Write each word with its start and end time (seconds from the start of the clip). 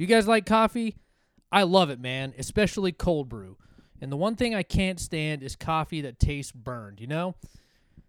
Do 0.00 0.04
you 0.04 0.08
guys 0.08 0.26
like 0.26 0.46
coffee? 0.46 0.96
I 1.52 1.64
love 1.64 1.90
it, 1.90 2.00
man, 2.00 2.32
especially 2.38 2.90
cold 2.90 3.28
brew. 3.28 3.58
And 4.00 4.10
the 4.10 4.16
one 4.16 4.34
thing 4.34 4.54
I 4.54 4.62
can't 4.62 4.98
stand 4.98 5.42
is 5.42 5.56
coffee 5.56 6.00
that 6.00 6.18
tastes 6.18 6.52
burned, 6.52 7.02
you 7.02 7.06
know? 7.06 7.34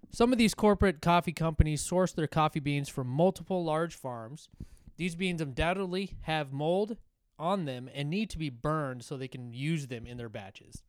Some 0.09 0.31
of 0.31 0.37
these 0.37 0.53
corporate 0.53 1.01
coffee 1.01 1.33
companies 1.33 1.81
source 1.81 2.13
their 2.13 2.27
coffee 2.27 2.61
beans 2.61 2.87
from 2.87 3.07
multiple 3.07 3.65
large 3.65 3.93
farms. 3.93 4.47
These 4.95 5.15
beans 5.15 5.41
undoubtedly 5.41 6.15
have 6.21 6.53
mold 6.53 6.95
on 7.37 7.65
them 7.65 7.89
and 7.93 8.09
need 8.09 8.29
to 8.29 8.37
be 8.37 8.49
burned 8.49 9.03
so 9.03 9.17
they 9.17 9.27
can 9.27 9.53
use 9.53 9.87
them 9.87 10.05
in 10.05 10.15
their 10.15 10.29
batches. 10.29 10.83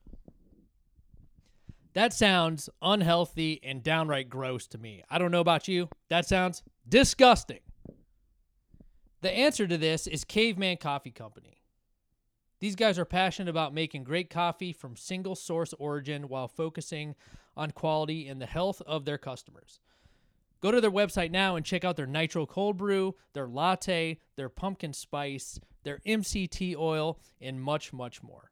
That 1.95 2.13
sounds 2.13 2.71
unhealthy 2.81 3.59
and 3.65 3.83
downright 3.83 4.31
gross 4.31 4.69
to 4.69 4.79
me. 4.79 5.03
I 5.11 5.19
don't 5.19 5.33
know 5.33 5.41
about 5.41 5.67
you. 5.67 5.89
That 6.11 6.29
sounds 6.29 6.63
disgusting. 6.89 7.59
The 9.23 9.33
answer 9.33 9.67
to 9.69 9.79
this 9.79 10.07
is 10.09 10.25
Caveman 10.25 10.79
Coffee 10.79 11.13
Company. 11.13 11.63
These 12.59 12.75
guys 12.75 12.99
are 12.99 13.05
passionate 13.05 13.51
about 13.51 13.73
making 13.73 14.03
great 14.03 14.29
coffee 14.29 14.73
from 14.73 14.97
single 14.97 15.37
source 15.37 15.73
origin 15.79 16.29
while 16.29 16.49
focusing 16.49 17.15
on 17.57 17.71
quality 17.71 18.27
and 18.27 18.43
the 18.43 18.47
health 18.47 18.83
of 18.85 19.05
their 19.05 19.19
customers. 19.19 19.79
Go 20.61 20.73
to 20.73 20.81
their 20.81 20.91
website 20.91 21.31
now 21.31 21.55
and 21.55 21.65
check 21.65 21.85
out 21.85 21.95
their 21.95 22.07
nitro 22.07 22.47
cold 22.47 22.77
brew, 22.77 23.15
their 23.33 23.47
latte, 23.47 24.19
their 24.35 24.49
pumpkin 24.49 24.93
spice, 24.93 25.61
their 25.85 26.01
MCT 26.05 26.75
oil, 26.77 27.21
and 27.41 27.63
much, 27.63 27.93
much 27.93 28.25
more. 28.25 28.51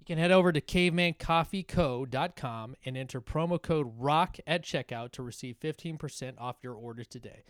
You 0.00 0.06
can 0.06 0.16
head 0.16 0.32
over 0.32 0.52
to 0.52 0.60
cavemancoffeeco.com 0.62 2.76
and 2.82 2.96
enter 2.96 3.20
promo 3.20 3.60
code 3.60 3.92
ROCK 3.98 4.40
at 4.46 4.62
checkout 4.62 5.12
to 5.12 5.22
receive 5.22 5.60
15% 5.60 6.32
off 6.38 6.56
your 6.62 6.74
order 6.74 7.04
today. 7.04 7.42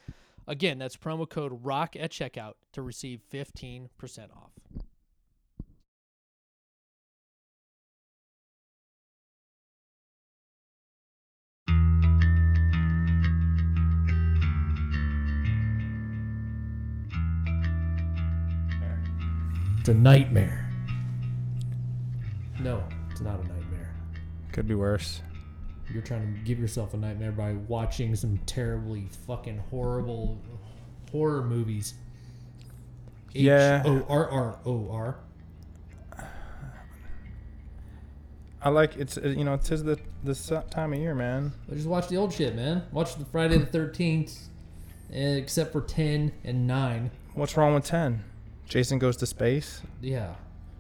Again, 0.49 0.79
that's 0.79 0.97
promo 0.97 1.29
code 1.29 1.65
ROCK 1.65 1.97
at 1.97 2.13
checkout 2.13 2.55
to 2.73 2.83
receive 2.83 3.21
15% 3.33 3.89
off. 4.37 4.53
It's 19.81 19.89
a 19.89 19.95
nightmare. 19.95 20.69
No, 22.61 22.83
it's 23.11 23.21
not 23.21 23.35
a 23.35 23.47
nightmare. 23.47 23.95
Could 24.51 24.67
be 24.67 24.75
worse. 24.75 25.23
You're 25.93 26.03
trying 26.03 26.35
to 26.35 26.41
give 26.41 26.59
yourself 26.59 26.95
a 26.95 26.97
nightmare 26.97 27.33
by 27.33 27.53
watching 27.53 28.15
some 28.17 28.39
terribly 28.47 29.09
fucking 29.27 29.59
horrible 29.71 30.39
horror 31.11 31.43
movies. 31.43 31.95
Yeah. 33.33 33.81
H 33.81 33.87
O 33.87 34.07
R 34.09 34.29
R 34.29 34.59
O 34.65 34.89
R. 34.91 35.17
I 38.63 38.69
like 38.71 38.97
it's 38.97 39.17
uh, 39.17 39.29
you 39.29 39.45
know 39.45 39.57
tis 39.57 39.85
the 39.85 39.97
this 40.25 40.51
time 40.71 40.93
of 40.93 40.99
year, 40.99 41.15
man. 41.15 41.53
But 41.69 41.77
just 41.77 41.87
watch 41.87 42.09
the 42.09 42.17
old 42.17 42.33
shit, 42.33 42.57
man. 42.57 42.83
Watch 42.91 43.15
the 43.17 43.25
Friday 43.27 43.59
the 43.59 43.67
Thirteenth, 43.67 44.49
except 45.11 45.73
for 45.73 45.83
ten 45.83 46.33
and 46.43 46.67
nine. 46.67 47.13
What's 47.35 47.57
wrong 47.57 47.75
with 47.75 47.85
ten? 47.85 48.25
Jason 48.67 48.99
goes 48.99 49.17
to 49.19 49.27
space. 49.27 49.83
Yeah, 50.01 50.35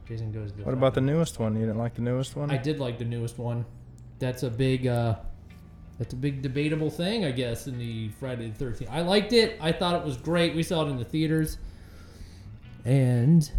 Jason 0.09 0.33
goes. 0.33 0.51
To 0.53 0.65
What 0.65 0.73
about 0.75 0.95
the 0.95 1.01
newest 1.01 1.39
one? 1.39 1.55
You 1.55 1.61
didn't 1.61 1.79
like 1.79 1.95
the 1.95 2.03
newest 2.03 2.35
one? 2.35 2.51
I 2.51 2.57
did 2.57 2.81
like 2.81 2.99
the 2.99 3.05
newest 3.05 3.39
one. 3.39 3.65
That's 4.19 4.43
a 4.43 4.51
big. 4.51 4.87
uh 4.87 5.17
That's 5.99 6.13
a 6.13 6.17
big 6.17 6.43
debatable 6.43 6.91
thing, 6.91 7.25
I 7.25 7.31
guess, 7.33 7.67
in 7.67 7.79
the 7.79 8.09
Friday 8.21 8.49
the 8.49 8.55
Thirteenth. 8.55 8.91
I 8.91 9.03
liked 9.03 9.33
it. 9.33 9.59
I 9.61 9.73
thought 9.73 9.95
it 9.95 10.05
was 10.05 10.17
great. 10.17 10.55
We 10.55 10.63
saw 10.63 10.87
it 10.87 10.91
in 10.91 10.97
the 10.99 11.05
theaters, 11.05 11.59
and 12.85 13.51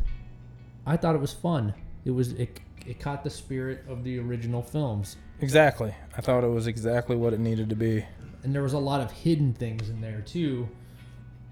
I 0.85 0.97
thought 0.97 1.16
it 1.16 1.22
was 1.22 1.33
fun. 1.33 1.73
It 2.05 2.11
was 2.11 2.31
it. 2.33 2.59
It 2.85 3.00
caught 3.00 3.23
the 3.23 3.30
spirit 3.30 3.84
of 3.90 4.03
the 4.06 4.17
original 4.19 4.62
films, 4.62 5.17
Exactly. 5.41 5.94
I 6.17 6.22
thought 6.22 6.46
it 6.46 6.50
was 6.50 6.67
exactly 6.67 7.17
what 7.17 7.34
it 7.34 7.40
needed 7.41 7.69
to 7.69 7.75
be. 7.75 8.06
and 8.44 8.56
there 8.56 8.63
was 8.63 8.72
a 8.73 8.79
lot 8.79 9.01
of 9.01 9.12
hidden 9.12 9.53
things 9.53 9.90
in 9.90 10.00
there 10.00 10.22
too. 10.22 10.69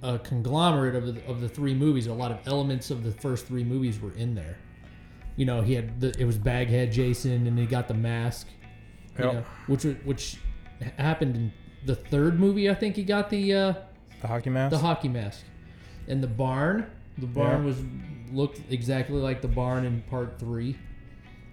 A 0.02 0.18
conglomerate 0.20 0.96
of 0.96 1.14
the, 1.14 1.26
of 1.28 1.42
the 1.42 1.50
three 1.50 1.74
movies. 1.74 2.08
A 2.08 2.14
lot 2.14 2.32
of 2.32 2.40
elements 2.48 2.90
of 2.90 3.04
the 3.04 3.12
first 3.12 3.48
three 3.48 3.64
movies 3.66 4.00
were 4.00 4.14
in 4.14 4.34
there. 4.34 4.58
You 5.36 5.46
know, 5.46 5.62
he 5.62 5.74
had 5.74 6.00
the, 6.00 6.14
it 6.18 6.24
was 6.26 6.38
Baghead 6.38 6.92
Jason, 6.94 7.48
and 7.48 7.60
he 7.60 7.66
got 7.66 7.88
the 7.90 7.94
mask. 7.94 8.48
You 9.18 9.26
Yep. 9.26 9.34
know, 9.34 9.44
which 9.68 9.84
which 10.04 10.38
happened 10.98 11.36
in 11.36 11.54
the 11.86 11.96
third 11.96 12.40
movie. 12.40 12.70
I 12.70 12.74
think 12.76 12.96
he 12.96 13.04
got 13.04 13.30
the 13.30 13.54
uh, 13.54 13.74
The 14.22 14.28
hockey 14.28 14.50
mask. 14.50 14.72
the 14.72 14.78
hockey 14.80 15.10
mask, 15.10 15.44
and 16.08 16.22
the 16.24 16.28
barn. 16.28 16.86
The 17.18 17.28
barn 17.28 17.62
Yeah. 17.62 17.66
was 17.68 17.82
looked 18.34 18.60
exactly 18.70 19.18
like 19.22 19.42
the 19.42 19.48
barn 19.48 19.86
in 19.86 20.02
part 20.10 20.38
three, 20.38 20.76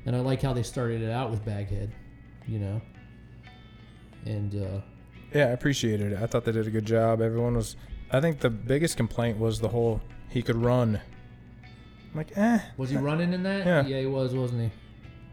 and 0.06 0.16
I 0.16 0.20
like 0.20 0.42
how 0.42 0.52
they 0.52 0.62
started 0.64 1.02
it 1.02 1.10
out 1.10 1.30
with 1.30 1.44
Baghead, 1.44 1.92
you 2.48 2.58
know. 2.58 2.80
And 4.24 4.54
uh, 4.54 4.80
yeah, 5.34 5.46
I 5.46 5.50
appreciated 5.50 6.12
it. 6.12 6.18
I 6.22 6.26
thought 6.26 6.44
they 6.44 6.52
did 6.52 6.66
a 6.66 6.70
good 6.70 6.84
job. 6.86 7.20
Everyone 7.20 7.54
was. 7.56 7.76
I 8.10 8.20
think 8.20 8.40
the 8.40 8.50
biggest 8.50 8.96
complaint 8.96 9.38
was 9.38 9.60
the 9.60 9.68
whole 9.68 10.00
he 10.28 10.42
could 10.42 10.56
run. 10.56 11.00
I'm 12.10 12.16
like, 12.18 12.36
eh. 12.36 12.58
was 12.76 12.90
he 12.90 12.96
running 12.98 13.32
in 13.32 13.42
that? 13.44 13.64
Yeah. 13.64 13.86
yeah, 13.86 14.00
he 14.00 14.06
was, 14.06 14.34
wasn't 14.34 14.62
he? 14.62 14.70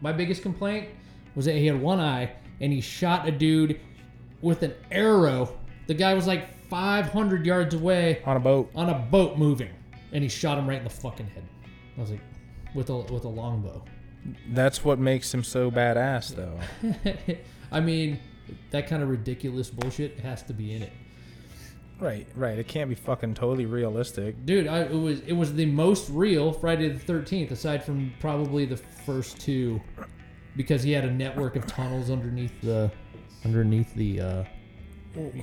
My 0.00 0.12
biggest 0.12 0.40
complaint 0.42 0.88
was 1.34 1.44
that 1.46 1.54
he 1.54 1.66
had 1.66 1.80
one 1.80 2.00
eye 2.00 2.32
and 2.60 2.72
he 2.72 2.80
shot 2.80 3.26
a 3.28 3.30
dude 3.30 3.80
with 4.42 4.62
an 4.62 4.74
arrow. 4.90 5.56
The 5.86 5.94
guy 5.94 6.14
was 6.14 6.26
like 6.26 6.48
500 6.68 7.44
yards 7.46 7.74
away 7.74 8.22
On 8.26 8.36
a 8.36 8.40
boat. 8.40 8.70
on 8.74 8.88
a 8.90 8.98
boat 8.98 9.36
moving, 9.38 9.70
and 10.12 10.22
he 10.22 10.28
shot 10.28 10.58
him 10.58 10.68
right 10.68 10.78
in 10.78 10.84
the 10.84 10.90
fucking 10.90 11.26
head. 11.26 11.44
I 11.96 12.00
was 12.00 12.10
like, 12.10 12.20
with 12.74 12.90
a 12.90 12.96
with 12.96 13.24
a 13.24 13.28
longbow. 13.28 13.82
That's 14.50 14.84
what 14.84 14.98
makes 14.98 15.32
him 15.32 15.42
so 15.42 15.70
badass, 15.70 16.34
though. 16.36 16.58
I 17.72 17.80
mean, 17.80 18.18
that 18.70 18.86
kind 18.86 19.02
of 19.02 19.08
ridiculous 19.08 19.70
bullshit 19.70 20.20
has 20.20 20.42
to 20.44 20.52
be 20.52 20.74
in 20.74 20.82
it, 20.82 20.92
right, 21.98 22.26
right. 22.36 22.58
It 22.58 22.68
can't 22.68 22.88
be 22.88 22.94
fucking 22.94 23.34
totally 23.34 23.66
realistic. 23.66 24.44
dude. 24.46 24.66
I, 24.68 24.82
it 24.82 24.92
was 24.92 25.20
it 25.20 25.32
was 25.32 25.54
the 25.54 25.66
most 25.66 26.08
real 26.10 26.52
Friday 26.52 26.88
the 26.88 26.98
Thirteenth, 26.98 27.50
aside 27.50 27.82
from 27.84 28.12
probably 28.20 28.64
the 28.66 28.76
first 28.76 29.40
two, 29.40 29.80
because 30.56 30.82
he 30.82 30.92
had 30.92 31.04
a 31.04 31.10
network 31.10 31.56
of 31.56 31.66
tunnels 31.66 32.10
underneath 32.10 32.52
the 32.60 32.90
underneath 33.44 33.94
the 33.94 34.20
uh, 34.20 34.44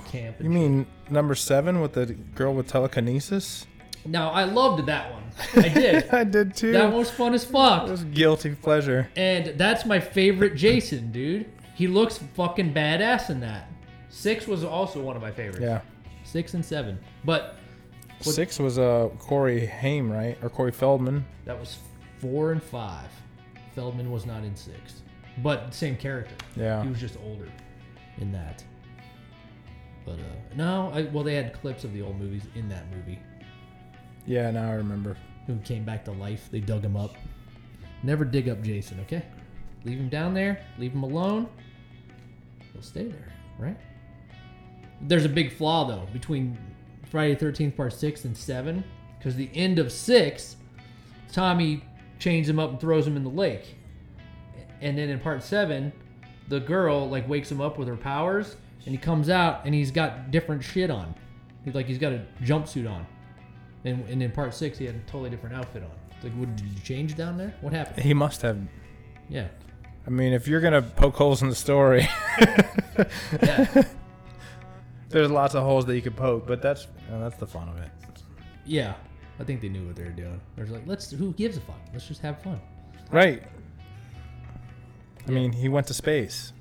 camp. 0.06 0.36
You 0.40 0.50
mean 0.50 0.86
number 1.10 1.34
seven 1.34 1.80
with 1.80 1.92
the 1.92 2.06
girl 2.06 2.54
with 2.54 2.66
telekinesis? 2.68 3.66
Now 4.06 4.30
I 4.30 4.44
loved 4.44 4.86
that 4.86 5.12
one. 5.12 5.24
I 5.56 5.68
did. 5.68 6.08
I 6.12 6.24
did 6.24 6.54
too. 6.54 6.72
that 6.72 6.84
one 6.84 6.98
was 6.98 7.10
fun 7.10 7.34
as 7.34 7.44
fuck. 7.44 7.88
It 7.88 7.90
was 7.90 8.04
guilty 8.04 8.54
pleasure. 8.54 9.10
And 9.16 9.58
that's 9.58 9.84
my 9.84 10.00
favorite 10.00 10.54
Jason, 10.54 11.12
dude. 11.12 11.50
He 11.74 11.86
looks 11.86 12.18
fucking 12.34 12.72
badass 12.74 13.30
in 13.30 13.40
that. 13.40 13.68
Six 14.08 14.46
was 14.46 14.64
also 14.64 15.00
one 15.00 15.14
of 15.16 15.22
my 15.22 15.30
favorites. 15.30 15.60
Yeah. 15.60 15.80
Six 16.24 16.54
and 16.54 16.64
seven. 16.64 16.98
But 17.24 17.56
What- 18.22 18.34
Six 18.34 18.58
was 18.58 18.78
uh 18.78 19.08
Corey 19.18 19.66
Haim, 19.66 20.10
right? 20.10 20.36
Or 20.42 20.48
Corey 20.50 20.72
Feldman. 20.72 21.24
that 21.44 21.58
was 21.58 21.78
four 22.20 22.52
and 22.52 22.62
five. 22.62 23.08
Feldman 23.78 24.10
was 24.10 24.26
not 24.26 24.42
in 24.42 24.56
six. 24.56 25.02
But 25.40 25.72
same 25.72 25.96
character. 25.96 26.34
Yeah. 26.56 26.82
He 26.82 26.88
was 26.88 26.98
just 26.98 27.16
older 27.24 27.46
in 28.18 28.32
that. 28.32 28.64
But 30.04 30.14
uh 30.14 30.56
no, 30.56 30.90
I, 30.92 31.02
well 31.02 31.22
they 31.22 31.36
had 31.36 31.52
clips 31.52 31.84
of 31.84 31.92
the 31.92 32.02
old 32.02 32.18
movies 32.18 32.42
in 32.56 32.68
that 32.70 32.90
movie. 32.90 33.20
Yeah, 34.26 34.50
now 34.50 34.68
I 34.68 34.74
remember. 34.74 35.16
Who 35.46 35.58
came 35.58 35.84
back 35.84 36.04
to 36.06 36.10
life. 36.10 36.48
They 36.50 36.58
dug 36.58 36.82
him 36.82 36.96
up. 36.96 37.14
Never 38.02 38.24
dig 38.24 38.48
up 38.48 38.60
Jason, 38.62 38.98
okay? 39.02 39.22
Leave 39.84 39.98
him 39.98 40.08
down 40.08 40.34
there, 40.34 40.60
leave 40.76 40.92
him 40.92 41.04
alone. 41.04 41.48
He'll 42.72 42.82
stay 42.82 43.04
there, 43.04 43.32
right? 43.60 43.78
There's 45.02 45.24
a 45.24 45.28
big 45.28 45.52
flaw 45.52 45.86
though 45.86 46.08
between 46.12 46.58
Friday 47.12 47.36
the 47.36 47.46
13th 47.46 47.76
part 47.76 47.92
6 47.92 48.24
and 48.24 48.36
7 48.36 48.82
because 49.18 49.36
the 49.36 49.50
end 49.54 49.78
of 49.78 49.92
6 49.92 50.56
Tommy 51.30 51.84
chains 52.18 52.48
him 52.48 52.58
up 52.58 52.70
and 52.70 52.80
throws 52.80 53.06
him 53.06 53.16
in 53.16 53.24
the 53.24 53.30
lake. 53.30 53.76
And 54.80 54.96
then 54.96 55.08
in 55.08 55.18
part 55.20 55.42
7 55.42 55.92
the 56.48 56.60
girl 56.60 57.08
like 57.08 57.28
wakes 57.28 57.50
him 57.50 57.60
up 57.60 57.76
with 57.78 57.86
her 57.88 57.96
powers 57.96 58.56
and 58.86 58.94
he 58.94 58.98
comes 58.98 59.28
out 59.28 59.60
and 59.66 59.74
he's 59.74 59.90
got 59.90 60.30
different 60.30 60.62
shit 60.64 60.90
on. 60.90 61.14
He's 61.64 61.74
like 61.74 61.86
he's 61.86 61.98
got 61.98 62.12
a 62.12 62.22
jumpsuit 62.42 62.90
on. 62.90 63.06
And, 63.84 64.08
and 64.08 64.22
in 64.22 64.30
part 64.30 64.54
6 64.54 64.78
he 64.78 64.86
had 64.86 64.94
a 64.94 65.00
totally 65.00 65.30
different 65.30 65.56
outfit 65.56 65.82
on. 65.82 65.90
It's 66.16 66.24
like 66.24 66.32
what 66.34 66.54
did 66.56 66.66
you 66.66 66.80
change 66.82 67.16
down 67.16 67.36
there? 67.36 67.54
What 67.60 67.72
happened? 67.72 68.04
He 68.04 68.14
must 68.14 68.42
have. 68.42 68.58
Yeah. 69.28 69.48
I 70.06 70.10
mean, 70.10 70.32
if 70.32 70.48
you're 70.48 70.60
gonna 70.62 70.80
poke 70.82 71.16
holes 71.16 71.42
in 71.42 71.50
the 71.50 71.54
story, 71.54 72.08
Yeah. 73.42 73.82
there's 75.10 75.30
lots 75.30 75.54
of 75.54 75.62
holes 75.62 75.84
that 75.86 75.94
you 75.96 76.02
could 76.02 76.16
poke. 76.16 76.46
But 76.46 76.62
that's 76.62 76.86
that's 77.10 77.36
the 77.36 77.46
fun 77.46 77.68
of 77.68 77.76
it. 77.78 77.90
Yeah, 78.64 78.94
I 79.40 79.44
think 79.44 79.60
they 79.60 79.68
knew 79.68 79.86
what 79.86 79.96
they 79.96 80.04
were 80.04 80.10
doing. 80.10 80.40
They're 80.56 80.66
like, 80.66 80.86
let's. 80.86 81.10
Who 81.10 81.32
gives 81.34 81.56
a 81.56 81.60
fuck? 81.60 81.78
Let's 81.92 82.06
just 82.08 82.20
have 82.22 82.42
fun. 82.42 82.60
Right. 83.10 83.42
I 85.26 85.30
mean, 85.30 85.52
he 85.52 85.68
went 85.68 85.86
to 85.88 85.94
space. 85.94 86.52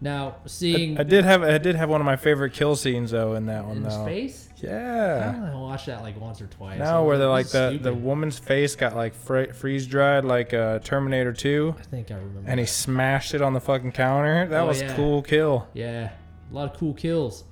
Now 0.00 0.36
seeing 0.44 0.98
I, 0.98 1.00
I 1.00 1.04
did 1.04 1.24
have 1.24 1.42
I 1.42 1.56
did 1.58 1.76
have 1.76 1.88
one 1.88 2.00
of 2.00 2.04
my 2.04 2.16
favorite 2.16 2.52
kill 2.52 2.76
scenes 2.76 3.12
though 3.12 3.34
in 3.34 3.46
that 3.46 3.64
one 3.64 3.78
in 3.78 3.82
though. 3.84 4.04
space. 4.04 4.48
I 4.62 4.66
Yeah. 4.66 5.50
I 5.52 5.56
watched 5.58 5.86
that 5.86 6.02
like 6.02 6.20
once 6.20 6.40
or 6.42 6.46
twice. 6.46 6.74
I 6.80 6.84
Now 6.84 7.02
was 7.02 7.08
where 7.08 7.18
they're 7.18 7.28
like 7.28 7.46
this 7.46 7.52
the 7.52 7.66
is 7.72 7.78
the 7.80 7.90
stupid. 7.90 8.02
woman's 8.04 8.38
face 8.38 8.76
got 8.76 8.94
like 8.96 9.14
fr- 9.14 9.52
freeze 9.52 9.86
dried 9.86 10.24
like 10.24 10.52
uh, 10.52 10.80
Terminator 10.80 11.32
2, 11.32 11.76
I 11.78 11.82
think 11.84 12.10
I 12.10 12.16
remember. 12.16 12.50
and 12.50 12.60
he 12.60 12.66
smashed 12.66 13.34
it 13.34 13.40
on 13.40 13.54
the 13.54 13.60
fucking 13.60 13.92
counter. 13.92 14.46
That 14.48 14.62
Oh, 14.62 14.66
was 14.66 14.82
yeah. 14.82 14.94
cool 14.94 15.22
kill. 15.22 15.68
Yeah, 15.72 16.10
a 16.50 16.54
lot 16.54 16.70
of 16.72 16.78
cool 16.78 16.92
kills. 16.94 17.44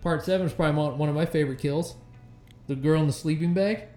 Part 0.00 0.24
seven 0.24 0.46
is 0.46 0.52
probably 0.54 0.80
one 0.96 1.08
of 1.08 1.14
my 1.14 1.26
favorite 1.26 1.58
kills. 1.58 1.96
The 2.66 2.76
girl 2.76 3.00
in 3.00 3.06
the 3.08 3.12
sleeping 3.12 3.52
bag. 3.52 3.88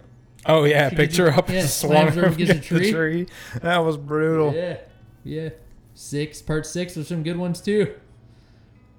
Oh 0.48 0.64
yeah, 0.64 0.90
She 0.90 0.96
picked 0.96 1.18
her 1.18 1.30
up 1.32 1.50
yeah, 1.50 1.66
swung 1.66 2.08
her 2.08 2.22
her 2.22 2.26
against 2.28 2.54
a 2.54 2.60
tree. 2.62 2.92
tree. 2.92 3.28
That 3.62 3.80
was 3.80 3.98
brutal. 3.98 4.54
Yeah, 4.54 4.78
yeah. 5.24 5.50
Six 5.94 6.42
part 6.42 6.66
six. 6.66 6.94
There's 6.96 7.08
some 7.08 7.24
good 7.24 7.38
ones 7.38 7.60
too. 7.62 7.94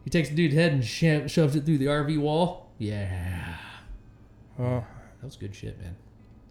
He 0.04 0.10
takes 0.10 0.28
the 0.28 0.34
dude's 0.34 0.54
head 0.54 0.72
and 0.72 0.84
sho- 0.84 1.26
shoves 1.26 1.54
it 1.56 1.64
through 1.64 1.78
the 1.78 1.86
RV 1.86 2.18
wall. 2.20 2.66
Yeah, 2.78 3.56
Oh, 4.58 4.84
that 5.20 5.24
was 5.24 5.36
good 5.36 5.54
shit, 5.54 5.78
man. 5.80 5.96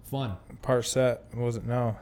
Fun. 0.10 0.36
part 0.62 0.86
set 0.86 1.24
was 1.36 1.56
it? 1.58 1.66
No. 1.66 1.98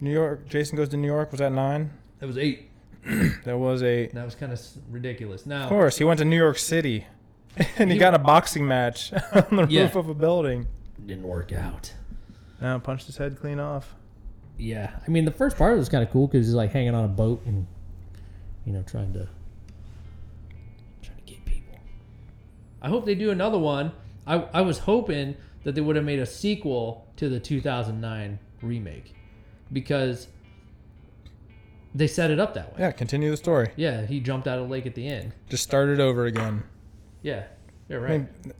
New 0.00 0.12
York. 0.12 0.48
Jason 0.48 0.76
goes 0.76 0.88
to 0.90 0.96
New 0.96 1.06
York. 1.08 1.30
Was 1.32 1.40
that 1.40 1.52
nine? 1.52 1.90
That 2.20 2.26
was 2.26 2.38
eight. 2.38 2.70
That 3.44 3.58
was 3.58 3.82
eight. 3.82 4.12
That 4.14 4.24
was 4.24 4.34
kind 4.34 4.52
of 4.52 4.60
ridiculous. 4.90 5.46
Now, 5.46 5.64
Of 5.64 5.68
course, 5.70 5.98
he 5.98 6.04
went 6.04 6.18
to 6.18 6.24
New 6.24 6.36
York 6.36 6.58
City, 6.58 7.06
and 7.78 7.90
he, 7.90 7.94
He- 7.94 7.98
got 7.98 8.14
a 8.14 8.18
boxing 8.18 8.66
match 8.66 9.12
on 9.32 9.56
the 9.56 9.66
Yeah. 9.68 9.82
roof 9.82 9.96
of 9.96 10.08
a 10.08 10.14
building. 10.14 10.66
Didn't 11.06 11.24
work 11.26 11.52
out. 11.52 11.92
Now 12.60 12.78
punched 12.78 13.06
his 13.06 13.16
head 13.16 13.38
clean 13.40 13.60
off. 13.60 13.94
Yeah, 14.58 14.90
I 15.06 15.10
mean 15.10 15.24
the 15.24 15.30
first 15.30 15.56
part 15.56 15.76
was 15.78 15.88
kind 15.88 16.02
of 16.02 16.10
cool 16.10 16.26
because 16.26 16.46
he's 16.46 16.54
like 16.54 16.72
hanging 16.72 16.94
on 16.94 17.04
a 17.04 17.08
boat 17.08 17.42
and 17.46 17.66
you 18.64 18.72
know 18.72 18.82
trying 18.82 19.12
to 19.12 19.28
trying 21.02 21.18
to 21.18 21.22
get 21.24 21.44
people. 21.44 21.78
I 22.82 22.88
hope 22.88 23.06
they 23.06 23.14
do 23.14 23.30
another 23.30 23.58
one. 23.58 23.92
I 24.26 24.46
I 24.52 24.60
was 24.62 24.80
hoping 24.80 25.36
that 25.64 25.74
they 25.74 25.80
would 25.80 25.96
have 25.96 26.04
made 26.04 26.18
a 26.18 26.26
sequel 26.26 27.06
to 27.16 27.28
the 27.28 27.38
2009 27.38 28.38
remake 28.62 29.14
because 29.72 30.28
they 31.94 32.06
set 32.06 32.30
it 32.30 32.38
up 32.40 32.54
that 32.54 32.72
way. 32.74 32.80
Yeah, 32.80 32.90
continue 32.92 33.30
the 33.30 33.36
story. 33.36 33.70
Yeah, 33.76 34.06
he 34.06 34.20
jumped 34.20 34.46
out 34.48 34.58
of 34.58 34.66
the 34.66 34.70
lake 34.72 34.86
at 34.86 34.94
the 34.94 35.06
end. 35.06 35.32
Just 35.48 35.62
start 35.62 35.88
it 35.88 36.00
over 36.00 36.26
again. 36.26 36.64
Yeah, 37.22 37.44
you're 37.88 38.00
I 38.00 38.10
right. 38.10 38.44
mean, 38.44 38.52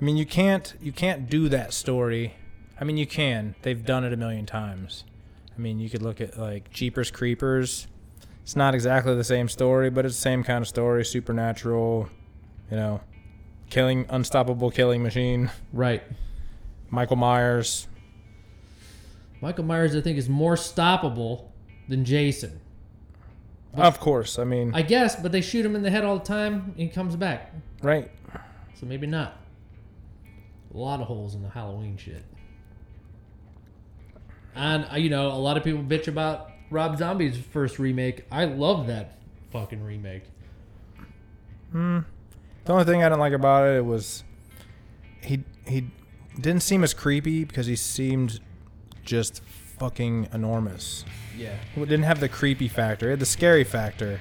I 0.00 0.04
mean, 0.04 0.16
you 0.16 0.26
can't 0.26 0.74
you 0.80 0.92
can't 0.92 1.28
do 1.28 1.48
that 1.50 1.72
story. 1.72 2.34
I 2.80 2.84
mean, 2.84 2.96
you 2.96 3.06
can. 3.06 3.54
They've 3.62 3.84
done 3.84 4.04
it 4.04 4.12
a 4.12 4.16
million 4.16 4.46
times. 4.46 5.04
I 5.54 5.60
mean, 5.60 5.78
you 5.78 5.90
could 5.90 6.00
look 6.02 6.20
at 6.20 6.38
like 6.38 6.70
Jeepers 6.70 7.10
Creepers. 7.10 7.86
It's 8.42 8.56
not 8.56 8.74
exactly 8.74 9.14
the 9.14 9.24
same 9.24 9.48
story, 9.48 9.90
but 9.90 10.06
it's 10.06 10.14
the 10.14 10.22
same 10.22 10.42
kind 10.42 10.62
of 10.62 10.68
story. 10.68 11.04
Supernatural, 11.04 12.08
you 12.70 12.76
know, 12.76 13.02
killing 13.68 14.06
unstoppable 14.08 14.70
killing 14.70 15.02
machine. 15.02 15.50
Right. 15.72 16.02
Michael 16.88 17.16
Myers. 17.16 17.86
Michael 19.42 19.64
Myers, 19.64 19.94
I 19.94 20.00
think, 20.00 20.18
is 20.18 20.28
more 20.28 20.54
stoppable 20.54 21.44
than 21.88 22.04
Jason. 22.04 22.60
Of 23.74 24.00
course. 24.00 24.38
I 24.38 24.44
mean, 24.44 24.72
I 24.74 24.82
guess, 24.82 25.16
but 25.16 25.30
they 25.30 25.40
shoot 25.40 25.64
him 25.64 25.76
in 25.76 25.82
the 25.82 25.90
head 25.90 26.04
all 26.04 26.18
the 26.18 26.24
time 26.24 26.72
and 26.72 26.76
he 26.76 26.88
comes 26.88 27.16
back. 27.16 27.52
right. 27.82 28.10
So 28.74 28.86
maybe 28.86 29.06
not. 29.06 29.39
A 30.72 30.76
lot 30.76 31.00
of 31.00 31.06
holes 31.06 31.34
in 31.34 31.42
the 31.42 31.48
Halloween 31.48 31.96
shit. 31.96 32.24
And 34.54 34.86
uh, 34.92 34.96
you 34.96 35.10
know, 35.10 35.28
a 35.32 35.38
lot 35.38 35.56
of 35.56 35.64
people 35.64 35.82
bitch 35.82 36.08
about 36.08 36.50
Rob 36.70 36.96
Zombie's 36.98 37.36
first 37.36 37.78
remake. 37.78 38.24
I 38.30 38.44
love 38.44 38.86
that 38.86 39.18
fucking 39.50 39.82
remake. 39.82 40.24
Hmm. 41.72 42.00
The 42.64 42.72
only 42.72 42.84
thing 42.84 43.02
I 43.02 43.08
didn't 43.08 43.20
like 43.20 43.32
about 43.32 43.68
it 43.68 43.84
was 43.84 44.24
he 45.22 45.44
he 45.66 45.88
didn't 46.38 46.62
seem 46.62 46.84
as 46.84 46.94
creepy 46.94 47.44
because 47.44 47.66
he 47.66 47.76
seemed 47.76 48.40
just 49.04 49.42
fucking 49.78 50.28
enormous. 50.32 51.04
Yeah. 51.36 51.54
It 51.74 51.80
didn't 51.80 52.02
have 52.02 52.20
the 52.20 52.28
creepy 52.28 52.68
factor. 52.68 53.08
It 53.08 53.12
had 53.12 53.20
the 53.20 53.26
scary 53.26 53.64
factor, 53.64 54.20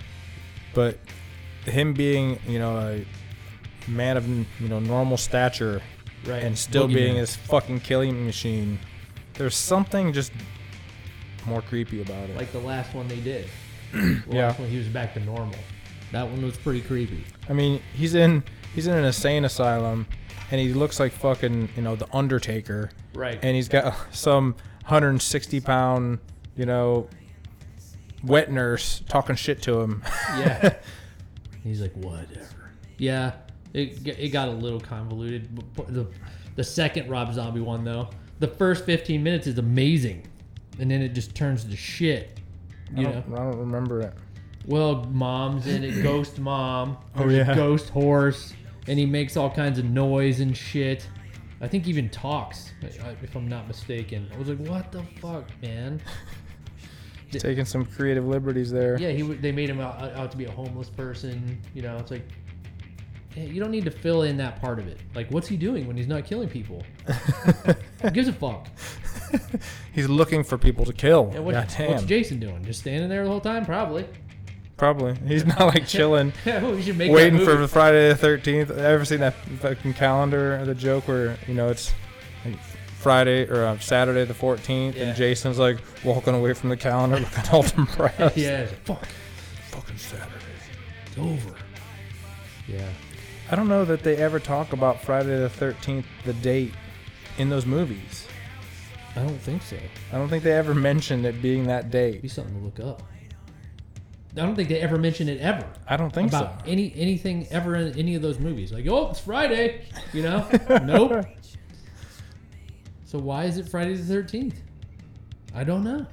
but 0.74 0.98
him 1.66 1.94
being 1.94 2.40
you 2.48 2.60
know 2.60 2.78
a 2.78 3.06
man 3.90 4.18
of 4.18 4.28
you 4.28 4.46
know 4.62 4.80
normal 4.80 5.18
stature 5.18 5.82
Right. 6.26 6.44
and 6.44 6.58
still 6.58 6.88
Boogeyman. 6.88 6.94
being 6.94 7.16
this 7.16 7.36
fucking 7.36 7.80
killing 7.82 8.26
machine, 8.26 8.80
there's 9.36 9.56
something 9.56 10.12
just 10.14 10.32
more 11.46 11.62
creepy 11.62 12.02
about 12.02 12.30
it. 12.30 12.36
like 12.36 12.52
the 12.52 12.60
last 12.60 12.94
one 12.94 13.08
they 13.08 13.20
did. 13.20 13.48
the 13.94 14.24
Yeah. 14.30 14.48
last 14.48 14.60
one 14.60 14.70
he 14.70 14.78
was 14.78 14.88
back 14.88 15.14
to 15.16 15.20
normal. 15.22 15.56
That 16.12 16.28
one 16.28 16.42
was 16.44 16.58
pretty 16.58 16.82
creepy. 16.82 17.24
I 17.48 17.54
mean, 17.54 17.82
he's 17.94 18.16
in 18.16 18.44
he's 18.76 18.88
in 18.88 18.96
an 18.96 19.06
insane 19.06 19.46
asylum, 19.46 20.08
and 20.52 20.60
he 20.60 20.74
looks 20.74 21.00
like 21.00 21.12
fucking 21.14 21.70
you 21.76 21.82
know 21.82 21.96
the 21.96 22.08
Undertaker. 22.16 22.90
Right. 23.14 23.40
and 23.42 23.56
he's 23.56 23.68
got 23.70 23.96
some 24.16 24.56
160 24.82 25.60
pound, 25.62 26.20
you 26.56 26.66
know, 26.66 27.08
wet 28.24 28.52
nurse 28.52 29.02
talking 29.08 29.36
shit 29.36 29.62
to 29.64 29.80
him. 29.82 30.04
yeah. 30.38 30.76
He's 31.64 31.82
like, 31.82 31.94
whatever. 31.94 32.72
Yeah, 32.98 33.34
it, 33.74 34.06
it 34.08 34.30
got 34.30 34.48
a 34.48 34.52
little 34.52 34.80
convoluted. 34.80 35.50
The, 35.88 36.08
the 36.56 36.64
second 36.64 37.10
Rob 37.10 37.34
Zombie 37.34 37.62
one, 37.62 37.84
though, 37.84 38.10
the 38.40 38.48
first 38.48 38.86
15 38.86 39.22
minutes 39.22 39.48
is 39.48 39.58
amazing. 39.58 40.26
And 40.80 40.90
then 40.90 41.02
it 41.02 41.10
just 41.10 41.36
turns 41.36 41.66
to 41.66 41.76
shit. 41.76 42.40
I 42.96 43.00
You 43.02 43.08
know? 43.08 43.12
don't, 43.14 43.34
I 43.34 43.52
don't 43.52 43.58
remember 43.60 44.02
it. 44.02 44.14
Well, 44.66 45.04
mom's 45.06 45.68
in 45.68 45.84
it, 45.84 46.04
ghost 46.04 46.40
mom. 46.40 46.98
Oh, 47.16 47.28
yeah. 47.28 47.56
ghost 47.56 47.90
horse. 47.90 48.54
And 48.88 48.98
he 48.98 49.06
makes 49.06 49.38
all 49.38 49.50
kinds 49.50 49.80
of 49.80 49.86
noise 49.86 50.40
and 50.40 50.56
shit. 50.56 51.08
I 51.62 51.68
think 51.68 51.86
he 51.86 51.90
even 51.92 52.10
talks, 52.10 52.72
if 52.82 53.36
I'm 53.36 53.48
not 53.48 53.68
mistaken. 53.68 54.30
I 54.34 54.38
was 54.38 54.48
like, 54.48 54.60
what 54.60 54.92
the 54.92 55.04
fuck, 55.20 55.46
man? 55.62 56.02
Taking 57.32 57.66
some 57.66 57.86
creative 57.86 58.26
liberties 58.26 58.72
there. 58.72 58.98
Yeah, 59.00 59.10
he 59.12 59.22
they 59.22 59.52
made 59.52 59.70
him 59.70 59.80
out, 59.80 60.02
out 60.14 60.32
to 60.32 60.38
be 60.38 60.46
a 60.46 60.52
homeless 60.52 60.90
person. 60.90 61.62
You 61.76 61.84
know, 61.84 61.98
it's 61.98 62.10
like 62.10 62.28
you 63.36 63.60
don't 63.60 63.72
need 63.72 63.86
to 63.86 63.92
fill 63.92 64.24
in 64.24 64.38
that 64.38 64.60
part 64.62 64.80
of 64.80 64.88
it. 64.88 65.00
Like, 65.16 65.30
what's 65.32 65.48
he 65.48 65.56
doing 65.58 65.88
when 65.88 65.96
he's 65.96 66.08
not 66.08 66.26
killing 66.26 66.50
people? 66.50 66.84
Who 68.02 68.10
gives 68.12 68.28
a 68.28 68.34
fuck? 68.34 68.68
He's 69.94 70.10
looking 70.10 70.44
for 70.44 70.58
people 70.58 70.86
to 70.86 70.94
kill. 70.94 71.30
Yeah, 71.34 71.40
what, 71.40 71.54
what's. 71.56 72.04
Jason 72.06 72.40
doing? 72.40 72.64
Just 72.66 72.80
standing 72.82 73.10
there 73.10 73.24
the 73.24 73.30
whole 73.30 73.40
time? 73.42 73.66
Probably. 73.66 74.06
Probably. 74.78 75.14
He's 75.28 75.46
not 75.46 75.60
like 75.60 75.88
chilling, 75.88 76.32
Yeah, 76.46 76.66
we 76.72 76.82
should 76.82 76.98
make 76.98 77.12
waiting 77.12 77.40
for. 77.44 77.68
Friday 77.68 78.12
the 78.14 78.16
13th. 78.16 78.76
Ever 78.78 79.06
seen 79.06 79.20
that 79.20 79.36
fucking 79.60 79.94
calendar, 79.94 80.64
the 80.66 80.74
joke 80.74 81.08
where, 81.08 81.38
you 81.48 81.54
know, 81.54 81.68
it's 81.70 81.94
Friday 82.98 83.46
or 83.48 83.66
uh, 83.66 83.78
Saturday 83.80 84.26
the 84.26 84.34
14th, 84.34 84.96
Yeah. 84.96 85.04
and 85.04 85.18
Jason's 85.18 85.60
like 85.60 85.80
walking 86.04 86.34
away 86.34 86.54
from 86.54 86.70
the 86.70 86.78
calendar 86.78 87.20
looking 87.38 87.54
all 87.54 87.64
depressed. 87.64 88.38
yeah, 88.38 88.66
fuck, 88.86 89.06
Fucking 89.72 89.98
Saturday. 89.98 90.34
it's 91.06 91.18
over. 91.18 91.56
Yeah. 92.68 92.88
I 93.52 93.56
don't 93.56 93.68
know 93.68 93.84
that 93.86 94.04
they 94.04 94.16
ever 94.18 94.40
talk 94.40 94.74
about 94.74 95.02
Friday 95.02 95.38
the 95.38 95.50
13th, 95.50 96.06
the 96.24 96.34
date, 96.34 96.74
in 97.38 97.50
those 97.50 97.66
movies. 97.66 98.28
I 99.16 99.24
don't 99.24 99.40
think 99.42 99.64
so. 99.64 99.78
I 100.14 100.18
don't 100.18 100.30
think 100.30 100.44
they 100.44 100.52
ever 100.52 100.76
mentioned 100.76 101.26
it 101.26 101.42
being 101.42 101.66
that 101.68 101.90
date. 101.90 102.22
Be 102.22 102.28
something 102.28 102.54
to 102.54 102.64
look 102.64 102.80
up. 102.80 103.02
I 104.34 104.42
don't 104.42 104.56
think 104.56 104.70
they 104.70 104.80
ever 104.80 104.98
mention 105.00 105.28
it 105.28 105.42
ever 105.42 105.66
I 105.88 105.98
don't 105.98 106.14
think 106.14 106.30
about 106.30 106.60
so. 106.60 106.72
any 106.72 106.94
anything 106.96 107.48
ever 107.50 107.76
in 107.76 107.98
any 107.98 108.14
of 108.14 108.22
those 108.22 108.38
movies. 108.40 108.72
Like, 108.72 108.86
oh, 108.88 109.10
it's 109.10 109.20
Friday, 109.20 109.86
you 110.14 110.22
know? 110.22 110.48
nope. 110.84 111.26
So 113.06 113.18
why 113.18 113.46
is 113.46 113.58
it 113.58 113.68
Friday 113.68 113.96
the 113.96 114.04
thirteenth? 114.04 114.62
I 115.56 115.64
don't 115.64 115.84
know. 115.84 116.06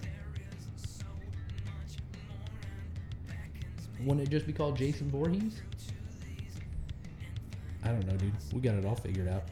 Wouldn't 4.00 4.26
it 4.26 4.30
just 4.30 4.46
be 4.46 4.52
called 4.52 4.76
Jason 4.78 5.10
Voorhees? 5.10 5.60
I 7.86 7.92
don't 7.92 8.06
know, 8.06 8.16
dude. 8.16 8.32
We 8.52 8.60
got 8.60 8.74
it 8.74 8.84
all 8.84 8.96
figured 8.96 9.28
out. 9.28 9.44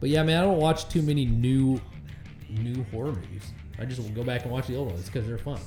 But 0.00 0.10
yeah, 0.10 0.22
man, 0.22 0.38
I 0.38 0.44
don't 0.44 0.58
watch 0.58 0.88
too 0.88 1.02
many 1.02 1.24
new 1.24 1.80
new 2.48 2.84
horror 2.90 3.12
movies. 3.12 3.52
I 3.78 3.84
just 3.84 4.14
go 4.14 4.22
back 4.22 4.42
and 4.42 4.52
watch 4.52 4.66
the 4.66 4.76
old 4.76 4.90
ones 4.90 5.06
because 5.06 5.26
they're 5.26 5.38
fun. 5.38 5.60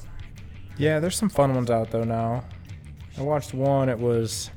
Yeah, 0.77 0.99
there's 0.99 1.15
some 1.15 1.29
fun 1.29 1.53
ones 1.55 1.71
out 1.71 1.89
though 1.89 2.03
now. 2.03 2.43
I 3.17 3.21
watched 3.21 3.53
one. 3.53 3.89
It 3.89 3.97
was 3.97 4.51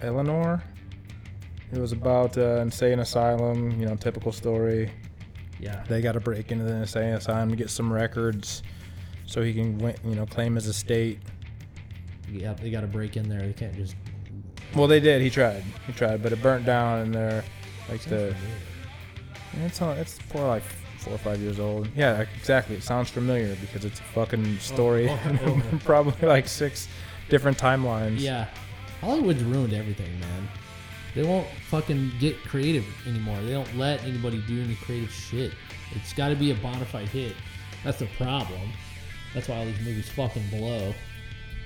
Eleanor. 0.00 0.62
It 1.72 1.78
was 1.78 1.92
about 1.92 2.36
uh, 2.38 2.60
insane 2.60 3.00
asylum. 3.00 3.78
You 3.78 3.86
know, 3.86 3.96
typical 3.96 4.32
story. 4.32 4.90
Yeah. 5.60 5.84
They 5.88 6.00
got 6.00 6.12
to 6.12 6.20
break 6.20 6.52
into 6.52 6.64
the 6.64 6.74
insane 6.74 7.14
asylum 7.14 7.50
to 7.50 7.56
get 7.56 7.70
some 7.70 7.92
records, 7.92 8.62
so 9.26 9.42
he 9.42 9.52
can 9.54 9.78
you 10.04 10.14
know 10.14 10.26
claim 10.26 10.54
his 10.54 10.66
estate. 10.66 11.20
Yeah, 12.30 12.54
they 12.54 12.70
got 12.70 12.80
to 12.80 12.86
break 12.86 13.16
in 13.16 13.28
there. 13.28 13.40
They 13.40 13.52
can't 13.52 13.74
just. 13.74 13.94
Well, 14.74 14.86
they 14.88 15.00
did. 15.00 15.22
He 15.22 15.30
tried. 15.30 15.62
He 15.86 15.92
tried, 15.92 16.22
but 16.22 16.32
it 16.32 16.42
burnt 16.42 16.66
down, 16.66 17.00
and 17.00 17.14
they're 17.14 17.44
like 17.88 18.00
the 18.02 18.34
it's 19.62 19.80
on, 19.80 19.96
it's 19.98 20.18
for 20.18 20.46
like 20.46 20.62
four 20.98 21.14
or 21.14 21.18
five 21.18 21.40
years 21.40 21.60
old. 21.60 21.88
Yeah, 21.94 22.24
exactly. 22.36 22.76
It 22.76 22.82
sounds 22.82 23.10
familiar 23.10 23.56
because 23.60 23.84
it's 23.84 24.00
a 24.00 24.02
fucking 24.02 24.44
oh, 24.56 24.58
story. 24.58 25.08
over 25.08 25.28
and 25.28 25.40
over. 25.40 25.78
Probably 25.84 26.28
like 26.28 26.48
six 26.48 26.88
different 27.28 27.58
timelines. 27.58 28.20
Yeah. 28.20 28.46
Hollywood's 29.00 29.44
ruined 29.44 29.74
everything, 29.74 30.18
man. 30.20 30.48
They 31.14 31.22
won't 31.22 31.46
fucking 31.68 32.12
get 32.18 32.42
creative 32.42 32.84
anymore. 33.06 33.40
They 33.42 33.52
don't 33.52 33.76
let 33.76 34.02
anybody 34.02 34.42
do 34.48 34.62
any 34.62 34.74
creative 34.76 35.12
shit. 35.12 35.52
It's 35.92 36.12
got 36.12 36.30
to 36.30 36.34
be 36.34 36.50
a 36.50 36.54
bona 36.56 36.84
fide 36.84 37.08
hit. 37.08 37.36
That's 37.84 37.98
the 37.98 38.08
problem. 38.16 38.72
That's 39.32 39.48
why 39.48 39.58
all 39.58 39.64
these 39.64 39.78
movies 39.80 40.08
fucking 40.08 40.48
blow. 40.50 40.92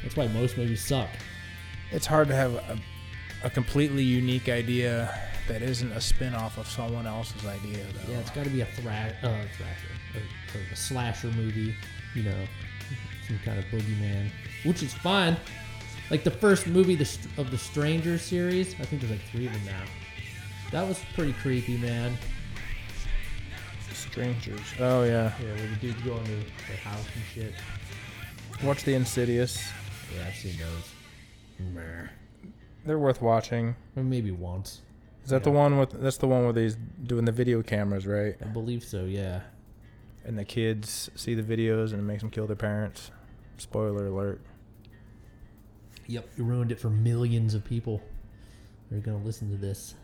That's 0.03 0.17
why 0.17 0.27
most 0.29 0.57
movies 0.59 0.85
suck. 0.85 1.09
It's 1.91 2.07
hard 2.07 2.29
to 2.29 2.35
have 2.35 2.55
a, 2.55 2.79
a 3.43 3.51
completely 3.51 4.03
unique 4.03 4.49
idea 4.49 5.15
that 5.47 5.63
isn't 5.63 5.93
a 5.93 6.01
spin 6.01 6.35
off 6.35 6.59
of 6.59 6.67
someone 6.69 7.07
else's 7.07 7.47
idea, 7.47 7.85
though. 7.95 8.13
Yeah, 8.13 8.19
it's 8.19 8.31
got 8.31 8.45
to 8.45 8.51
be 8.51 8.61
a 8.61 8.67
thrash, 8.67 9.13
uh, 9.23 9.43
thrasher, 9.57 10.21
a, 10.55 10.73
a 10.73 10.77
slasher 10.77 11.29
movie. 11.29 11.75
You 12.15 12.25
know, 12.25 12.45
some 13.27 13.39
kind 13.45 13.59
of 13.59 13.65
boogeyman, 13.67 14.31
which 14.65 14.83
is 14.83 14.95
fine. 14.95 15.37
Like 16.11 16.25
the 16.25 16.31
first 16.31 16.67
movie 16.67 16.97
the, 16.97 17.19
of 17.37 17.51
the 17.51 17.59
Stranger 17.59 18.19
series, 18.19 18.75
I 18.81 18.85
think 18.85 19.03
there's 19.03 19.13
like 19.13 19.23
three 19.31 19.47
of 19.47 19.53
them 19.53 19.65
now. 19.67 19.83
That 20.71 20.89
was 20.89 21.01
pretty 21.15 21.35
creepy, 21.35 21.77
man. 21.77 22.17
Strangers. 23.93 24.61
Oh, 24.81 25.05
yeah. 25.05 25.33
Yeah, 25.41 25.55
where 25.55 25.67
the 25.69 25.77
dudes 25.77 26.01
go 26.03 26.17
into 26.17 26.31
the 26.33 26.77
house 26.83 27.05
and 27.15 27.25
shit. 27.35 27.55
Watch 28.63 28.85
The 28.85 28.95
Insidious. 28.95 29.71
Yeah, 30.15 30.27
I've 30.27 30.35
seen 30.35 30.57
those. 30.59 31.73
Meh. 31.75 32.09
They're 32.89 32.99
worth 32.99 33.21
watching. 33.21 33.77
Or 33.97 34.03
maybe 34.03 34.31
once. 34.31 34.81
Is 35.23 35.29
that 35.29 35.45
the 35.45 35.51
one 35.51 35.79
with? 35.79 35.91
That's 35.91 36.17
the 36.17 36.27
one 36.27 36.45
where 36.45 36.55
they's 36.55 36.75
doing 37.03 37.27
the 37.27 37.33
video 37.33 37.63
cameras, 37.63 38.07
right? 38.07 38.35
I 38.41 38.47
believe 38.47 38.83
so, 38.83 39.05
yeah. 39.05 39.43
And 40.25 40.39
the 40.39 40.45
kids 40.47 41.11
see 41.15 41.35
the 41.35 41.43
videos 41.43 41.91
and 41.93 42.01
it 42.01 42.05
makes 42.05 42.23
them 42.23 42.31
kill 42.31 42.47
their 42.47 42.57
parents. 42.57 43.11
Spoiler 43.59 44.07
alert. 44.07 44.41
Yep. 46.07 46.31
You 46.39 46.45
ruined 46.45 46.73
it 46.73 46.81
for 46.81 46.89
millions 46.89 47.53
of 47.53 47.63
people. 47.63 48.03
They're 48.91 49.01
going 49.01 49.21
to 49.21 49.27
listen 49.27 49.51
to 49.51 49.59
this. 49.59 49.95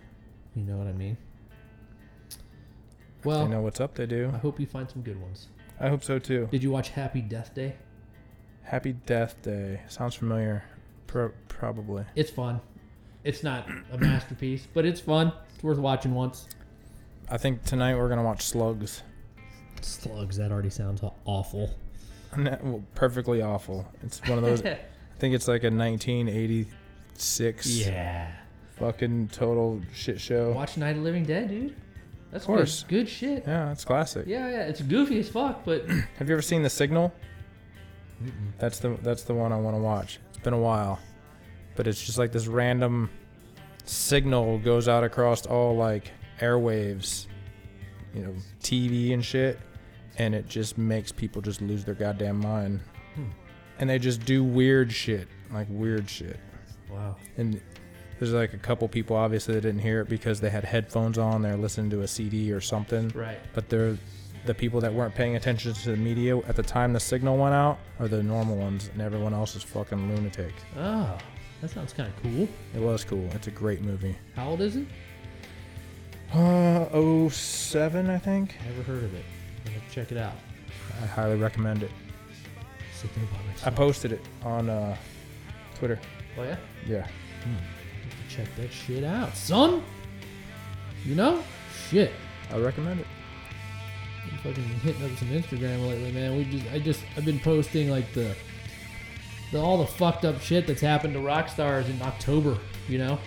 You 0.55 0.65
know 0.65 0.77
what 0.77 0.87
I 0.87 0.93
mean? 0.93 1.17
Well 3.25 3.47
they 3.47 3.51
know 3.51 3.63
what's 3.63 3.81
up. 3.81 3.95
They 3.95 4.05
do. 4.05 4.31
I 4.35 4.37
hope 4.37 4.61
you 4.61 4.67
find 4.67 4.91
some 4.91 5.01
good 5.01 5.19
ones. 5.19 5.49
I 5.81 5.89
hope 5.89 6.05
so 6.05 6.19
too. 6.19 6.49
Did 6.51 6.63
you 6.63 6.71
watch 6.71 6.91
Happy 6.91 7.23
Death 7.23 7.55
Day? 7.55 7.77
Happy 8.63 8.93
Death 8.93 9.41
Day. 9.41 9.81
Sounds 9.89 10.15
familiar. 10.15 10.65
Pro- 11.07 11.33
probably. 11.49 12.05
It's 12.15 12.31
fun. 12.31 12.61
It's 13.25 13.43
not 13.43 13.67
a 13.91 13.99
masterpiece, 13.99 14.69
but 14.73 14.85
it's 14.85 15.01
fun. 15.01 15.33
It's 15.55 15.65
worth 15.65 15.79
watching 15.79 16.15
once. 16.15 16.47
I 17.31 17.39
think 17.39 17.65
tonight 17.65 17.97
we're 17.97 18.09
gonna 18.11 18.23
watch 18.23 18.43
Slugs. 18.43 19.03
Slugs, 19.81 20.37
that 20.37 20.53
already 20.53 20.71
sounds 20.71 21.03
aw- 21.03 21.13
awful. 21.25 21.71
Well, 22.37 22.83
Perfectly 22.95 23.41
awful. 23.43 23.87
It's 24.03 24.21
one 24.29 24.39
of 24.39 24.45
those. 24.45 24.63
I 24.65 24.79
think 25.19 25.35
it's 25.35 25.49
like 25.49 25.63
a 25.63 25.71
1986 25.71 27.67
yeah. 27.87 28.33
fucking 28.77 29.29
total 29.29 29.81
shit 29.95 30.21
show. 30.21 30.53
Watch 30.53 30.77
Night 30.77 30.97
of 30.97 31.03
Living 31.03 31.25
Dead, 31.25 31.49
dude. 31.49 31.77
That's 32.31 32.45
Of 32.45 32.49
course. 32.49 32.83
Good, 32.83 33.05
good 33.05 33.09
shit. 33.09 33.45
Yeah, 33.47 33.71
it's 33.71 33.85
classic. 33.85 34.27
Yeah, 34.27 34.51
yeah. 34.51 34.67
It's 34.67 34.83
goofy 34.83 35.21
as 35.21 35.29
fuck, 35.29 35.65
but 35.65 35.89
Have 36.19 36.29
you 36.29 36.35
ever 36.35 36.43
seen 36.43 36.63
The 36.63 36.71
Signal? 36.71 37.15
That's 38.59 38.79
the 38.81 38.97
that's 39.03 39.23
the 39.23 39.35
one 39.35 39.53
I 39.53 39.57
want 39.57 39.77
to 39.77 39.83
watch. 39.83 40.19
It's 40.31 40.39
been 40.39 40.53
a 40.55 40.59
while, 40.59 40.99
but 41.77 41.87
it's 41.87 42.05
just 42.05 42.19
like 42.19 42.33
this 42.33 42.47
random 42.47 43.11
signal 43.85 44.59
goes 44.59 44.89
out 44.89 45.05
across 45.05 45.47
all 45.47 45.77
like 45.77 46.11
airwaves, 46.41 47.27
you 48.15 48.23
know, 48.23 48.35
TV 48.61 49.13
and 49.13 49.25
shit, 49.25 49.59
and 50.19 50.35
it 50.35 50.49
just 50.49 50.79
makes 50.79 51.13
people 51.13 51.43
just 51.43 51.61
lose 51.61 51.85
their 51.85 51.95
goddamn 51.95 52.41
mind, 52.41 52.81
Hmm. 53.15 53.25
and 53.79 53.91
they 53.91 53.99
just 53.99 54.25
do 54.25 54.43
weird 54.43 54.93
shit, 54.93 55.29
like 55.53 55.67
weird 55.71 56.09
shit, 56.09 56.39
wow. 56.91 57.17
and. 57.37 57.61
There's 58.21 58.33
like 58.33 58.55
a 58.55 58.59
couple 58.59 58.87
people 58.87 59.17
obviously 59.17 59.55
that 59.55 59.63
didn't 59.63 59.81
hear 59.81 60.01
it 60.01 60.09
because 60.09 60.41
they 60.41 60.49
had 60.49 60.65
headphones 60.65 61.19
on. 61.19 61.43
They're 61.43 61.57
listening 61.57 61.91
to 61.91 62.03
a 62.03 62.07
CD 62.09 62.53
or 62.53 62.61
something 62.61 63.09
Right. 63.09 63.39
but 63.55 63.69
they're 63.69 63.99
the 64.47 64.55
people 64.55 64.81
that 64.83 64.95
weren't 64.95 65.17
paying 65.17 65.35
attention 65.35 65.73
to 65.75 65.91
the 65.91 65.97
media 65.97 66.37
at 66.39 66.55
the 66.55 66.63
time 66.63 66.93
the 66.93 67.01
signal 67.01 67.37
went 67.37 67.55
out 67.57 67.77
are 67.99 68.07
the 68.07 68.23
normal 68.23 68.57
ones 68.57 68.89
and 68.93 69.03
everyone 69.03 69.35
else 69.35 69.57
is 69.57 69.65
fucking 69.65 70.15
lunatic. 70.15 70.53
Oh, 70.79 71.19
that 71.61 71.71
sounds 71.71 71.93
kind 71.93 72.09
of 72.09 72.23
cool. 72.23 72.49
it 72.75 72.81
was 72.81 73.05
cool 73.05 73.29
it's 73.35 73.47
a 73.47 73.51
great 73.51 73.81
movie 73.83 74.15
How 74.37 74.51
old 74.51 74.61
is 74.61 74.77
it? 74.77 74.87
uh 76.33 77.29
07 77.31 78.11
i 78.11 78.19
think 78.19 78.57
Never 78.67 78.83
heard 78.83 79.05
of 79.05 79.15
it. 79.15 79.25
I'm 79.67 79.73
gonna 79.75 79.85
check 79.91 80.11
it 80.13 80.19
out. 80.19 80.35
i 81.03 81.07
highly 81.07 81.37
recommend 81.37 81.83
it 81.83 81.91
Sit 82.95 83.11
there 83.15 83.25
by 83.27 83.69
i 83.69 83.71
posted 83.71 84.13
it 84.13 84.21
on 84.43 84.69
uh 84.71 84.97
twitter 85.77 85.99
Oh 86.39 86.43
yeah. 86.43 86.57
yeah 86.87 87.07
Have 87.07 88.29
to 88.29 88.37
check 88.37 88.49
that 88.57 88.73
shit 88.73 89.05
out, 89.05 89.37
son. 89.37 89.85
You 91.05 91.15
know, 91.15 91.43
shit. 91.89 92.11
i 92.51 92.59
recommend 92.59 92.99
it 93.01 93.07
I'm 94.33 94.39
fucking 94.39 94.65
hitting 94.65 95.05
up 95.05 95.17
some 95.19 95.29
Instagram 95.29 95.87
lately, 95.87 96.11
man. 96.11 96.37
We 96.37 96.45
just, 96.45 96.73
I 96.73 96.79
just, 96.81 97.03
I've 97.17 97.25
been 97.27 97.39
posting 97.39 97.91
like 97.91 98.11
the, 98.15 98.35
the 99.55 99.61
all 99.61 99.79
the 99.79 99.87
fucked 99.87 100.25
up 100.25 100.41
shit 100.41 100.67
that's 100.67 100.81
happened 100.81 101.15
to 101.15 101.21
rock 101.21 101.49
stars 101.49 101.89
in 101.89 102.03
October. 102.03 102.59
You 102.89 102.99
know, 102.99 103.19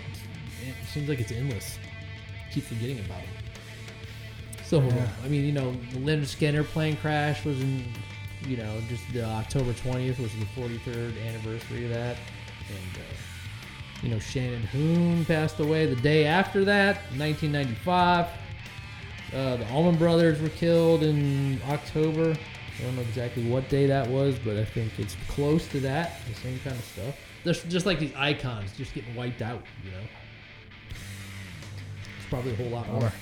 it 0.66 0.74
seems 0.86 1.08
like 1.08 1.20
it's 1.20 1.32
endless. 1.32 1.78
Keep 2.52 2.64
forgetting 2.64 3.00
about 3.00 3.22
it. 3.22 4.62
So, 4.64 4.82
Yeah. 4.82 5.08
I 5.24 5.28
mean, 5.28 5.44
you 5.46 5.52
know, 5.52 5.72
the 5.92 5.98
Lynyrd 5.98 6.24
Skynyrd 6.26 6.66
plane 6.66 6.96
crash 6.96 7.46
was 7.46 7.58
in, 7.62 7.82
you 8.46 8.58
know, 8.58 8.78
just 8.90 9.10
the 9.14 9.24
October 9.24 9.72
20th 9.72 10.18
was 10.18 10.30
the 10.34 10.44
43rd 10.60 11.14
anniversary 11.26 11.84
of 11.84 11.90
that, 11.92 12.18
and 12.68 12.98
uh, 12.98 14.02
you 14.02 14.10
know, 14.10 14.18
Shannon 14.18 14.62
Hoon 14.64 15.24
passed 15.24 15.58
away 15.60 15.86
the 15.86 15.96
day 15.96 16.26
after 16.26 16.62
that, 16.66 16.96
1995. 17.16 18.26
Uh, 19.32 19.56
the 19.56 19.66
Allman 19.70 19.96
Brothers 19.96 20.40
were 20.42 20.50
killed 20.50 21.02
in 21.02 21.58
October. 21.70 22.36
I 22.78 22.82
don't 22.84 22.96
know 22.96 23.02
exactly 23.02 23.48
what 23.50 23.68
day 23.68 23.86
that 23.86 24.06
was, 24.08 24.38
but 24.38 24.56
I 24.56 24.64
think 24.64 24.92
it's 24.98 25.16
close 25.28 25.66
to 25.68 25.80
that. 25.80 26.20
The 26.28 26.34
same 26.34 26.58
kind 26.60 26.76
of 26.76 26.84
stuff. 26.84 27.16
There's 27.44 27.62
just 27.64 27.86
like 27.86 27.98
these 27.98 28.14
icons 28.14 28.70
just 28.76 28.94
getting 28.94 29.14
wiped 29.16 29.42
out, 29.42 29.62
you 29.84 29.90
know. 29.90 30.06
It's 30.90 32.28
probably 32.30 32.52
a 32.52 32.56
whole 32.56 32.68
lot 32.68 32.88
more. 32.88 33.00
More. 33.00 33.12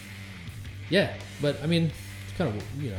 Yeah, 0.91 1.15
but 1.41 1.63
I 1.63 1.67
mean, 1.67 1.91
it's 2.29 2.37
kind 2.37 2.55
of 2.55 2.83
you 2.83 2.91
know, 2.91 2.99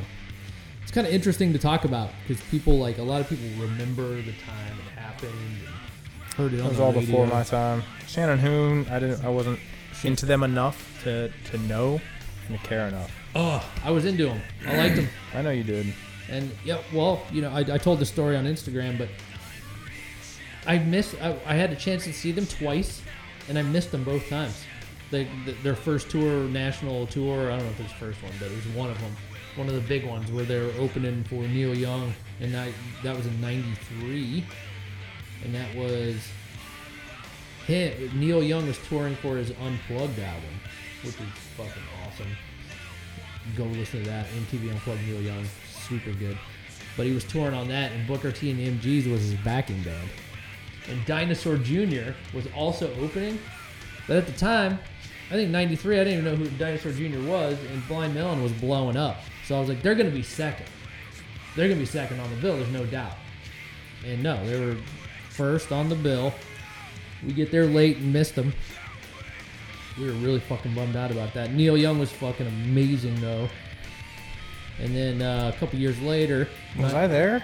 it's 0.82 0.92
kind 0.92 1.06
of 1.06 1.14
interesting 1.14 1.54
to 1.54 1.60
talk 1.60 1.86
about 1.86 2.10
because 2.28 2.44
people 2.46 2.80
like 2.80 2.98
a 2.98 3.04
lot 3.04 3.22
of 3.22 3.30
people 3.30 3.48
remember 3.62 4.16
the 4.16 4.34
time 4.34 4.78
it 4.88 5.00
happened 5.00 5.32
and 5.34 6.34
heard 6.36 6.54
it 6.54 6.60
it 6.60 6.64
was 6.64 6.78
the 6.78 6.84
all 6.84 6.92
radio. 6.94 7.06
before 7.06 7.28
my 7.28 7.44
time 7.44 7.82
shannon 8.08 8.38
hoon 8.38 8.86
i 8.92 9.00
didn't 9.00 9.24
i 9.26 9.28
wasn't 9.30 9.60
into 10.04 10.26
them 10.26 10.44
enough 10.44 11.02
to 11.04 11.32
to 11.50 11.58
know 11.60 12.00
and 12.48 12.60
to 12.60 12.68
care 12.68 12.88
enough 12.88 13.12
Oh, 13.36 13.64
I 13.84 13.92
was 13.92 14.06
into 14.06 14.26
them. 14.26 14.42
I 14.68 14.78
liked 14.78 14.96
them. 14.96 15.08
i 15.34 15.42
know 15.42 15.50
you 15.52 15.64
did 15.64 15.94
And 16.29 16.51
yeah, 16.65 16.79
well, 16.93 17.22
you 17.31 17.41
know, 17.41 17.50
I, 17.51 17.60
I 17.60 17.77
told 17.77 18.00
the 18.00 18.05
story 18.05 18.36
on 18.36 18.46
Instagram, 18.46 18.98
but 18.98 19.10
I 20.65 20.79
missed. 20.79 21.15
I, 21.22 21.38
I 21.46 21.53
had 21.53 21.72
a 21.72 21.75
chance 21.75 22.03
to 22.05 22.13
see 22.13 22.31
them 22.31 22.46
twice, 22.46 23.01
and 23.48 23.57
I 23.57 23.62
missed 23.62 23.91
them 23.91 24.03
both 24.03 24.27
times. 24.29 24.63
They, 25.10 25.25
th 25.46 25.55
their 25.63 25.75
first 25.75 26.10
tour, 26.10 26.43
national 26.50 27.07
tour. 27.07 27.51
I 27.51 27.57
don't 27.57 27.65
know 27.65 27.72
if 27.72 27.79
it 27.79 27.84
was 27.84 27.91
the 27.93 27.98
first 27.98 28.24
one, 28.24 28.34
but 28.39 28.51
it 28.51 28.55
was 28.55 28.67
one 28.75 28.89
of 28.89 29.00
them, 29.00 29.15
one 29.55 29.69
of 29.69 29.75
the 29.75 29.88
big 29.88 30.05
ones 30.05 30.29
where 30.31 30.43
they 30.43 30.60
were 30.60 30.74
opening 30.77 31.24
for 31.24 31.41
Neil 31.48 31.74
Young, 31.74 32.13
and 32.41 32.55
I, 32.55 32.74
that 33.03 33.15
was 33.15 33.25
in 33.25 33.39
'93, 33.39 34.43
and 35.46 35.55
that 35.55 35.74
was 35.75 36.15
him. 37.65 38.19
Neil 38.19 38.43
Young 38.43 38.67
was 38.67 38.77
touring 38.89 39.15
for 39.15 39.38
his 39.38 39.51
Unplugged 39.51 40.19
album, 40.19 40.55
which 41.03 41.15
is 41.15 41.29
fucking 41.55 41.84
awesome 42.03 42.36
go 43.55 43.63
listen 43.65 44.03
to 44.03 44.10
that. 44.10 44.25
MTV 44.27 44.72
Unplugged 44.72 45.01
Neil 45.07 45.22
Young, 45.22 45.46
super 45.88 46.12
good. 46.12 46.38
But 46.96 47.06
he 47.06 47.12
was 47.12 47.24
touring 47.24 47.53
on 47.53 47.67
that, 47.67 47.91
and 47.91 48.08
Booker 48.08 48.32
T 48.32 48.50
and 48.50 48.60
the 48.60 48.67
MGs 48.67 49.12
was 49.12 49.22
his 49.22 49.36
backing 49.36 49.82
band. 49.84 50.10
And 50.89 51.06
Dinosaur 51.06 51.58
Jr. 51.58 52.12
was 52.34 52.48
also 52.56 52.94
opening. 53.00 53.39
But 54.08 54.17
at 54.17 54.25
the 54.25 54.34
time, 54.34 54.79
I 55.29 55.34
think 55.34 55.51
93, 55.51 56.00
I 56.00 56.03
didn't 56.03 56.20
even 56.20 56.25
know 56.25 56.36
who 56.36 56.58
Dinosaur 56.58 56.91
Jr. 56.91 57.22
was, 57.29 57.58
and 57.72 57.88
Blind 57.88 58.15
Melon 58.15 58.41
was 58.41 58.53
blowing 58.53 58.96
up. 58.96 59.17
So 59.46 59.56
I 59.56 59.60
was 59.60 59.70
like, 59.70 59.82
they're 59.82 59.96
going 59.96 60.10
to 60.10 60.15
be 60.15 60.24
second. 60.24 60.67
They're 61.56 61.67
going 61.67 61.79
to 61.79 61.84
be 61.84 61.86
second 61.86 62.20
on 62.20 62.29
the 62.29 62.41
bill, 62.41 62.58
there's 62.58 62.72
no 62.72 62.86
doubt. 62.86 63.17
And 64.06 64.24
no, 64.24 64.46
they 64.46 64.60
were 64.60 64.77
first 65.29 65.72
on 65.72 65.89
the 65.89 65.96
bill. 65.96 66.34
We 67.25 67.34
get 67.34 67.51
there 67.51 67.65
late 67.65 67.98
and 67.98 68.13
missed 68.13 68.36
them. 68.36 68.53
We 69.98 70.06
were 70.06 70.13
really 70.13 70.39
fucking 70.39 70.75
bummed 70.75 70.96
out 70.96 71.12
about 71.12 71.34
that. 71.34 71.51
Neil 71.51 71.75
Young 71.75 71.98
was 72.00 72.12
fucking 72.12 72.46
amazing 72.46 73.20
though. 73.20 73.50
And 74.79 74.96
then 74.96 75.22
uh, 75.22 75.51
a 75.53 75.57
couple 75.60 75.79
years 75.79 76.00
later, 76.01 76.48
was 76.77 76.93
not- 76.93 77.03
i 77.03 77.07
there 77.07 77.43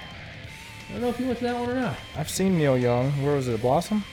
I 0.90 0.92
don't 0.94 1.02
know 1.02 1.10
if 1.10 1.20
you 1.20 1.26
went 1.26 1.40
to 1.40 1.46
that 1.46 1.60
one 1.60 1.70
or 1.70 1.76
not. 1.76 1.96
i've 2.18 2.30
seen 2.30 2.58
neil 2.58 2.78
young 2.78 3.10
where 3.24 3.36
was 3.36 3.48
it 3.48 3.56
a 3.56 3.58
blossom 3.58 4.04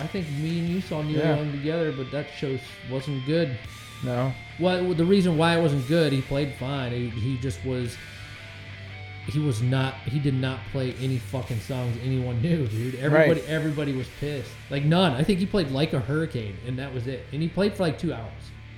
I 0.00 0.06
think 0.06 0.28
me 0.30 0.60
and 0.60 0.68
you 0.68 0.80
saw 0.80 1.02
Neil 1.02 1.18
Yeah. 1.18 1.36
Young 1.36 1.50
together, 1.50 1.90
but 1.90 2.12
that 2.12 2.28
show 2.38 2.56
wasn't 2.88 3.26
good. 3.26 3.58
No. 4.04 4.32
Well, 4.60 4.94
the 4.94 5.04
reason 5.04 5.36
why 5.36 5.58
it 5.58 5.60
wasn't 5.60 5.88
good, 5.88 6.12
he 6.12 6.20
played 6.22 6.54
fine. 6.54 6.92
He, 6.92 7.08
he 7.08 7.36
just 7.38 7.58
was. 7.64 7.96
He 9.26 9.40
was 9.40 9.60
not. 9.60 9.94
He 10.04 10.20
did 10.20 10.34
not 10.34 10.60
play 10.70 10.94
any 11.00 11.18
fucking 11.18 11.58
songs 11.58 11.96
anyone 12.04 12.40
knew, 12.40 12.68
dude. 12.68 12.94
Everybody, 12.94 13.40
Right. 13.40 13.50
everybody 13.50 13.92
was 13.92 14.06
pissed. 14.20 14.52
Like 14.70 14.84
none. 14.84 15.14
I 15.14 15.24
think 15.24 15.40
he 15.40 15.46
played 15.46 15.72
like 15.72 15.92
a 15.92 15.98
hurricane, 15.98 16.56
and 16.64 16.78
that 16.78 16.94
was 16.94 17.08
it. 17.08 17.26
And 17.32 17.42
he 17.42 17.48
played 17.48 17.74
for 17.74 17.82
like 17.82 17.98
two 17.98 18.14
hours. 18.14 18.30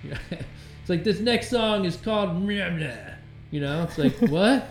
it's 0.31 0.89
like 0.89 1.05
this 1.05 1.21
next 1.21 1.51
song 1.51 1.85
is 1.85 1.97
called. 1.99 2.43
Meh, 2.43 2.71
meh. 2.71 3.15
You 3.51 3.61
know, 3.61 3.83
it's 3.83 3.99
like 3.99 4.17
what? 4.31 4.67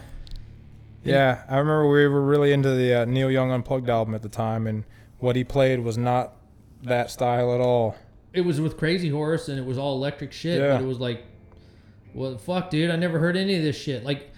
Yeah, 1.04 1.44
I 1.48 1.58
remember 1.58 1.90
we 1.90 2.08
were 2.08 2.22
really 2.22 2.52
into 2.52 2.72
the 2.76 3.02
uh, 3.02 3.06
Neil 3.06 3.32
Young 3.32 3.52
Unplugged 3.52 3.90
album 3.90 4.14
at 4.14 4.22
the 4.22 4.30
time, 4.30 4.68
and 4.68 4.84
what 5.20 5.36
he 5.36 5.44
played 5.44 5.80
was 5.80 5.98
not 5.98 6.34
that 6.84 7.10
style 7.10 7.54
at 7.54 7.62
all. 7.62 7.96
It 8.34 8.42
was 8.42 8.62
with 8.62 8.78
Crazy 8.78 9.10
Horse, 9.10 9.50
and 9.50 9.58
it 9.58 9.66
was 9.66 9.78
all 9.78 9.96
electric 9.96 10.32
shit. 10.32 10.60
Yeah. 10.60 10.74
But 10.74 10.84
it 10.84 10.88
was 10.88 11.00
like, 11.00 11.24
what 12.14 12.30
well, 12.30 12.38
fuck, 12.38 12.70
dude. 12.70 12.92
I 12.92 12.96
never 12.96 13.20
heard 13.20 13.36
any 13.38 13.56
of 13.56 13.64
this 13.64 13.78
shit. 13.78 14.04
Like, 14.04 14.30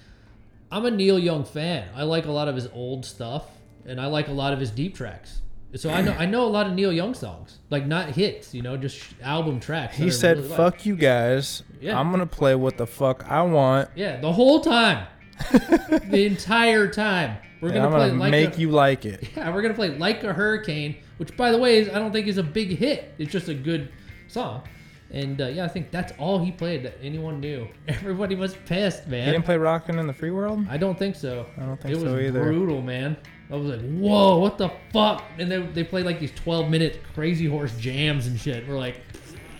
I'm 0.71 0.85
a 0.85 0.91
Neil 0.91 1.19
Young 1.19 1.43
fan. 1.43 1.89
I 1.95 2.03
like 2.03 2.25
a 2.25 2.31
lot 2.31 2.47
of 2.47 2.55
his 2.55 2.67
old 2.67 3.05
stuff, 3.05 3.45
and 3.85 3.99
I 3.99 4.05
like 4.07 4.27
a 4.27 4.33
lot 4.33 4.53
of 4.53 4.59
his 4.59 4.71
deep 4.71 4.95
tracks. 4.95 5.41
So 5.75 5.89
I 5.89 6.01
know 6.01 6.11
I 6.11 6.25
know 6.25 6.45
a 6.45 6.49
lot 6.49 6.67
of 6.67 6.73
Neil 6.73 6.91
Young 6.91 7.13
songs, 7.13 7.59
like 7.69 7.85
not 7.85 8.09
hits, 8.09 8.53
you 8.53 8.61
know, 8.61 8.75
just 8.75 9.01
album 9.21 9.61
tracks. 9.61 9.95
He 9.95 10.11
said, 10.11 10.37
really 10.37 10.49
like. 10.49 10.57
"Fuck 10.57 10.85
you 10.85 10.97
guys. 10.97 11.63
Yeah. 11.81 11.99
I'm 11.99 12.11
gonna 12.11 12.25
play 12.25 12.55
what 12.55 12.77
the 12.77 12.87
fuck 12.87 13.29
I 13.29 13.41
want. 13.41 13.89
Yeah, 13.95 14.19
the 14.19 14.31
whole 14.31 14.61
time, 14.61 15.07
the 15.51 16.25
entire 16.25 16.87
time. 16.87 17.37
We're 17.59 17.69
gonna 17.69 17.85
I'm 17.85 17.91
play 17.91 18.07
gonna 18.09 18.19
like 18.19 18.31
make 18.31 18.57
a, 18.57 18.59
you 18.61 18.69
like 18.71 19.05
it." 19.05 19.29
Yeah, 19.35 19.53
we're 19.53 19.61
gonna 19.61 19.73
play 19.73 19.89
like 19.89 20.23
a 20.23 20.33
hurricane, 20.33 20.97
which 21.17 21.35
by 21.35 21.51
the 21.51 21.57
way 21.57 21.79
is 21.79 21.89
I 21.89 21.93
don't 21.93 22.11
think 22.11 22.27
is 22.27 22.37
a 22.37 22.43
big 22.43 22.77
hit. 22.77 23.13
It's 23.17 23.31
just 23.31 23.49
a 23.49 23.53
good 23.53 23.91
song, 24.27 24.63
and 25.11 25.41
uh, 25.41 25.47
yeah, 25.47 25.65
I 25.65 25.67
think 25.67 25.91
that's 25.91 26.13
all 26.17 26.43
he 26.43 26.51
played 26.51 26.83
that 26.83 26.97
anyone 27.01 27.39
knew. 27.39 27.67
Everybody 27.87 28.35
was 28.35 28.55
pissed, 28.65 29.07
man. 29.07 29.25
He 29.25 29.31
didn't 29.31 29.45
play 29.45 29.57
"Rockin' 29.57 29.99
in 29.99 30.07
the 30.07 30.13
Free 30.13 30.31
World." 30.31 30.65
I 30.69 30.77
don't 30.77 30.97
think 30.97 31.15
so. 31.15 31.45
I 31.57 31.61
don't 31.65 31.81
think 31.81 31.95
it 31.95 32.01
was 32.01 32.11
so 32.11 32.17
either. 32.19 32.41
brutal, 32.41 32.81
man. 32.81 33.17
I 33.51 33.55
was 33.55 33.69
like, 33.69 33.81
whoa, 33.81 34.37
what 34.37 34.57
the 34.57 34.69
fuck? 34.93 35.23
And 35.37 35.51
they 35.51 35.61
they 35.61 35.83
played 35.83 36.05
like 36.05 36.19
these 36.19 36.31
twelve 36.31 36.69
minute 36.69 37.01
Crazy 37.13 37.45
Horse 37.45 37.75
jams 37.77 38.27
and 38.27 38.39
shit. 38.39 38.67
We're 38.67 38.77
like, 38.77 39.01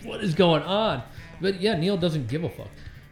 what 0.03 0.23
is 0.23 0.33
going 0.33 0.63
on? 0.63 1.03
But 1.41 1.59
yeah, 1.59 1.75
Neil 1.75 1.97
doesn't 1.97 2.27
give 2.27 2.43
a 2.43 2.49
fuck. 2.49 2.69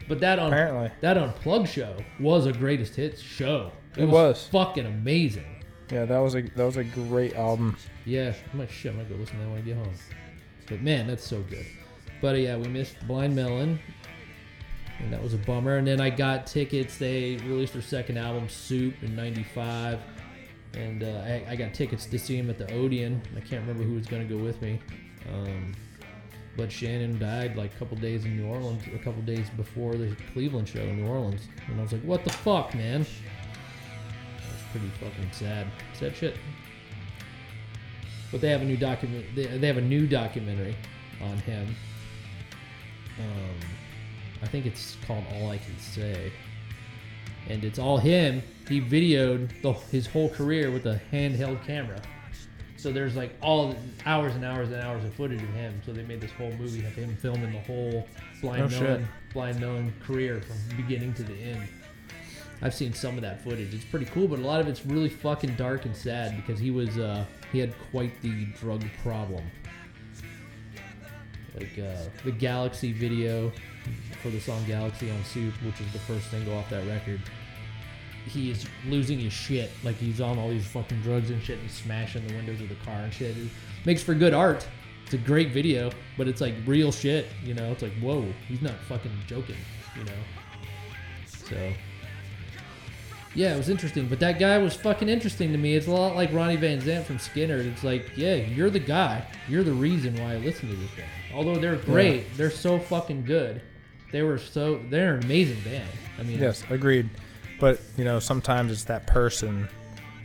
But 0.07 0.19
that 0.21 0.39
on 0.39 0.47
Apparently. 0.53 0.91
that 1.01 1.17
unplugged 1.17 1.69
show 1.69 1.95
was 2.19 2.45
a 2.45 2.53
greatest 2.53 2.95
hits 2.95 3.21
show. 3.21 3.71
It 3.97 4.05
was. 4.05 4.47
fucking 4.51 4.85
amazing. 4.85 5.63
Yeah, 5.91 6.05
that 6.05 6.19
was 6.19 6.35
a 6.35 6.41
that 6.41 6.65
was 6.65 6.77
a 6.77 6.83
great 6.83 7.35
album. 7.35 7.75
Yeah, 8.05 8.33
I 8.53 8.55
might 8.55 8.71
shit. 8.71 8.93
I 8.93 8.97
might 8.97 9.09
go 9.09 9.15
listen 9.15 9.37
to 9.37 9.43
that 9.43 9.49
when 9.49 9.57
I 9.59 9.61
get 9.61 9.75
home. 9.75 9.93
But 10.67 10.81
man, 10.81 11.07
that's 11.07 11.27
so 11.27 11.41
good. 11.41 11.65
But 12.21 12.35
uh, 12.35 12.39
yeah, 12.39 12.57
we 12.57 12.67
missed 12.67 12.95
Blind 13.07 13.35
Melon, 13.35 13.79
and 14.99 15.11
that 15.13 15.21
was 15.21 15.33
a 15.33 15.37
bummer. 15.37 15.77
And 15.77 15.87
then 15.87 15.99
I 16.01 16.09
got 16.09 16.45
tickets. 16.47 16.97
They 16.97 17.37
released 17.45 17.73
their 17.73 17.81
second 17.81 18.17
album, 18.17 18.49
Soup, 18.49 18.93
in 19.01 19.15
'95, 19.15 19.99
and 20.73 21.03
uh, 21.03 21.07
I, 21.07 21.45
I 21.49 21.55
got 21.55 21.73
tickets 21.73 22.05
to 22.05 22.19
see 22.19 22.37
him 22.37 22.49
at 22.49 22.57
the 22.57 22.71
Odeon. 22.73 23.21
I 23.35 23.39
can't 23.39 23.61
remember 23.61 23.83
who 23.83 23.95
was 23.95 24.05
going 24.05 24.27
to 24.27 24.31
go 24.33 24.41
with 24.41 24.61
me. 24.61 24.79
Um, 25.31 25.73
but 26.59 26.69
Shannon 26.69 27.17
died 27.17 27.55
like 27.55 27.73
a 27.73 27.79
couple 27.79 27.95
days 27.95 28.25
in 28.25 28.35
New 28.35 28.45
Orleans, 28.45 28.83
a 28.93 28.97
couple 28.97 29.21
days 29.21 29.49
before 29.55 29.95
the 29.95 30.13
Cleveland 30.33 30.67
show 30.67 30.81
in 30.81 31.01
New 31.01 31.09
Orleans, 31.09 31.47
and 31.67 31.79
I 31.79 31.83
was 31.83 31.93
like, 31.93 32.01
"What 32.01 32.25
the 32.25 32.31
fuck, 32.31 32.75
man?" 32.75 33.03
That 33.03 34.51
was 34.51 34.61
pretty 34.71 34.89
fucking 34.99 35.31
sad. 35.31 35.67
Sad 35.93 36.17
shit. 36.17 36.35
But 38.29 38.41
they 38.41 38.49
have 38.49 38.61
a 38.61 38.65
new 38.65 38.75
document. 38.75 39.25
They, 39.35 39.45
they 39.45 39.67
have 39.67 39.77
a 39.77 39.81
new 39.81 40.05
documentary 40.05 40.75
on 41.21 41.37
him. 41.37 41.73
Um, 43.19 43.55
I 44.41 44.47
think 44.47 44.65
it's 44.65 44.97
called 45.07 45.23
All 45.35 45.49
I 45.49 45.59
Can 45.59 45.79
Say, 45.79 46.33
and 47.47 47.63
it's 47.63 47.79
all 47.79 47.97
him. 47.97 48.43
He 48.67 48.81
videoed 48.81 49.61
the, 49.61 49.71
his 49.71 50.07
whole 50.07 50.29
career 50.29 50.71
with 50.71 50.85
a 50.87 50.99
handheld 51.13 51.65
camera. 51.65 52.01
So 52.79 52.93
there's 52.93 53.15
like 53.15 53.35
all 53.41 53.75
hours 54.05 54.35
and 54.35 54.45
hours 54.45 54.69
and 54.69 54.81
hours 54.81 55.03
of 55.03 55.13
footage 55.13 55.43
of 55.43 55.49
him. 55.49 55.81
So 55.85 55.91
they 55.91 56.03
made 56.03 56.21
this 56.21 56.31
whole 56.31 56.51
movie 56.53 56.85
of 56.85 56.93
him 56.93 57.15
filming 57.17 57.51
the 57.51 57.59
whole 57.59 58.07
blind 58.41 58.63
Oh, 58.63 58.69
shit. 58.69 59.01
Blind 59.33 59.59
Melon 59.59 59.93
career 60.01 60.41
from 60.41 60.77
beginning 60.77 61.13
to 61.15 61.23
the 61.23 61.33
end. 61.33 61.67
I've 62.61 62.73
seen 62.73 62.93
some 62.93 63.15
of 63.15 63.21
that 63.21 63.41
footage. 63.43 63.73
It's 63.73 63.83
pretty 63.85 64.05
cool, 64.07 64.27
but 64.27 64.39
a 64.39 64.41
lot 64.41 64.61
of 64.61 64.67
it's 64.67 64.85
really 64.85 65.09
fucking 65.09 65.55
dark 65.55 65.85
and 65.85 65.95
sad 65.95 66.35
because 66.37 66.59
he 66.59 66.71
was 66.71 66.97
uh, 66.97 67.25
he 67.51 67.59
had 67.59 67.73
quite 67.91 68.21
the 68.21 68.45
drug 68.59 68.83
problem. 69.03 69.43
Like 71.55 71.77
uh, 71.79 72.03
the 72.23 72.31
Galaxie 72.31 72.93
video 72.93 73.51
for 74.21 74.29
the 74.29 74.39
song 74.39 74.63
Galaxie 74.65 75.11
on 75.11 75.23
Soup, 75.25 75.53
which 75.63 75.81
is 75.81 75.91
the 75.91 75.99
first 75.99 76.29
single 76.31 76.57
off 76.57 76.69
that 76.69 76.85
record. 76.87 77.19
He 78.25 78.51
is 78.51 78.65
losing 78.87 79.19
his 79.19 79.33
shit. 79.33 79.71
Like 79.83 79.95
he's 79.95 80.21
on 80.21 80.37
all 80.37 80.49
these 80.49 80.67
fucking 80.67 81.01
drugs 81.01 81.29
and 81.29 81.41
shit. 81.41 81.59
And 81.59 81.69
smashing 81.71 82.27
the 82.27 82.33
windows 82.33 82.61
of 82.61 82.69
the 82.69 82.75
car 82.75 82.95
and 82.99 83.13
shit. 83.13 83.35
It 83.37 83.47
makes 83.85 84.03
for 84.03 84.13
good 84.13 84.33
art. 84.33 84.67
It's 85.05 85.13
a 85.15 85.17
great 85.17 85.49
video, 85.51 85.91
but 86.17 86.27
it's 86.27 86.41
like 86.41 86.53
real 86.65 86.91
shit. 86.91 87.27
You 87.43 87.55
know, 87.55 87.71
it's 87.71 87.81
like 87.81 87.93
whoa, 87.99 88.25
he's 88.47 88.61
not 88.61 88.75
fucking 88.87 89.11
joking. 89.27 89.55
You 89.97 90.03
know, 90.03 90.11
so 91.25 91.73
yeah, 93.35 93.53
it 93.53 93.57
was 93.57 93.69
interesting. 93.69 94.07
But 94.07 94.19
that 94.19 94.39
guy 94.39 94.57
was 94.57 94.75
fucking 94.75 95.07
interesting 95.09 95.51
to 95.51 95.57
me. 95.57 95.75
It's 95.75 95.87
a 95.87 95.91
lot 95.91 96.15
like 96.15 96.33
Ronnie 96.33 96.55
Van 96.55 96.81
Zant 96.81 97.05
from 97.05 97.17
Skynyrd. 97.17 97.65
It's 97.71 97.83
like, 97.83 98.11
yeah, 98.15 98.35
you're 98.35 98.69
the 98.69 98.79
guy. 98.79 99.25
You're 99.47 99.63
the 99.63 99.73
reason 99.73 100.15
why 100.15 100.33
I 100.33 100.37
listen 100.37 100.69
to 100.69 100.75
this 100.75 100.89
band. 100.91 101.09
Although 101.33 101.55
they're 101.57 101.75
great, 101.75 102.35
they're 102.37 102.51
so 102.51 102.79
fucking 102.79 103.25
good. 103.25 103.61
They 104.11 104.23
were 104.23 104.39
so 104.39 104.81
they're 104.89 105.15
an 105.15 105.23
amazing 105.23 105.61
band. 105.61 105.89
I 106.19 106.23
mean, 106.23 106.39
Yes, 106.39 106.63
agreed. 106.69 107.09
But 107.59 107.79
you 107.97 108.05
know, 108.05 108.19
sometimes 108.19 108.71
it's 108.71 108.85
that 108.85 109.07
person 109.07 109.67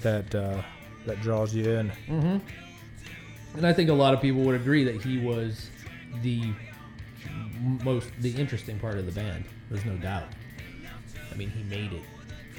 that 0.03 0.35
uh, 0.35 0.63
that 1.07 1.21
draws 1.21 1.55
you 1.55 1.69
in. 1.71 1.89
hmm 1.91 2.37
And 3.57 3.67
I 3.67 3.73
think 3.73 3.91
a 3.91 3.95
lot 3.95 4.15
of 4.15 4.21
people 4.21 4.43
would 4.43 4.55
agree 4.55 4.85
that 4.85 5.03
he 5.03 5.19
was 5.19 5.69
the 6.23 6.53
most 7.83 8.09
the 8.21 8.31
interesting 8.31 8.79
part 8.79 8.99
of 8.99 9.07
the 9.07 9.13
band. 9.13 9.45
There's 9.71 9.85
no 9.85 9.97
doubt. 9.97 10.29
I 11.33 11.37
mean, 11.37 11.51
he 11.51 11.63
made 11.65 11.93
it. 11.93 12.03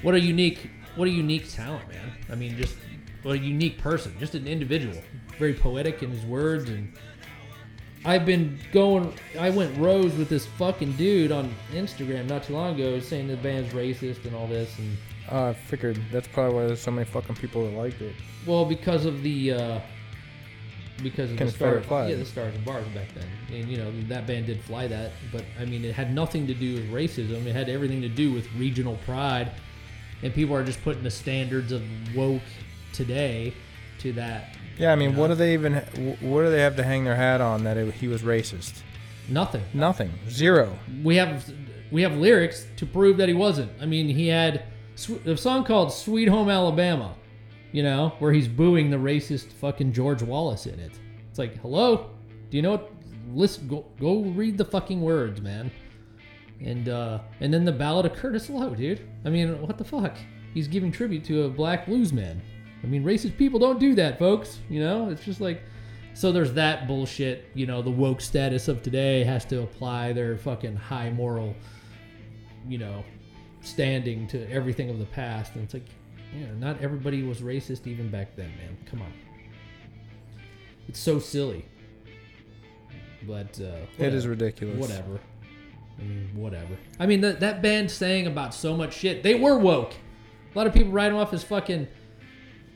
What 0.02 0.14
a 0.14 0.20
unique, 0.20 0.70
what 0.96 1.08
a 1.08 1.10
unique 1.10 1.50
talent, 1.50 1.88
man. 1.88 2.12
I 2.30 2.34
mean, 2.34 2.56
just 2.56 2.76
what 3.22 3.36
a 3.36 3.38
unique 3.38 3.78
person, 3.78 4.14
just 4.18 4.34
an 4.34 4.46
individual. 4.46 5.00
Very 5.38 5.54
poetic 5.54 6.02
in 6.02 6.10
his 6.10 6.24
words, 6.24 6.68
and 6.68 6.92
I've 8.04 8.24
been 8.24 8.58
going. 8.72 9.12
I 9.38 9.50
went 9.50 9.76
rose 9.78 10.14
with 10.14 10.28
this 10.28 10.46
fucking 10.46 10.92
dude 10.92 11.32
on 11.32 11.52
Instagram 11.72 12.28
not 12.28 12.44
too 12.44 12.52
long 12.52 12.74
ago, 12.74 13.00
saying 13.00 13.26
the 13.28 13.36
band's 13.36 13.72
racist 13.72 14.24
and 14.24 14.34
all 14.34 14.46
this, 14.46 14.78
and 14.78 14.96
Uh, 15.30 15.46
I 15.48 15.52
figured 15.54 15.98
that's 16.12 16.28
probably 16.28 16.54
why 16.54 16.66
there's 16.66 16.80
so 16.80 16.92
many 16.92 17.04
fucking 17.04 17.34
people 17.36 17.64
that 17.64 17.76
liked 17.76 18.00
it. 18.00 18.14
Well, 18.46 18.64
because 18.64 19.06
of 19.06 19.22
the 19.24 19.52
uh, 19.52 19.80
because 21.02 21.30
of 21.30 21.36
the 21.38 21.44
Confederate 21.44 21.84
stars, 21.84 21.86
flag. 21.86 22.10
yeah, 22.10 22.16
the 22.16 22.24
stars 22.24 22.54
and 22.54 22.64
bars 22.64 22.86
back 22.88 23.08
then, 23.14 23.26
and 23.60 23.68
you 23.68 23.76
know 23.76 23.90
that 24.08 24.26
band 24.26 24.46
did 24.46 24.60
fly 24.62 24.86
that, 24.86 25.12
but 25.32 25.44
I 25.60 25.64
mean 25.64 25.84
it 25.84 25.94
had 25.94 26.14
nothing 26.14 26.46
to 26.46 26.54
do 26.54 26.74
with 26.74 26.90
racism. 26.92 27.44
It 27.46 27.54
had 27.56 27.68
everything 27.68 28.00
to 28.02 28.08
do 28.08 28.32
with 28.32 28.46
regional 28.54 28.96
pride, 29.04 29.50
and 30.22 30.32
people 30.32 30.54
are 30.54 30.64
just 30.64 30.82
putting 30.84 31.02
the 31.02 31.10
standards 31.10 31.72
of 31.72 31.82
woke 32.14 32.40
today 32.92 33.52
to 33.98 34.12
that. 34.12 34.56
Yeah, 34.78 34.92
I 34.92 34.96
mean, 34.96 35.16
what 35.16 35.28
do 35.28 35.34
they 35.34 35.54
even? 35.54 35.74
What 36.20 36.42
do 36.42 36.50
they 36.50 36.60
have 36.60 36.76
to 36.76 36.82
hang 36.82 37.04
their 37.04 37.16
hat 37.16 37.40
on 37.40 37.64
that 37.64 37.76
it, 37.76 37.94
he 37.94 38.08
was 38.08 38.22
racist? 38.22 38.82
Nothing. 39.28 39.62
Nothing. 39.72 40.12
Zero. 40.28 40.78
We 41.02 41.16
have 41.16 41.50
we 41.90 42.02
have 42.02 42.16
lyrics 42.16 42.66
to 42.76 42.86
prove 42.86 43.16
that 43.16 43.28
he 43.28 43.34
wasn't. 43.34 43.72
I 43.80 43.86
mean, 43.86 44.08
he 44.08 44.28
had 44.28 44.64
a 45.24 45.36
song 45.36 45.64
called 45.64 45.92
"Sweet 45.92 46.28
Home 46.28 46.50
Alabama," 46.50 47.14
you 47.72 47.82
know, 47.82 48.12
where 48.18 48.32
he's 48.32 48.48
booing 48.48 48.90
the 48.90 48.96
racist 48.96 49.52
fucking 49.52 49.92
George 49.92 50.22
Wallace 50.22 50.66
in 50.66 50.78
it. 50.78 50.92
It's 51.30 51.38
like, 51.38 51.58
hello, 51.60 52.10
do 52.50 52.56
you 52.56 52.62
know 52.62 52.72
what? 52.72 52.90
Listen, 53.32 53.68
go 53.68 53.86
go 53.98 54.20
read 54.20 54.58
the 54.58 54.64
fucking 54.64 55.00
words, 55.00 55.40
man. 55.40 55.70
And 56.60 56.88
uh, 56.88 57.20
and 57.40 57.52
then 57.52 57.64
the 57.64 57.72
Ballad 57.72 58.06
of 58.06 58.14
Curtis 58.14 58.48
Loew, 58.48 58.74
dude. 58.76 59.00
I 59.24 59.30
mean, 59.30 59.60
what 59.62 59.78
the 59.78 59.84
fuck? 59.84 60.16
He's 60.54 60.68
giving 60.68 60.90
tribute 60.90 61.24
to 61.24 61.44
a 61.44 61.48
black 61.48 61.86
blues 61.86 62.12
man. 62.12 62.40
I 62.86 62.88
mean, 62.88 63.02
racist 63.02 63.36
people 63.36 63.58
don't 63.58 63.80
do 63.80 63.96
that, 63.96 64.16
folks. 64.16 64.60
You 64.70 64.80
know, 64.80 65.10
it's 65.10 65.24
just 65.24 65.40
like. 65.40 65.60
So 66.14 66.32
there's 66.32 66.54
that 66.54 66.86
bullshit. 66.86 67.44
You 67.52 67.66
know, 67.66 67.82
the 67.82 67.90
woke 67.90 68.22
status 68.22 68.68
of 68.68 68.82
today 68.82 69.22
has 69.24 69.44
to 69.46 69.62
apply 69.62 70.14
their 70.14 70.38
fucking 70.38 70.76
high 70.76 71.10
moral, 71.10 71.54
you 72.66 72.78
know, 72.78 73.04
standing 73.60 74.26
to 74.28 74.50
everything 74.50 74.88
of 74.88 74.98
the 74.98 75.04
past. 75.04 75.54
And 75.54 75.64
it's 75.64 75.74
like, 75.74 75.86
yeah, 76.34 76.46
not 76.58 76.80
everybody 76.80 77.22
was 77.22 77.40
racist 77.40 77.86
even 77.86 78.08
back 78.08 78.34
then, 78.34 78.48
man. 78.56 78.78
Come 78.86 79.02
on. 79.02 79.12
It's 80.88 81.00
so 81.00 81.18
silly. 81.18 81.66
But 83.26 83.60
uh, 83.60 83.84
It 83.98 84.14
is 84.14 84.26
ridiculous. 84.26 84.78
Whatever. 84.78 85.20
I 85.98 86.02
mean, 86.02 86.30
whatever. 86.34 86.78
I 87.00 87.06
mean, 87.06 87.20
that 87.22 87.40
that 87.40 87.60
band 87.60 87.90
sang 87.90 88.26
about 88.26 88.54
so 88.54 88.76
much 88.76 88.94
shit. 88.94 89.22
They 89.22 89.34
were 89.34 89.58
woke. 89.58 89.92
A 90.54 90.56
lot 90.56 90.66
of 90.66 90.72
people 90.72 90.92
write 90.92 91.08
them 91.08 91.18
off 91.18 91.34
as 91.34 91.42
fucking 91.42 91.88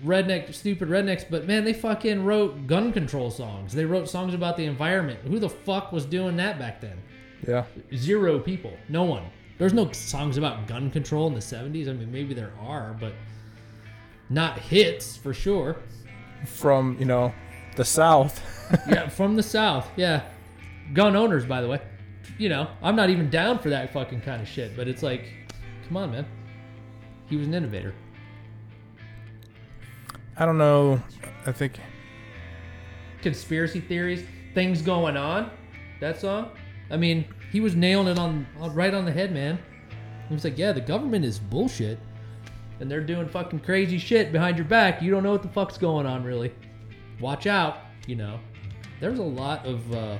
redneck, 0.04 0.52
stupid 0.54 0.88
rednecks, 0.88 1.24
but 1.28 1.46
man, 1.46 1.64
they 1.64 1.72
fucking 1.72 2.24
wrote 2.24 2.66
gun 2.66 2.92
control 2.92 3.30
songs. 3.30 3.72
They 3.72 3.84
wrote 3.84 4.08
songs 4.08 4.34
about 4.34 4.56
the 4.56 4.64
environment. 4.64 5.20
Who 5.24 5.38
the 5.38 5.48
fuck 5.48 5.92
was 5.92 6.04
doing 6.04 6.36
that 6.36 6.58
back 6.58 6.80
then? 6.80 7.02
Yeah. 7.46 7.64
Zero 7.94 8.38
people. 8.38 8.76
No 8.88 9.04
one. 9.04 9.24
There's 9.58 9.74
no 9.74 9.90
songs 9.92 10.36
about 10.38 10.66
gun 10.66 10.90
control 10.90 11.26
in 11.26 11.34
the 11.34 11.40
70s. 11.40 11.88
I 11.88 11.92
mean, 11.92 12.10
maybe 12.10 12.32
there 12.32 12.52
are, 12.60 12.96
but 12.98 13.12
not 14.30 14.58
hits 14.58 15.16
for 15.16 15.34
sure. 15.34 15.76
From 16.46 16.96
you 16.98 17.04
know, 17.04 17.34
the 17.76 17.84
South. 17.84 18.42
yeah, 18.88 19.08
from 19.08 19.36
the 19.36 19.42
South. 19.42 19.86
Yeah. 19.96 20.22
Gun 20.94 21.14
owners, 21.14 21.44
by 21.44 21.60
the 21.60 21.68
way. 21.68 21.80
You 22.38 22.48
know, 22.48 22.68
I'm 22.82 22.96
not 22.96 23.10
even 23.10 23.28
down 23.28 23.58
for 23.58 23.68
that 23.68 23.92
fucking 23.92 24.22
kind 24.22 24.40
of 24.40 24.48
shit, 24.48 24.74
but 24.76 24.88
it's 24.88 25.02
like, 25.02 25.26
come 25.86 25.98
on, 25.98 26.12
man. 26.12 26.26
He 27.28 27.36
was 27.36 27.46
an 27.46 27.54
innovator. 27.54 27.94
I 30.40 30.46
don't 30.46 30.57
know. 30.57 31.00
I 31.46 31.53
think 31.53 31.74
Conspiracy 33.20 33.81
theories, 33.81 34.24
things 34.55 34.81
going 34.81 35.16
on. 35.16 35.50
That 36.00 36.18
song. 36.18 36.50
I 36.90 36.96
mean, 36.96 37.26
he 37.53 37.61
was 37.61 37.76
nailing 37.76 38.09
it 38.09 38.18
on, 38.18 38.46
right 38.72 38.94
on 38.94 39.05
the 39.05 39.12
head, 39.12 39.33
man. 39.35 39.59
He 40.29 40.35
was 40.35 40.42
like, 40.42 40.57
yeah, 40.57 40.72
the 40.72 40.81
government 40.81 41.26
is 41.26 41.38
bullshit, 41.38 41.98
and 42.81 42.90
they're 42.90 43.03
doing 43.03 43.29
fucking 43.29 43.61
crazy 43.61 43.98
shit 43.98 44.33
behind 44.33 44.57
your 44.57 44.64
back. 44.64 45.03
You 45.03 45.11
don't 45.11 45.22
know 45.22 45.33
what 45.33 45.42
the 45.42 45.48
fuck's 45.48 45.76
going 45.76 46.07
on, 46.07 46.24
really. 46.24 46.55
Watch 47.20 47.46
out, 47.46 47.81
you 48.07 48.16
know. 48.16 48.40
There's 48.98 49.18
a 49.18 49.22
lot 49.22 49.66
of 49.66 49.92
uh, 49.92 50.16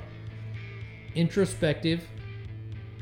introspective 1.15 2.05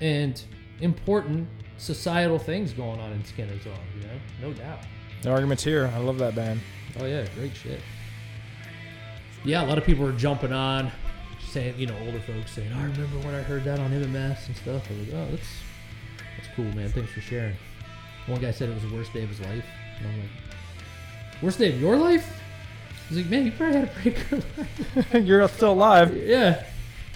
and 0.00 0.40
important 0.80 1.48
societal 1.78 2.38
things 2.38 2.72
going 2.72 3.00
on 3.00 3.10
in 3.12 3.22
Skynyrd 3.22 3.64
songs, 3.64 3.78
you 3.96 4.02
know, 4.02 4.18
no 4.40 4.52
doubt. 4.52 4.78
the 5.22 5.30
argument's 5.32 5.64
here. 5.64 5.90
I 5.92 5.98
love 5.98 6.18
that 6.18 6.36
band. 6.36 6.60
Oh 7.00 7.06
yeah, 7.06 7.26
great 7.34 7.54
shit. 7.54 7.80
Yeah, 9.44 9.64
a 9.64 9.66
lot 9.66 9.78
of 9.78 9.84
people 9.84 10.04
were 10.04 10.12
jumping 10.12 10.52
on, 10.52 10.90
saying, 11.50 11.74
you 11.78 11.86
know, 11.86 11.96
older 12.04 12.20
folks 12.20 12.52
saying, 12.52 12.72
"I 12.72 12.82
remember 12.84 13.18
when 13.18 13.34
I 13.34 13.42
heard 13.42 13.64
that 13.64 13.78
on 13.78 13.90
MMS 13.92 14.46
and 14.48 14.56
stuff." 14.56 14.88
I 14.90 14.94
was 14.98 15.08
like, 15.08 15.14
"Oh, 15.16 15.26
that's 15.30 15.48
that's 16.36 16.48
cool, 16.56 16.64
man. 16.74 16.90
Thanks 16.90 17.12
for 17.12 17.20
sharing." 17.20 17.54
One 18.26 18.40
guy 18.40 18.50
said 18.50 18.68
it 18.68 18.74
was 18.74 18.82
the 18.82 18.94
worst 18.94 19.12
day 19.12 19.22
of 19.22 19.28
his 19.28 19.40
life, 19.40 19.64
and 19.98 20.06
I'm 20.08 20.18
like, 20.20 21.42
"Worst 21.42 21.58
day 21.58 21.72
of 21.72 21.80
your 21.80 21.96
life?" 21.96 22.40
He's 23.08 23.18
like, 23.18 23.26
"Man, 23.30 23.46
you 23.46 23.52
probably 23.52 23.76
had 23.80 23.88
a 23.88 23.92
pretty 23.92 24.22
good 24.28 24.44
life." 25.14 25.14
You're 25.26 25.48
still 25.48 25.72
alive. 25.72 26.16
yeah, 26.16 26.64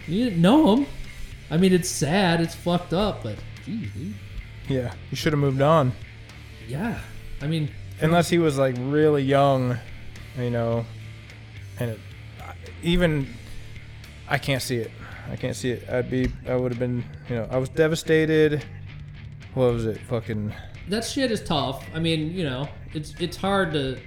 you 0.07 0.25
didn't 0.25 0.41
know 0.41 0.77
him. 0.77 0.87
I 1.51 1.57
mean, 1.59 1.73
it's 1.75 1.89
sad, 1.91 2.41
it's 2.41 2.55
fucked 2.55 2.95
up, 2.95 3.23
but 3.25 3.37
geez, 3.67 3.91
dude. 3.93 4.15
Yeah. 4.69 4.95
You 5.11 5.17
should 5.17 5.33
have 5.35 5.41
moved 5.41 5.61
on. 5.61 5.93
Yeah, 6.67 6.99
I 7.43 7.47
mean, 7.47 7.69
Unless 8.03 8.29
he 8.29 8.38
was 8.38 8.59
like 8.59 8.75
really 8.79 9.23
young, 9.23 9.79
you 10.38 10.51
know, 10.51 10.85
and 11.79 11.91
it, 11.91 12.01
even 12.83 13.29
I 14.29 14.38
can't 14.38 14.62
see 14.62 14.77
it. 14.79 14.91
I 15.31 15.37
can't 15.37 15.55
see 15.55 15.71
it. 15.71 15.88
I'd 15.88 16.11
be. 16.11 16.31
I 16.49 16.57
would 16.57 16.73
have 16.73 16.79
been. 16.79 17.05
You 17.29 17.37
know, 17.37 17.49
I 17.51 17.59
was 17.59 17.69
devastated. 17.69 18.65
What 19.55 19.73
was 19.73 19.87
it? 19.87 19.99
Fucking. 20.09 20.53
that 20.88 21.05
shit 21.05 21.31
is 21.31 21.43
tough. 21.43 21.85
I 21.95 22.01
mean, 22.01 22.33
you 22.33 22.45
know, 22.45 22.69
it's 22.93 23.15
it's 23.21 23.37
hard 23.37 23.73
to. 23.73 23.99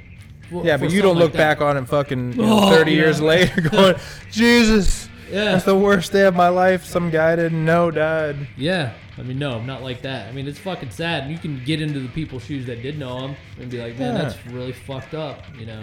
Yeah, 0.52 0.78
but 0.78 0.92
you 0.92 1.02
don't 1.02 1.18
look 1.18 1.32
like 1.34 1.38
back 1.38 1.62
on 1.62 1.76
it 1.76 1.88
fucking 1.88 2.34
you 2.34 2.42
know, 2.44 2.60
Oh, 2.64 2.70
30 2.70 2.92
yeah. 2.92 2.98
years 2.98 3.20
later 3.20 3.62
going, 3.70 3.96
Jesus, 4.32 5.05
Yeah. 5.32 5.46
that's 5.46 5.66
the 5.66 5.76
worst 5.76 6.12
day 6.12 6.26
of 6.26 6.36
my 6.36 6.50
life. 6.50 6.86
Some 6.86 7.10
guy 7.10 7.34
I 7.34 7.36
didn't 7.36 7.64
know 7.66 7.92
died. 7.92 8.48
Yeah, 8.58 8.94
I 9.18 9.24
mean, 9.24 9.40
no, 9.40 9.52
I'm 9.58 9.66
not 9.66 9.82
like 9.84 10.02
that. 10.04 10.28
I 10.28 10.32
mean, 10.32 10.48
it's 10.48 10.60
fucking 10.60 10.92
sad. 10.92 11.24
And 11.24 11.32
you 11.32 11.38
can 11.38 11.64
get 11.64 11.82
into 11.82 12.00
the 12.00 12.10
people's 12.10 12.44
shoes 12.46 12.66
that 12.68 12.82
did 12.82 13.00
know 13.00 13.20
him 13.28 13.36
and 13.60 13.70
be 13.72 13.80
like, 13.82 13.98
man, 13.98 14.16
Yeah. 14.16 14.22
that's 14.24 14.46
really 14.48 14.72
fucked 14.74 15.14
up, 15.14 15.44
you 15.60 15.66
know? 15.66 15.82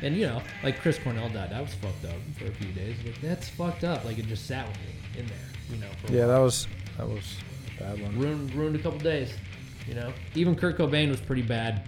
And, 0.00 0.16
you 0.16 0.26
know, 0.26 0.40
like 0.62 0.80
Chris 0.80 0.98
Cornell 0.98 1.28
died. 1.28 1.50
That 1.50 1.60
was 1.60 1.74
fucked 1.74 2.04
up 2.04 2.14
for 2.38 2.46
a 2.46 2.52
few 2.52 2.70
days. 2.72 2.96
Like, 3.04 3.20
that's 3.20 3.48
fucked 3.48 3.84
up. 3.84 4.04
Like, 4.04 4.18
it 4.18 4.26
just 4.26 4.46
sat 4.46 4.66
with 4.68 4.76
me 4.78 5.20
in 5.20 5.26
there, 5.26 5.36
you 5.70 5.76
know? 5.78 5.88
For 6.04 6.12
Yeah, 6.12 6.20
while. 6.26 6.28
that 6.28 6.38
was 6.38 6.66
that 6.96 7.08
was 7.08 7.36
a 7.78 7.82
bad 7.82 8.00
one. 8.02 8.18
ruined, 8.18 8.54
ruined 8.54 8.76
a 8.76 8.78
couple 8.78 8.98
days, 9.00 9.32
you 9.86 9.94
know? 9.94 10.12
Even 10.34 10.54
Kurt 10.54 10.78
Cobain 10.78 11.10
was 11.10 11.20
pretty 11.20 11.42
bad, 11.42 11.82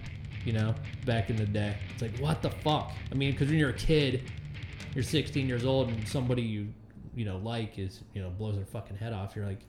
you 0.45 0.53
know, 0.53 0.75
back 1.05 1.29
in 1.29 1.35
the 1.37 1.45
day. 1.45 1.75
It's 1.93 2.01
like, 2.01 2.17
what 2.19 2.41
the 2.41 2.49
fuck? 2.49 2.91
I 3.11 3.15
mean, 3.15 3.31
because 3.31 3.47
when 3.47 3.57
you're 3.57 3.69
a 3.69 3.73
kid, 3.73 4.23
you're 4.93 5.03
16 5.05 5.47
years 5.47 5.63
old 5.65 5.87
and 5.87 6.05
somebody 6.07 6.41
you, 6.41 6.67
you 7.15 7.25
know, 7.25 7.37
like 7.37 7.77
is, 7.79 8.01
you 8.13 8.21
know, 8.21 8.29
blows 8.29 8.55
their 8.55 8.65
fucking 8.65 8.97
head 8.97 9.13
off, 9.13 9.35
you're 9.35 9.45
like, 9.45 9.61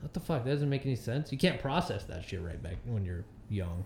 what 0.00 0.12
the 0.12 0.20
fuck? 0.20 0.44
That 0.44 0.50
doesn't 0.50 0.68
make 0.68 0.84
any 0.84 0.96
sense. 0.96 1.32
You 1.32 1.38
can't 1.38 1.60
process 1.60 2.04
that 2.04 2.24
shit 2.24 2.42
right 2.42 2.62
back 2.62 2.76
when 2.84 3.04
you're 3.04 3.24
young. 3.48 3.84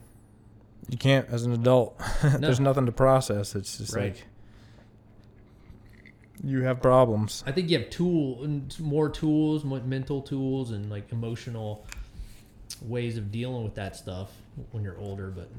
You 0.88 0.98
can't 0.98 1.28
as 1.28 1.44
an 1.44 1.52
adult. 1.52 2.00
There's 2.22 2.60
nothing 2.60 2.86
to 2.86 2.92
process. 2.92 3.54
It's 3.54 3.78
just 3.78 3.94
Right. 3.94 4.14
like 4.14 4.24
you 6.44 6.62
have 6.62 6.80
problems. 6.80 7.42
I 7.46 7.52
think 7.52 7.68
you 7.70 7.78
have 7.78 7.90
tool 7.90 8.44
and 8.44 8.78
more 8.80 9.08
tools, 9.08 9.64
more 9.64 9.80
mental 9.80 10.22
tools, 10.22 10.70
and 10.70 10.88
like 10.90 11.10
emotional 11.12 11.84
ways 12.82 13.16
of 13.16 13.32
dealing 13.32 13.64
with 13.64 13.74
that 13.74 13.96
stuff 13.96 14.30
when 14.70 14.84
you're 14.84 14.98
older. 14.98 15.30
But 15.30 15.50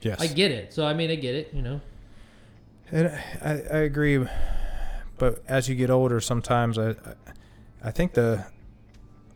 Yes. 0.00 0.20
I 0.20 0.26
get 0.26 0.50
it. 0.50 0.72
So 0.74 0.84
I 0.86 0.92
mean, 0.92 1.10
I 1.10 1.14
get 1.14 1.34
it. 1.34 1.52
You 1.54 1.62
know. 1.62 1.80
And 2.92 3.08
I, 3.42 3.50
I 3.50 3.78
agree, 3.78 4.24
but 5.18 5.42
as 5.48 5.68
you 5.68 5.74
get 5.74 5.90
older, 5.90 6.20
sometimes 6.20 6.78
I, 6.78 6.90
I, 6.90 6.94
I 7.84 7.90
think 7.90 8.14
the, 8.14 8.44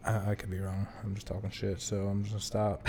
I, 0.05 0.31
I 0.31 0.35
could 0.35 0.51
be 0.51 0.59
wrong. 0.59 0.87
I'm 1.05 1.15
just 1.15 1.27
talking 1.27 1.51
shit, 1.51 1.81
so 1.81 2.07
I'm 2.07 2.25
just 2.25 2.33
gonna 2.53 2.79
stop. 2.83 2.89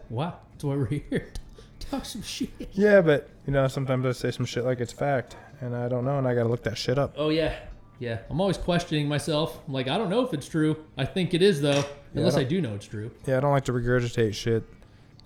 Wow, 0.10 0.38
that's 0.52 0.64
why 0.64 0.74
we're 0.76 0.86
here. 0.86 1.32
Talk 1.90 2.04
some 2.04 2.22
shit. 2.22 2.50
yeah, 2.72 3.00
but 3.00 3.28
you 3.46 3.52
know, 3.52 3.66
sometimes 3.68 4.06
I 4.06 4.12
say 4.12 4.30
some 4.30 4.46
shit 4.46 4.64
like 4.64 4.80
it's 4.80 4.92
fact, 4.92 5.36
and 5.60 5.74
I 5.74 5.88
don't 5.88 6.04
know, 6.04 6.18
and 6.18 6.28
I 6.28 6.34
gotta 6.34 6.48
look 6.48 6.62
that 6.64 6.76
shit 6.78 6.98
up. 6.98 7.14
Oh 7.16 7.30
yeah, 7.30 7.54
yeah. 7.98 8.18
I'm 8.30 8.40
always 8.40 8.56
questioning 8.58 9.08
myself. 9.08 9.58
I'm 9.66 9.72
like, 9.72 9.88
I 9.88 9.98
don't 9.98 10.08
know 10.10 10.24
if 10.24 10.32
it's 10.32 10.46
true. 10.48 10.76
I 10.96 11.04
think 11.04 11.34
it 11.34 11.42
is 11.42 11.60
though, 11.60 11.82
unless 12.14 12.34
I, 12.36 12.40
don't- 12.40 12.48
do 12.50 12.60
know 12.60 12.74
it's 12.74 12.86
true. 12.86 13.10
Yeah, 13.26 13.38
I 13.38 13.40
don't 13.40 13.50
like 13.52 13.64
to 13.64 13.72
regurgitate 13.72 14.34
shit 14.34 14.62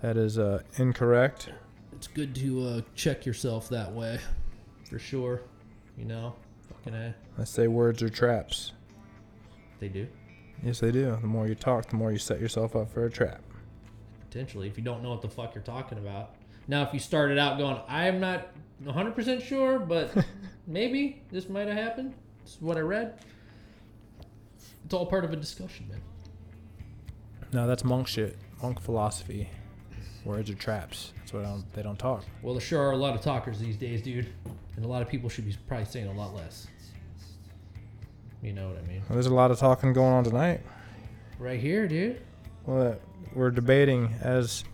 that 0.03 0.17
is 0.17 0.39
uh, 0.39 0.63
incorrect. 0.79 1.51
It's 1.93 2.07
good 2.07 2.35
to 2.37 2.63
uh, 2.67 2.81
check 2.95 3.27
yourself 3.27 3.69
that 3.71 3.93
way, 3.93 4.19
for 4.89 4.99
sure. 4.99 5.43
You 5.99 6.05
know, 6.07 6.35
fucking 6.69 6.95
a, 6.95 7.15
I 7.39 7.45
say 7.45 7.67
words 7.69 8.03
are 8.03 8.09
traps. 8.09 8.73
they 9.81 9.89
do 9.89 10.07
Yes, 10.63 10.81
they 10.81 10.91
do. 10.91 11.17
The 11.21 11.27
more 11.27 11.47
you 11.47 11.55
talk, 11.55 11.91
the 11.91 11.97
more 11.97 12.11
you 12.13 12.19
set 12.19 12.41
yourself 12.41 12.75
up 12.75 12.91
for 12.91 13.05
a 13.05 13.11
trap. 13.11 13.43
potentially 14.31 14.69
if 14.69 14.79
you 14.79 14.83
don't 14.83 15.03
know 15.03 15.11
what 15.11 15.21
the 15.23 15.29
fuck 15.29 15.55
you're 15.55 15.63
talking 15.63 15.99
about. 15.99 16.35
Now, 16.69 16.83
if 16.83 16.93
you 16.95 16.99
started 16.99 17.39
out 17.39 17.59
going, 17.59 17.79
I 17.89 18.07
am 18.09 18.19
not 18.19 18.49
100% 18.85 19.43
sure, 19.43 19.79
but 19.79 20.11
maybe 20.67 21.23
this 21.31 21.49
might 21.49 21.69
have 21.69 21.77
happened. 21.77 22.15
This 22.43 22.55
is 22.55 22.63
what 22.63 22.77
I 22.77 22.81
read. 22.81 23.19
It's 24.85 24.95
all 24.95 25.07
part 25.07 25.25
of 25.25 25.33
a 25.33 25.37
discussion, 25.37 25.87
man. 25.89 26.01
No, 27.53 27.67
that's 27.67 27.85
monk 27.85 28.09
shit. 28.09 28.37
Monk 28.63 28.81
philosophy. 28.81 29.49
Words 30.25 30.51
are 30.51 30.55
traps. 30.55 31.13
That's 31.19 31.33
what 31.33 31.45
I 31.45 31.49
don't, 31.49 31.73
they 31.73 31.83
don't 31.83 31.99
talk. 31.99 32.25
Well, 32.43 32.55
there 32.55 32.61
sure 32.61 32.81
are 32.81 32.93
a 32.93 32.97
lot 32.97 33.15
of 33.15 33.21
talkers 33.21 33.59
these 33.59 33.77
days, 33.77 34.03
dude. 34.03 34.27
And 34.77 34.85
a 34.85 34.89
lot 34.89 35.03
of 35.03 35.09
people 35.09 35.29
should 35.29 35.47
be 35.47 35.57
probably 35.69 35.87
saying 35.87 36.09
a 36.09 36.13
lot 36.13 36.35
less. 36.35 36.67
You 38.43 38.53
know 38.53 38.69
what 38.69 38.79
I 38.79 38.83
mean? 38.83 39.03
Well, 39.09 39.15
there's 39.15 39.27
a 39.27 39.35
lot 39.35 39.51
of 39.51 39.59
talking 39.59 39.93
going 39.93 40.13
on 40.13 40.25
tonight. 40.25 40.61
Right 41.39 41.61
here, 41.61 41.89
dude. 41.89 42.21
Well, 42.67 42.97
we're 43.35 43.51
debating 43.51 44.15
as 44.21 44.65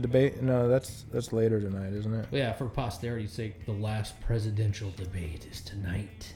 debate. 0.00 0.42
No, 0.42 0.68
that's 0.68 1.04
that's 1.12 1.32
later 1.32 1.60
tonight, 1.60 1.92
isn't 1.92 2.12
it? 2.12 2.26
Yeah, 2.30 2.52
for 2.52 2.66
posterity's 2.66 3.32
sake, 3.32 3.64
the 3.66 3.72
last 3.72 4.20
presidential 4.20 4.90
debate 4.96 5.46
is 5.50 5.60
tonight. 5.60 6.34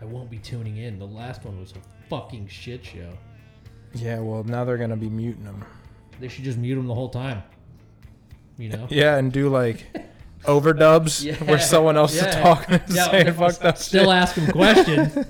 I 0.00 0.04
won't 0.04 0.30
be 0.30 0.38
tuning 0.38 0.76
in. 0.76 0.98
The 0.98 1.06
last 1.06 1.44
one 1.44 1.58
was 1.58 1.72
a 1.72 2.08
fucking 2.08 2.48
shit 2.48 2.84
show. 2.84 3.12
Yeah. 3.94 4.20
Well, 4.20 4.44
now 4.44 4.64
they're 4.64 4.76
gonna 4.78 4.96
be 4.96 5.10
muting 5.10 5.44
them. 5.44 5.64
They 6.20 6.28
should 6.28 6.44
just 6.44 6.58
mute 6.58 6.76
him 6.78 6.86
the 6.86 6.94
whole 6.94 7.08
time. 7.08 7.42
You 8.56 8.70
know? 8.70 8.86
Yeah, 8.90 9.16
and 9.16 9.32
do 9.32 9.48
like 9.48 9.86
overdubs 10.44 11.24
Yeah, 11.24 11.34
where 11.44 11.58
someone 11.58 11.96
else 11.96 12.16
yeah. 12.16 12.28
is 12.28 12.34
talking 12.36 12.74
and 12.74 12.82
Yeah, 12.94 13.10
saying 13.10 13.32
fucked 13.34 13.64
up 13.64 13.76
Still 13.78 14.04
shit. 14.04 14.12
ask 14.12 14.34
him 14.36 14.50
questions. 14.52 15.26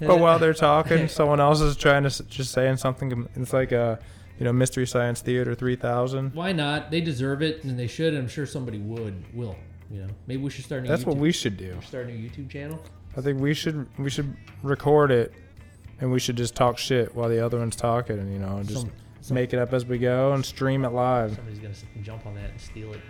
But 0.00 0.18
while 0.18 0.38
they're 0.38 0.54
talking, 0.54 1.08
someone 1.08 1.40
else 1.40 1.60
is 1.60 1.76
trying 1.76 2.04
to 2.04 2.24
just 2.24 2.52
saying 2.52 2.78
something. 2.78 3.12
Um, 3.12 3.28
it's 3.36 3.52
like 3.52 3.70
a, 3.72 3.98
you 4.38 4.44
know, 4.44 4.52
Mystery 4.52 4.86
Science 4.86 5.20
Theater 5.20 5.54
3000. 5.54 6.34
Why 6.34 6.52
not? 6.52 6.90
They 6.90 7.02
deserve 7.02 7.42
it, 7.42 7.64
and 7.64 7.78
they 7.78 7.86
should. 7.86 8.14
And 8.14 8.22
I'm 8.22 8.28
sure 8.28 8.46
somebody 8.46 8.78
would, 8.78 9.22
will. 9.36 9.56
You 9.90 10.02
know, 10.02 10.08
maybe 10.26 10.42
we 10.42 10.48
should 10.50 10.64
start. 10.64 10.84
A 10.84 10.88
That's 10.88 11.02
YouTube, 11.02 11.06
what 11.08 11.16
we 11.18 11.32
should 11.32 11.56
do. 11.58 11.78
start 11.86 12.06
a 12.06 12.12
new 12.12 12.28
YouTube 12.30 12.48
channel. 12.48 12.82
I 13.16 13.20
think 13.20 13.40
we 13.40 13.52
should 13.52 13.86
we 13.98 14.08
should 14.08 14.34
record 14.62 15.10
it, 15.10 15.34
and 16.00 16.10
we 16.10 16.18
should 16.20 16.36
just 16.36 16.54
talk 16.54 16.78
shit 16.78 17.14
while 17.14 17.28
the 17.28 17.44
other 17.44 17.58
one's 17.58 17.76
talking, 17.76 18.18
and 18.18 18.32
you 18.32 18.38
know, 18.38 18.62
just 18.62 18.82
some- 18.82 18.92
make 19.30 19.52
it 19.52 19.58
up 19.58 19.72
as 19.72 19.84
we 19.84 19.98
go 19.98 20.32
and 20.32 20.44
stream 20.44 20.84
it 20.84 20.90
live. 20.90 21.34
Somebody's 21.34 21.58
gonna 21.58 21.74
jump 22.02 22.26
on 22.26 22.34
that 22.34 22.50
and 22.50 22.60
steal 22.60 22.92
it. 22.92 23.00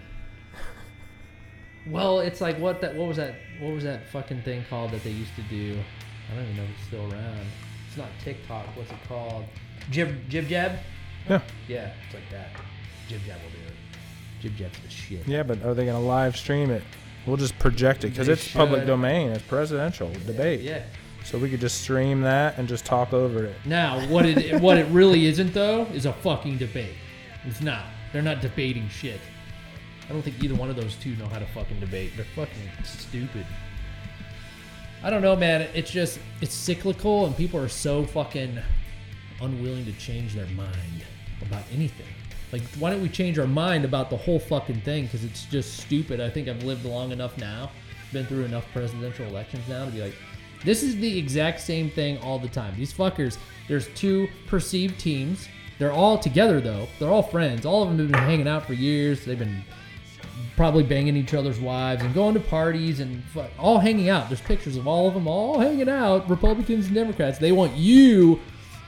Well, 1.89 2.21
it's 2.21 2.41
like 2.41 2.59
what 2.59 2.81
that 2.83 2.95
what 2.95 3.09
was 3.09 3.17
that 3.17 3.35
what 3.59 3.73
was 3.73 3.85
that 3.85 4.07
fucking 4.09 4.43
thing 4.43 4.65
called 4.69 4.91
that 4.93 5.03
they 5.03 5.11
used 5.11 5.35
to 5.37 5.43
do? 5.43 5.79
I 6.31 6.35
don't 6.35 6.45
even 6.45 6.57
know 6.57 6.63
if 6.65 6.71
it's 6.71 6.87
still 6.87 7.13
around. 7.13 7.47
It's 7.89 7.97
not 7.97 8.09
TikTok. 8.23 8.67
What's 8.77 8.91
it 8.91 8.99
called? 9.09 9.47
Jib 9.91 10.29
Jib 10.29 10.47
Jab. 10.47 10.73
Yeah. 11.29 11.41
Yeah, 11.69 11.93
it's 12.05 12.15
like 12.15 12.31
that. 12.31 12.51
Jib 13.09 13.21
Jab 13.27 13.41
will 13.43 13.51
do 13.51 13.67
it. 13.67 13.75
Jib 14.41 14.57
Jab's 14.57 14.79
the 14.81 14.91
shit. 14.91 15.27
Yeah, 15.27 15.43
but 15.43 15.63
are 15.65 15.75
they 15.75 15.87
gonna 15.87 16.01
live 16.01 16.37
stream 16.37 16.71
it? 16.71 16.83
We'll 17.27 17.37
just 17.37 17.59
project 17.59 18.05
it 18.05 18.11
because 18.11 18.29
it's 18.29 18.51
public 18.53 18.87
domain. 18.87 19.31
It's 19.31 19.45
presidential 19.45 20.11
debate. 20.27 20.61
Yeah. 20.61 20.83
So 21.25 21.39
we 21.39 21.51
could 21.51 21.61
just 21.61 21.83
stream 21.83 22.23
that 22.23 22.59
and 22.59 22.69
just 22.69 22.85
talk 22.85 23.13
over 23.13 23.45
it. 23.45 23.57
Now, 23.65 24.01
what 24.09 24.27
it 24.27 24.61
what 24.61 24.79
it 24.79 24.87
really 24.87 25.27
isn't 25.27 25.53
though 25.53 25.85
is 25.87 26.07
a 26.07 26.13
fucking 26.13 26.59
debate. 26.59 26.95
It's 27.45 27.61
not. 27.61 27.85
They're 28.13 28.23
not 28.23 28.41
debating 28.41 28.89
shit. 28.89 29.21
I 30.09 30.13
don't 30.13 30.23
think 30.23 30.43
either 30.43 30.55
one 30.57 30.71
of 30.71 30.77
those 30.77 30.97
two 30.97 31.15
know 31.17 31.27
how 31.27 31.39
to 31.39 31.47
fucking 31.47 31.79
debate. 31.79 32.13
They're 32.17 32.25
fucking 32.35 32.69
stupid. 32.83 33.47
I 35.03 35.09
don't 35.09 35.23
know, 35.23 35.37
man. 35.37 35.69
It's 35.73 35.91
just 35.91 36.19
it's 36.41 36.55
cyclical, 36.55 37.27
and 37.27 37.37
people 37.37 37.61
are 37.61 37.69
so 37.69 38.05
fucking 38.05 38.59
unwilling 39.41 39.85
to 39.87 39.93
change 39.93 40.35
their 40.35 40.47
mind 40.47 41.05
about 41.43 41.63
anything. 41.73 42.07
Like, 42.53 42.63
why 42.79 42.91
don't 42.91 43.01
we 43.01 43.09
change 43.09 43.39
our 43.39 43.47
mind 43.47 43.85
about 43.85 44.11
the 44.11 44.17
whole 44.17 44.41
fucking 44.41 44.81
thing? 44.81 45.05
Because 45.05 45.25
it's 45.25 45.45
just 45.47 45.79
stupid. 45.79 46.21
I 46.21 46.29
think 46.29 46.49
I've 46.49 46.65
lived 46.65 46.85
long 46.85 47.13
enough 47.13 47.39
now, 47.39 47.71
been 48.13 48.27
through 48.27 48.45
enough 48.45 48.65
presidential 48.73 49.27
elections 49.27 49.69
now 49.69 49.85
to 49.85 49.91
be 49.91 50.03
like, 50.03 50.15
this 50.64 50.83
is 50.83 50.96
the 50.96 51.18
exact 51.18 51.61
same 51.61 51.90
thing 51.90 52.18
all 52.18 52.38
the 52.38 52.49
time. 52.49 52.75
These 52.77 52.92
fuckers, 52.92 53.38
there's 53.68 53.88
two 53.94 54.29
perceived 54.46 54.99
teams. 55.01 55.49
They're 55.79 55.92
all 55.92 56.18
together 56.18 56.61
though. 56.61 56.87
They're 56.99 57.11
all 57.11 57.23
friends. 57.23 57.64
All 57.64 57.83
of 57.83 57.88
them 57.88 57.99
have 57.99 58.12
been 58.12 58.23
hanging 58.23 58.49
out 58.49 58.66
for 58.66 58.75
years. 58.75 59.25
They've 59.25 59.38
been 59.38 59.64
probably 60.57 60.83
banging 60.83 61.16
each 61.16 61.33
other's 61.33 61.59
wives 61.59 62.03
and 62.03 62.12
going 62.12 62.35
to 62.35 62.40
parties 62.40 63.01
and 63.01 63.23
all 63.59 63.79
hanging 63.79 64.11
out. 64.11 64.29
There's 64.29 64.42
pictures 64.42 64.77
of 64.77 64.87
all 64.87 65.09
of 65.09 65.14
them 65.14 65.27
all 65.27 65.59
hanging 65.59 65.88
out, 65.88 66.29
Republicans 66.29 66.87
and 66.87 66.94
Democrats. 66.94 67.38
They 67.38 67.53
want 67.53 67.75
you 67.75 68.40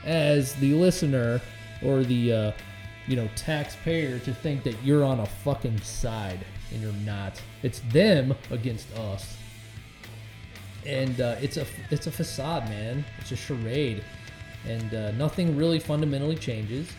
as 0.05 0.53
the 0.55 0.73
listener 0.73 1.41
or 1.83 2.03
the 2.03 2.31
uh, 2.31 2.51
you 3.07 3.15
know 3.15 3.27
taxpayer 3.35 4.19
to 4.19 4.33
think 4.33 4.63
that 4.63 4.75
you're 4.83 5.03
on 5.03 5.21
a 5.21 5.25
fucking 5.25 5.81
side 5.81 6.45
and 6.71 6.81
you're 6.81 6.91
not. 7.05 7.41
It's 7.63 7.79
them 7.91 8.35
against 8.51 8.95
us 8.95 9.37
and 10.85 11.19
uh, 11.21 11.35
it's 11.41 11.57
a 11.57 11.65
it's 11.89 12.07
a 12.07 12.11
facade, 12.11 12.69
man. 12.69 13.05
It's 13.19 13.31
a 13.31 13.35
charade, 13.35 14.03
and 14.67 14.93
uh, 14.93 15.11
nothing 15.11 15.55
really 15.57 15.79
fundamentally 15.79 16.35
changes. 16.35 16.89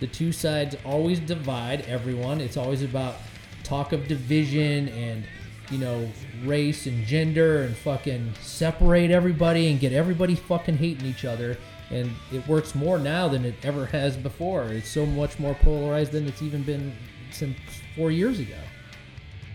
The 0.00 0.06
two 0.06 0.32
sides 0.32 0.76
always 0.84 1.20
divide 1.20 1.82
everyone. 1.82 2.40
It's 2.40 2.56
always 2.56 2.82
about 2.82 3.16
talk 3.64 3.92
of 3.92 4.08
division 4.08 4.88
and 4.88 5.24
you 5.70 5.78
know 5.78 6.10
race 6.44 6.86
and 6.86 7.04
gender 7.04 7.62
and 7.62 7.76
fucking 7.76 8.32
separate 8.40 9.10
everybody 9.10 9.70
and 9.70 9.80
get 9.80 9.92
everybody 9.92 10.34
fucking 10.34 10.78
hating 10.78 11.06
each 11.06 11.24
other. 11.24 11.58
And 11.90 12.12
it 12.32 12.46
works 12.46 12.74
more 12.74 12.98
now 12.98 13.28
than 13.28 13.44
it 13.46 13.54
ever 13.62 13.86
has 13.86 14.16
before. 14.16 14.64
It's 14.64 14.90
so 14.90 15.06
much 15.06 15.38
more 15.38 15.54
polarized 15.54 16.12
than 16.12 16.28
it's 16.28 16.42
even 16.42 16.62
been 16.62 16.94
since 17.30 17.56
four 17.96 18.10
years 18.10 18.38
ago. 18.38 18.58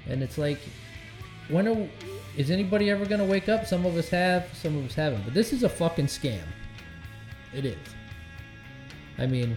And 0.07 0.23
it's 0.23 0.37
like, 0.37 0.57
when 1.47 1.67
are, 1.67 1.87
is 2.35 2.49
anybody 2.49 2.89
ever 2.89 3.05
going 3.05 3.19
to 3.19 3.25
wake 3.25 3.49
up? 3.49 3.65
Some 3.65 3.85
of 3.85 3.95
us 3.95 4.09
have, 4.09 4.49
some 4.53 4.77
of 4.77 4.85
us 4.85 4.95
haven't. 4.95 5.23
But 5.23 5.33
this 5.33 5.53
is 5.53 5.63
a 5.63 5.69
fucking 5.69 6.07
scam. 6.07 6.41
It 7.53 7.65
is. 7.65 7.77
I 9.19 9.27
mean, 9.27 9.55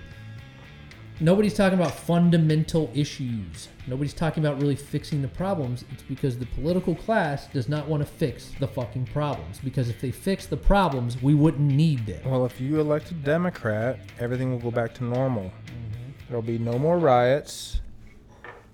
nobody's 1.18 1.54
talking 1.54 1.78
about 1.78 1.92
fundamental 1.92 2.90
issues. 2.94 3.68
Nobody's 3.86 4.12
talking 4.12 4.44
about 4.44 4.60
really 4.60 4.76
fixing 4.76 5.22
the 5.22 5.28
problems. 5.28 5.84
It's 5.92 6.02
because 6.02 6.38
the 6.38 6.46
political 6.46 6.94
class 6.94 7.46
does 7.46 7.68
not 7.68 7.88
want 7.88 8.02
to 8.02 8.06
fix 8.06 8.50
the 8.60 8.68
fucking 8.68 9.06
problems. 9.06 9.58
Because 9.58 9.88
if 9.88 10.00
they 10.00 10.10
fix 10.10 10.44
the 10.44 10.56
problems, 10.56 11.22
we 11.22 11.34
wouldn't 11.34 11.70
need 11.70 12.04
them. 12.04 12.30
Well, 12.30 12.44
if 12.44 12.60
you 12.60 12.78
elect 12.80 13.10
a 13.10 13.14
Democrat, 13.14 14.00
everything 14.18 14.50
will 14.50 14.58
go 14.58 14.70
back 14.70 14.92
to 14.94 15.04
normal. 15.04 15.44
Mm-hmm. 15.44 16.10
There'll 16.28 16.42
be 16.42 16.58
no 16.58 16.78
more 16.78 16.98
riots. 16.98 17.80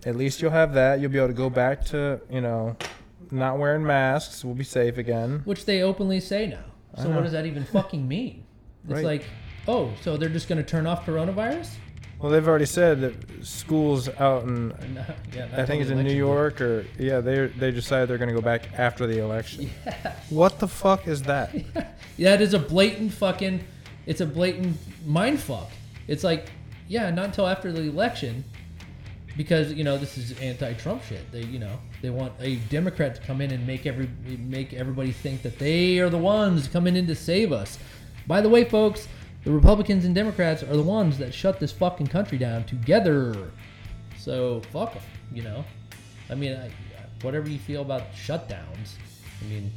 At 0.05 0.17
least 0.17 0.43
you'll 0.43 0.51
have 0.51 0.75
that. 0.75 0.99
You'll 0.99 1.13
be 1.13 1.19
able 1.19 1.29
to 1.29 1.35
go 1.35 1.49
back 1.49 1.85
to, 1.87 2.21
you 2.29 2.41
know, 2.41 2.77
not 3.33 3.59
wearing 3.59 3.85
masks. 3.85 4.45
We'll 4.45 4.55
be 4.55 4.65
safe 4.65 4.99
again. 4.99 5.43
Which 5.45 5.65
they 5.65 5.83
openly 5.83 6.21
say 6.21 6.47
now. 6.47 6.65
So 7.03 7.09
what 7.11 7.23
does 7.23 7.33
that 7.33 7.47
even 7.47 7.65
fucking 7.65 8.07
mean? 8.07 8.45
It's 8.85 8.95
Right. 8.97 9.05
like, 9.05 9.25
oh, 9.67 9.93
so 10.03 10.17
they're 10.17 10.29
just 10.29 10.49
going 10.49 10.63
to 10.63 10.69
turn 10.69 10.87
off 10.87 11.07
coronavirus? 11.07 11.71
Well, 12.21 12.31
they've 12.31 12.47
already 12.47 12.67
said 12.67 13.01
that 13.01 13.45
schools 13.45 14.09
out 14.21 14.45
in, 14.45 14.73
yeah, 15.35 15.49
I 15.57 15.65
think 15.65 15.83
it's 15.83 15.91
in 15.91 16.03
New. 16.05 16.13
York 16.15 16.61
or 16.61 16.87
yeah, 16.99 17.19
they 17.21 17.47
they 17.49 17.73
decided 17.73 18.09
they're 18.09 18.19
going 18.19 18.29
to 18.29 18.35
go 18.35 18.41
back 18.41 18.79
after 18.79 19.07
the 19.09 19.19
election. 19.19 19.71
What 20.31 20.61
the 20.61 20.69
fuck 20.69 21.09
is 21.09 21.23
that? 21.23 21.53
Yeah, 22.19 22.35
it 22.35 22.43
is 22.43 22.53
a 22.55 22.59
blatant 22.59 23.13
fucking. 23.15 23.65
It's 24.07 24.21
a 24.21 24.27
blatant 24.27 24.77
mind 25.07 25.41
fuck. 25.41 25.71
It's 26.07 26.23
like, 26.23 26.51
yeah, 26.87 27.11
not 27.11 27.25
until 27.27 27.49
after 27.49 27.73
the 27.73 27.81
election, 27.83 28.45
because 29.37 29.73
you 29.73 29.85
know 29.85 29.97
this 29.99 30.19
is 30.19 30.39
anti-Trump 30.41 31.03
shit. 31.05 31.31
They, 31.33 31.43
you 31.45 31.59
know, 31.59 31.79
they 32.01 32.11
want 32.11 32.33
a 32.41 32.57
Democrat 32.71 33.15
to 33.17 33.23
come 33.23 33.41
in 33.41 33.51
and 33.51 33.67
make 33.67 33.87
every 33.87 34.09
make 34.39 34.73
everybody 34.73 35.13
think 35.13 35.43
that 35.43 35.59
they 35.59 35.99
are 35.99 36.11
the 36.11 36.19
ones 36.19 36.69
coming 36.69 36.97
in 36.97 37.07
to 37.07 37.15
save 37.15 37.53
us. 37.53 37.79
By 38.27 38.41
the 38.41 38.49
way, 38.49 38.65
folks, 38.65 39.09
the 39.45 39.51
Republicans 39.51 40.05
and 40.05 40.15
Democrats 40.15 40.63
are 40.63 40.77
the 40.77 40.83
ones 40.83 41.19
that 41.19 41.35
shut 41.35 41.59
this 41.61 41.73
fucking 41.73 42.07
country 42.09 42.39
down 42.39 42.65
together. 42.65 43.51
So 44.19 44.63
fuck 44.71 44.95
them, 44.95 45.03
you 45.33 45.43
know. 45.43 45.65
I 46.31 46.35
mean, 46.35 46.53
I, 46.57 46.71
whatever 47.23 47.49
you 47.49 47.59
feel 47.59 47.83
about 47.83 48.13
shutdowns, 48.15 48.95
I 49.41 49.49
mean, 49.51 49.73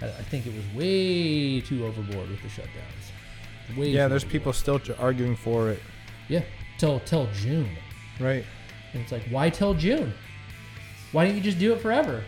I, 0.00 0.06
I 0.06 0.22
think 0.30 0.46
it 0.46 0.54
was 0.54 0.64
way 0.74 1.60
too 1.60 1.84
overboard 1.84 2.30
with 2.30 2.42
the 2.42 2.48
shutdowns. 2.48 3.76
Way 3.76 3.88
Yeah, 3.90 4.08
there's 4.08 4.22
overboard. 4.24 4.32
people 4.32 4.52
still 4.52 4.80
arguing 4.98 5.36
for 5.36 5.70
it. 5.70 5.80
Yeah, 6.28 6.42
till 6.78 7.00
till 7.00 7.28
June, 7.34 7.68
Right. 8.18 8.44
And 8.92 9.02
it's 9.02 9.12
like, 9.12 9.22
why 9.30 9.50
till 9.50 9.74
June? 9.74 10.12
Why 11.12 11.24
didn't 11.24 11.36
you 11.38 11.42
just 11.42 11.58
do 11.58 11.72
it 11.72 11.80
forever? 11.80 12.22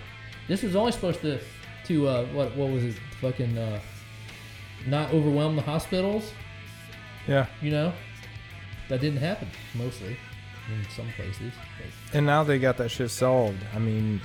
This 0.49 0.63
was 0.63 0.77
only 0.77 0.93
supposed 0.93 1.21
to 1.23 1.39
to 1.87 2.09
uh, 2.09 2.27
what 2.27 2.55
what 2.57 2.71
was 2.71 2.85
it? 2.85 2.97
Fucking 3.21 3.57
uh, 3.57 3.81
not 4.87 5.13
overwhelm 5.13 5.57
the 5.57 5.63
hospitals. 5.63 6.33
Yeah. 7.27 7.47
You 7.63 7.71
know, 7.71 7.93
that 8.89 9.01
didn't 9.01 9.21
happen 9.21 9.49
mostly 9.75 10.17
in 10.69 10.87
some 10.95 11.09
places. 11.17 11.53
But 11.79 12.17
And 12.17 12.27
now 12.27 12.45
they 12.45 12.59
got 12.59 12.77
that 12.79 12.91
shit 12.91 13.11
solved. 13.11 13.63
I 13.75 13.79
mean, 13.79 14.21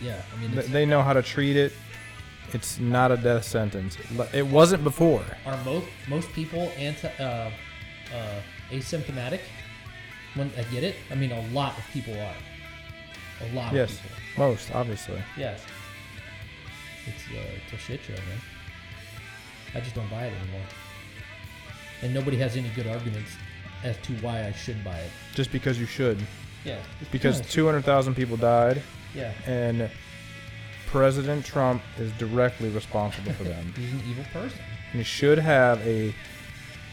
yeah, 0.00 0.20
I 0.34 0.40
mean, 0.40 0.52
th- 0.52 0.66
they 0.66 0.86
know 0.86 1.02
how 1.02 1.12
to 1.12 1.22
treat 1.22 1.56
it. 1.56 1.72
It's 2.52 2.78
not 2.78 3.12
a 3.12 3.16
death 3.16 3.44
sentence. 3.44 3.98
It 4.32 4.46
wasn't 4.46 4.82
before. 4.82 5.24
are 5.44 5.56
most 5.64 5.86
most 6.08 6.32
people 6.32 6.72
anti 6.76 7.08
uh, 7.18 7.50
uh, 8.14 8.40
asymptomatic 8.70 9.40
when 10.38 10.50
I 10.56 10.62
get 10.72 10.82
it? 10.84 10.96
I 11.10 11.14
mean, 11.14 11.32
a 11.32 11.40
lot 11.52 11.76
of 11.78 11.84
people 11.92 12.14
are. 12.14 12.34
A 13.40 13.52
lot 13.52 13.72
Yes. 13.72 13.92
of 13.92 14.02
people. 14.02 14.16
Most, 14.48 14.70
obviously. 14.74 15.22
Yes. 15.36 15.60
It's, 17.06 17.22
uh, 17.34 17.40
it's 17.64 17.72
a 17.72 17.78
shit 17.78 18.00
show, 18.02 18.12
man. 18.14 18.40
I 19.74 19.80
just 19.80 19.94
don't 19.94 20.10
buy 20.10 20.24
it 20.26 20.32
anymore. 20.42 20.66
And 22.02 22.14
nobody 22.14 22.36
has 22.38 22.56
any 22.56 22.68
good 22.70 22.86
arguments 22.86 23.30
as 23.84 23.96
to 23.98 24.12
why 24.14 24.46
I 24.46 24.52
should 24.52 24.82
buy 24.84 24.98
it. 24.98 25.10
Just 25.34 25.52
because 25.52 25.78
you 25.78 25.86
should. 25.86 26.18
Yeah. 26.64 26.78
Because 27.10 27.40
200,000 27.42 28.14
people 28.14 28.36
died, 28.36 28.82
Yeah. 29.14 29.32
and 29.46 29.90
President 30.86 31.44
Trump 31.44 31.82
is 31.98 32.10
directly 32.12 32.68
responsible 32.70 33.32
for 33.34 33.44
them. 33.44 33.72
He's 33.76 33.92
an 33.92 34.02
evil 34.08 34.24
person. 34.32 34.60
And 34.92 34.98
he 35.00 35.04
should 35.04 35.38
have 35.38 35.86
a 35.86 36.14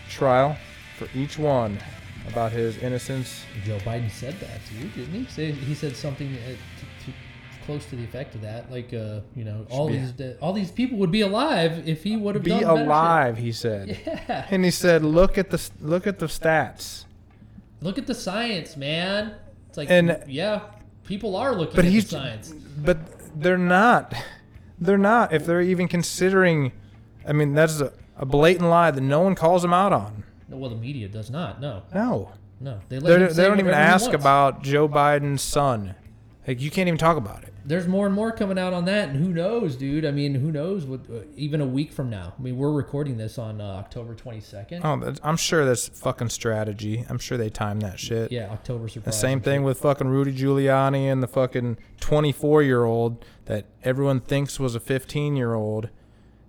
trial 0.10 0.58
for 0.98 1.08
each 1.16 1.38
one 1.40 1.80
about 2.28 2.52
his 2.52 2.78
innocence. 2.80 3.44
Joe 3.64 3.78
Biden 3.80 4.10
said 4.12 4.40
that 4.40 4.60
to 4.68 4.74
you, 4.76 4.90
didn't 4.90 5.14
he? 5.14 5.26
Say, 5.32 5.52
he 5.52 5.74
said 5.76 5.96
something 5.96 6.28
uh, 6.34 6.50
to, 6.50 6.56
to, 7.06 7.18
close 7.66 7.86
to 7.88 7.96
the 7.96 8.04
effect 8.04 8.36
of 8.36 8.42
that, 8.42 8.72
like 8.72 8.94
uh, 8.94 9.22
you 9.36 9.44
know, 9.44 9.66
all 9.72 9.88
be- 9.88 9.98
these 9.98 10.12
de- 10.12 10.38
all 10.40 10.54
these 10.54 10.70
people 10.72 10.98
would 11.00 11.12
be 11.12 11.22
alive 11.22 11.88
if 11.88 12.04
he 12.04 12.16
would 12.16 12.36
have 12.36 12.44
Be 12.44 12.52
done 12.52 12.62
better 12.62 12.76
shit. 12.78 12.86
alive, 12.88 13.38
he 13.38 13.52
said. 13.52 14.00
Yeah. 14.06 14.46
And 14.52 14.64
he 14.64 14.70
said, 14.72 15.04
"Look 15.04 15.38
at 15.38 15.50
the 15.50 15.70
look 15.82 16.06
at 16.08 16.20
the 16.20 16.28
stats." 16.28 17.06
Look 17.82 17.98
at 17.98 18.06
the 18.08 18.14
science, 18.16 18.78
man. 18.78 19.34
It's 19.70 19.78
like, 19.78 19.90
And- 19.92 20.24
yeah, 20.28 20.62
people 21.06 21.36
are 21.36 21.54
looking 21.56 21.76
But 21.76 21.86
at 21.86 21.92
he's 21.92 22.06
the 22.06 22.18
science. 22.18 22.54
but 22.78 22.98
they're 23.40 23.58
not. 23.58 24.14
They're 24.80 24.98
not. 24.98 25.34
If 25.34 25.46
they're 25.46 25.62
even 25.62 25.88
considering, 25.88 26.72
I 27.28 27.34
mean, 27.34 27.54
that's 27.54 27.80
a, 27.82 27.92
a 28.18 28.26
blatant 28.26 28.70
lie 28.70 28.92
that 28.92 29.02
no 29.02 29.22
one 29.22 29.36
calls 29.36 29.62
them 29.64 29.74
out 29.74 29.92
on. 29.94 30.24
Well, 30.50 30.70
the 30.70 30.76
media 30.76 31.08
does 31.08 31.30
not. 31.30 31.60
No, 31.60 31.84
No, 31.94 32.32
no. 32.60 32.80
They 32.90 32.98
him 32.98 33.34
they 33.34 33.44
don't 33.44 33.60
even 33.60 33.74
ask 33.74 34.06
wants. 34.06 34.22
about 34.22 34.64
Joe 34.64 34.88
Biden's 34.88 35.42
son. 35.42 35.96
Like 36.48 36.62
you 36.62 36.70
can't 36.70 36.88
even 36.88 37.00
talk 37.00 37.18
about 37.18 37.44
it. 37.44 37.54
There's 37.68 37.88
more 37.88 38.06
and 38.06 38.14
more 38.14 38.32
coming 38.32 38.60
out 38.60 38.74
on 38.74 38.86
that, 38.86 39.10
and 39.10 39.18
who 39.18 39.34
knows, 39.34 39.76
dude? 39.76 40.06
I 40.06 40.12
mean, 40.12 40.36
who 40.36 40.52
knows? 40.52 40.86
What 40.86 41.02
uh, 41.10 41.22
even 41.36 41.62
a 41.62 41.66
week 41.66 41.92
from 41.92 42.12
now? 42.12 42.34
I 42.38 42.42
mean, 42.42 42.58
we're 42.58 42.72
recording 42.72 43.18
this 43.18 43.40
on 43.40 43.60
uh, 43.60 43.64
October 43.64 44.14
22nd. 44.14 44.82
Oh, 44.84 45.16
I'm 45.24 45.38
sure 45.38 45.66
that's 45.66 45.88
fucking 45.88 46.30
strategy. 46.30 47.04
I'm 47.10 47.18
sure 47.18 47.40
they 47.40 47.50
time 47.50 47.80
that 47.80 48.00
shit. 48.00 48.32
Yeah, 48.32 48.52
October 48.52 48.88
surprise. 48.88 49.16
The 49.16 49.20
same 49.20 49.42
thing 49.42 49.64
with 49.64 49.80
fucking 49.80 50.08
Rudy 50.08 50.32
Giuliani 50.32 51.12
and 51.12 51.24
the 51.24 51.28
fucking 51.28 51.78
24 52.02 52.62
year 52.62 52.84
old 52.84 53.26
that 53.46 53.66
everyone 53.84 54.20
thinks 54.20 54.60
was 54.60 54.76
a 54.76 54.80
15 54.80 55.36
year 55.36 55.56
old 55.56 55.90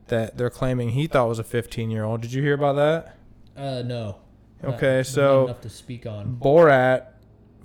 that 0.09 0.37
they're 0.37 0.51
claiming 0.51 0.91
he 0.91 1.07
thought 1.07 1.29
was 1.29 1.39
a 1.39 1.45
15 1.45 1.91
year 1.91 2.05
old. 2.05 2.21
Did 2.21 2.35
you 2.35 2.43
hear 2.43 2.55
about 2.55 2.77
that? 2.77 3.17
Uh, 3.57 3.83
no. 3.83 4.19
Okay, 4.65 4.99
not 4.99 5.07
so- 5.07 5.45
enough 5.45 5.61
to 5.63 5.71
speak 5.71 6.07
on. 6.07 6.37
Borat 6.37 7.07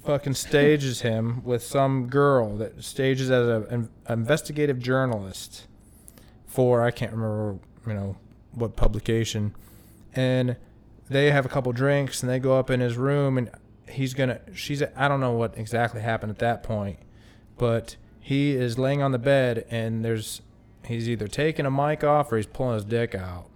fucking 0.06 0.34
stages 0.34 1.02
him 1.02 1.44
with 1.44 1.64
some 1.64 2.08
girl 2.08 2.58
that 2.58 2.84
stages 2.84 3.30
as 3.30 3.48
an 3.70 3.90
investigative 4.10 4.80
journalist 4.80 5.68
for 6.48 6.82
I 6.82 6.92
can't 6.92 7.12
remember 7.12 7.60
you 7.88 7.94
know, 7.94 8.18
what 8.52 8.76
publication. 8.76 9.56
And 10.14 10.58
they 11.10 11.32
have 11.32 11.46
a 11.46 11.50
couple 11.50 11.72
drinks 11.72 12.22
and 12.22 12.30
they 12.30 12.40
go 12.40 12.58
up 12.58 12.70
in 12.70 12.80
his 12.80 12.98
room 12.98 13.38
and 13.38 13.50
he's 13.90 14.14
gonna. 14.14 14.42
She's. 14.54 14.84
I 14.96 15.08
don't 15.08 15.20
know 15.20 15.34
what 15.34 15.58
exactly 15.58 16.02
happened 16.02 16.32
at 16.32 16.40
that 16.40 16.64
point, 16.64 17.00
but 17.58 17.96
he 18.20 18.52
is 18.52 18.78
laying 18.78 19.02
on 19.02 19.12
the 19.12 19.20
bed 19.20 19.66
and 19.70 20.04
there's. 20.04 20.42
He's 20.86 21.08
either 21.08 21.28
taking 21.28 21.66
a 21.66 21.72
mic 21.72 22.04
off 22.04 22.32
or 22.32 22.38
he's 22.38 22.48
pulling 22.48 22.74
his 22.74 22.86
dick 22.86 23.14
out. 23.14 23.51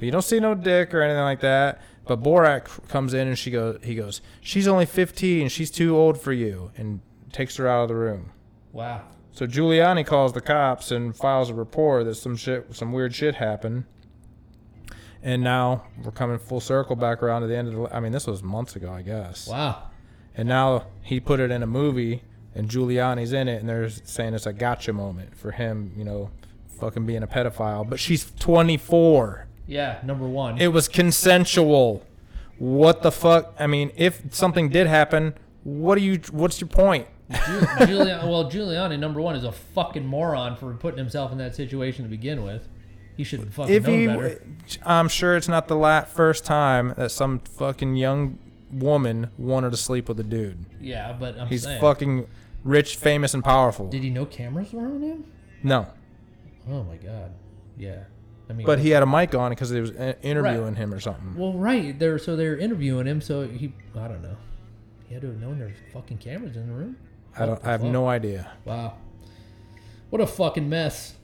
You 0.00 0.10
don't 0.10 0.22
see 0.22 0.40
no 0.40 0.54
dick 0.54 0.94
or 0.94 1.02
anything 1.02 1.22
like 1.22 1.40
that. 1.40 1.80
But 2.04 2.22
Borat 2.22 2.88
comes 2.88 3.14
in 3.14 3.28
and 3.28 3.38
she 3.38 3.50
goes. 3.50 3.78
He 3.82 3.94
goes. 3.94 4.20
She's 4.40 4.66
only 4.66 4.86
15. 4.86 5.48
She's 5.48 5.70
too 5.70 5.96
old 5.96 6.20
for 6.20 6.32
you, 6.32 6.72
and 6.76 7.00
takes 7.32 7.56
her 7.56 7.68
out 7.68 7.82
of 7.82 7.88
the 7.88 7.94
room. 7.94 8.32
Wow. 8.72 9.02
So 9.32 9.46
Giuliani 9.46 10.04
calls 10.04 10.32
the 10.32 10.40
cops 10.40 10.90
and 10.90 11.16
files 11.16 11.48
a 11.48 11.54
report 11.54 12.04
that 12.04 12.16
some 12.16 12.36
shit, 12.36 12.74
some 12.74 12.92
weird 12.92 13.14
shit 13.14 13.36
happened. 13.36 13.84
And 15.22 15.42
now 15.42 15.84
we're 16.02 16.10
coming 16.10 16.38
full 16.38 16.60
circle 16.60 16.96
back 16.96 17.22
around 17.22 17.42
to 17.42 17.46
the 17.46 17.56
end 17.56 17.68
of 17.68 17.74
the. 17.74 17.96
I 17.96 18.00
mean, 18.00 18.12
this 18.12 18.26
was 18.26 18.42
months 18.42 18.74
ago, 18.74 18.92
I 18.92 19.02
guess. 19.02 19.46
Wow. 19.46 19.90
And 20.34 20.48
now 20.48 20.86
he 21.02 21.20
put 21.20 21.38
it 21.38 21.50
in 21.50 21.62
a 21.62 21.66
movie, 21.66 22.22
and 22.54 22.68
Giuliani's 22.68 23.32
in 23.32 23.48
it, 23.48 23.60
and 23.60 23.68
they're 23.68 23.88
saying 23.88 24.34
it's 24.34 24.46
a 24.46 24.52
gotcha 24.52 24.92
moment 24.92 25.36
for 25.36 25.52
him, 25.52 25.92
you 25.96 26.04
know, 26.04 26.30
fucking 26.80 27.06
being 27.06 27.22
a 27.22 27.26
pedophile. 27.26 27.88
But 27.88 28.00
she's 28.00 28.32
24. 28.40 29.46
Yeah. 29.66 30.00
Number 30.04 30.26
one. 30.26 30.58
It 30.60 30.68
was 30.72 30.88
consensual. 30.88 32.04
What 32.58 33.02
the 33.02 33.10
fuck? 33.12 33.54
I 33.58 33.66
mean, 33.66 33.90
if 33.96 34.22
something 34.30 34.68
did 34.68 34.86
happen, 34.86 35.34
what 35.64 35.96
do 35.96 36.02
you? 36.02 36.20
What's 36.30 36.60
your 36.60 36.68
point? 36.68 37.06
Giuliani, 37.30 38.28
well, 38.28 38.50
Giuliani, 38.50 38.98
number 38.98 39.20
one, 39.20 39.34
is 39.34 39.44
a 39.44 39.52
fucking 39.52 40.06
moron 40.06 40.56
for 40.56 40.72
putting 40.74 40.98
himself 40.98 41.32
in 41.32 41.38
that 41.38 41.54
situation 41.54 42.04
to 42.04 42.10
begin 42.10 42.44
with. 42.44 42.68
He 43.16 43.24
should 43.24 43.52
fucking 43.52 43.74
if 43.74 43.86
known 43.86 43.98
he, 43.98 44.06
better. 44.06 44.42
I'm 44.84 45.08
sure 45.08 45.36
it's 45.36 45.48
not 45.48 45.68
the 45.68 45.76
la- 45.76 46.02
first 46.02 46.44
time 46.44 46.94
that 46.96 47.10
some 47.10 47.38
fucking 47.40 47.96
young 47.96 48.38
woman 48.70 49.30
wanted 49.38 49.70
to 49.70 49.76
sleep 49.76 50.08
with 50.08 50.18
a 50.20 50.24
dude. 50.24 50.64
Yeah, 50.80 51.12
but 51.12 51.38
I'm 51.38 51.46
He's 51.48 51.64
saying. 51.64 51.80
fucking 51.80 52.26
rich, 52.64 52.96
famous, 52.96 53.34
and 53.34 53.42
powerful. 53.44 53.88
Did 53.88 54.02
he 54.02 54.10
know 54.10 54.24
cameras 54.24 54.72
were 54.72 54.86
on 54.86 55.02
him? 55.02 55.24
no, 55.62 55.88
Oh 56.70 56.82
my 56.84 56.96
god. 56.96 57.32
Yeah. 57.76 58.04
I 58.52 58.54
mean. 58.54 58.66
but 58.66 58.78
he 58.78 58.90
had 58.90 59.02
a 59.02 59.06
mic 59.06 59.34
on 59.34 59.50
because 59.50 59.70
they 59.70 59.80
was 59.80 59.92
interviewing 60.22 60.74
him 60.74 60.92
or 60.92 61.00
something. 61.00 61.34
Well, 61.36 61.54
right. 61.54 61.98
They're 61.98 62.18
so 62.18 62.36
they're 62.36 62.58
interviewing 62.58 63.06
him. 63.06 63.22
So 63.22 63.48
he, 63.48 63.72
I 63.94 64.08
don't 64.08 64.22
know. 64.22 64.36
He 65.08 65.14
had 65.14 65.22
to 65.22 65.28
have 65.28 65.40
known 65.40 65.58
there's 65.58 65.76
fucking 65.92 66.18
cameras 66.18 66.56
in 66.56 66.68
the 66.68 66.74
room. 66.74 66.96
I 67.34 67.46
don't. 67.46 67.64
I 67.64 67.70
have 67.70 67.80
fuck? 67.80 67.90
no 67.90 68.08
idea. 68.08 68.52
Wow. 68.66 68.98
What 70.10 70.20
a 70.20 70.26
fucking 70.26 70.68
mess. 70.68 71.14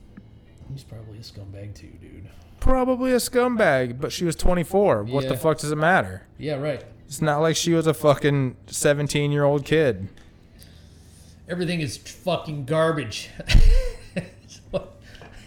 He's 0.73 0.83
probably 0.83 1.19
a 1.19 1.21
scumbag 1.21 1.75
too, 1.75 1.91
dude. 2.01 2.29
Probably 2.59 3.11
a 3.13 3.17
scumbag, 3.17 4.01
but 4.01 4.11
she 4.11 4.25
was 4.25 4.35
24. 4.35 5.03
What 5.03 5.27
the 5.27 5.37
fuck 5.37 5.59
does 5.59 5.71
it 5.71 5.77
matter? 5.77 6.27
Yeah, 6.39 6.55
right. 6.55 6.83
It's 7.05 7.21
not 7.21 7.39
like 7.39 7.55
she 7.55 7.73
was 7.73 7.85
a 7.85 7.93
fucking 7.93 8.57
17 8.67 9.31
year 9.31 9.43
old 9.43 9.65
kid. 9.65 10.09
Everything 11.47 11.81
is 11.81 11.97
fucking 11.97 12.65
garbage. 12.65 13.29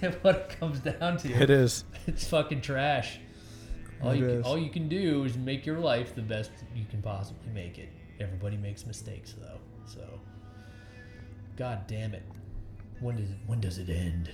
What 0.22 0.34
it 0.36 0.56
comes 0.58 0.80
down 0.80 1.16
to. 1.18 1.32
It 1.32 1.50
is. 1.50 1.84
It's 2.06 2.26
fucking 2.26 2.60
trash. 2.60 3.20
All 4.02 4.10
It 4.10 4.18
you, 4.18 4.26
can, 4.26 4.42
all 4.42 4.58
you 4.58 4.70
can 4.70 4.88
do 4.88 5.24
is 5.24 5.36
make 5.36 5.64
your 5.64 5.78
life 5.78 6.14
the 6.14 6.22
best 6.22 6.50
you 6.74 6.84
can 6.84 7.00
possibly 7.00 7.52
make 7.52 7.78
it. 7.78 7.88
Everybody 8.18 8.56
makes 8.56 8.84
mistakes 8.84 9.34
though. 9.40 9.58
So 9.86 10.20
God 11.56 11.86
damn 11.86 12.14
it. 12.14 12.24
When 13.00 13.16
does 13.16 13.30
it 13.30 13.36
when 13.46 13.60
does 13.60 13.78
it 13.78 13.88
end? 13.88 14.30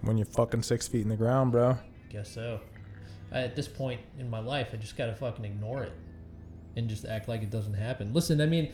When 0.00 0.16
you're 0.16 0.26
fucking 0.26 0.62
six 0.64 0.88
feet 0.88 1.02
in 1.02 1.08
the 1.08 1.16
ground, 1.16 1.52
bro. 1.52 1.78
Guess 2.10 2.32
so. 2.34 2.60
I, 3.30 3.42
at 3.42 3.54
this 3.54 3.68
point 3.68 4.00
in 4.18 4.28
my 4.28 4.40
life, 4.40 4.70
I 4.72 4.76
just 4.76 4.96
gotta 4.96 5.14
fucking 5.14 5.44
ignore 5.44 5.84
it 5.84 5.92
and 6.76 6.88
just 6.88 7.04
act 7.04 7.28
like 7.28 7.42
it 7.42 7.50
doesn't 7.50 7.74
happen. 7.74 8.12
Listen, 8.12 8.40
I 8.40 8.46
mean, 8.46 8.72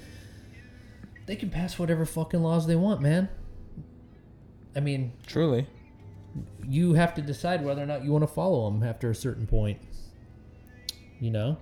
they 1.26 1.36
can 1.36 1.50
pass 1.50 1.78
whatever 1.78 2.06
fucking 2.06 2.42
laws 2.42 2.66
they 2.66 2.76
want, 2.76 3.02
man. 3.02 3.28
I 4.74 4.80
mean, 4.80 5.12
Truly. 5.26 5.66
You 6.66 6.94
have 6.94 7.14
to 7.14 7.22
decide 7.22 7.64
whether 7.64 7.82
or 7.82 7.86
not 7.86 8.04
you 8.04 8.12
want 8.12 8.22
to 8.22 8.32
follow 8.32 8.70
them 8.70 8.82
after 8.82 9.10
a 9.10 9.14
certain 9.14 9.46
point. 9.46 9.78
You 11.20 11.30
know, 11.30 11.56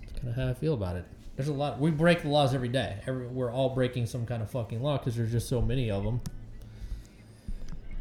that's 0.00 0.18
kind 0.18 0.28
of 0.28 0.36
how 0.36 0.48
I 0.48 0.54
feel 0.54 0.74
about 0.74 0.96
it. 0.96 1.04
There's 1.36 1.48
a 1.48 1.52
lot. 1.52 1.80
We 1.80 1.90
break 1.90 2.22
the 2.22 2.28
laws 2.28 2.54
every 2.54 2.68
day. 2.68 2.98
Every, 3.06 3.26
we're 3.26 3.52
all 3.52 3.70
breaking 3.70 4.06
some 4.06 4.26
kind 4.26 4.42
of 4.42 4.50
fucking 4.50 4.82
law 4.82 4.96
because 4.96 5.16
there's 5.16 5.32
just 5.32 5.48
so 5.48 5.60
many 5.60 5.90
of 5.90 6.04
them. 6.04 6.20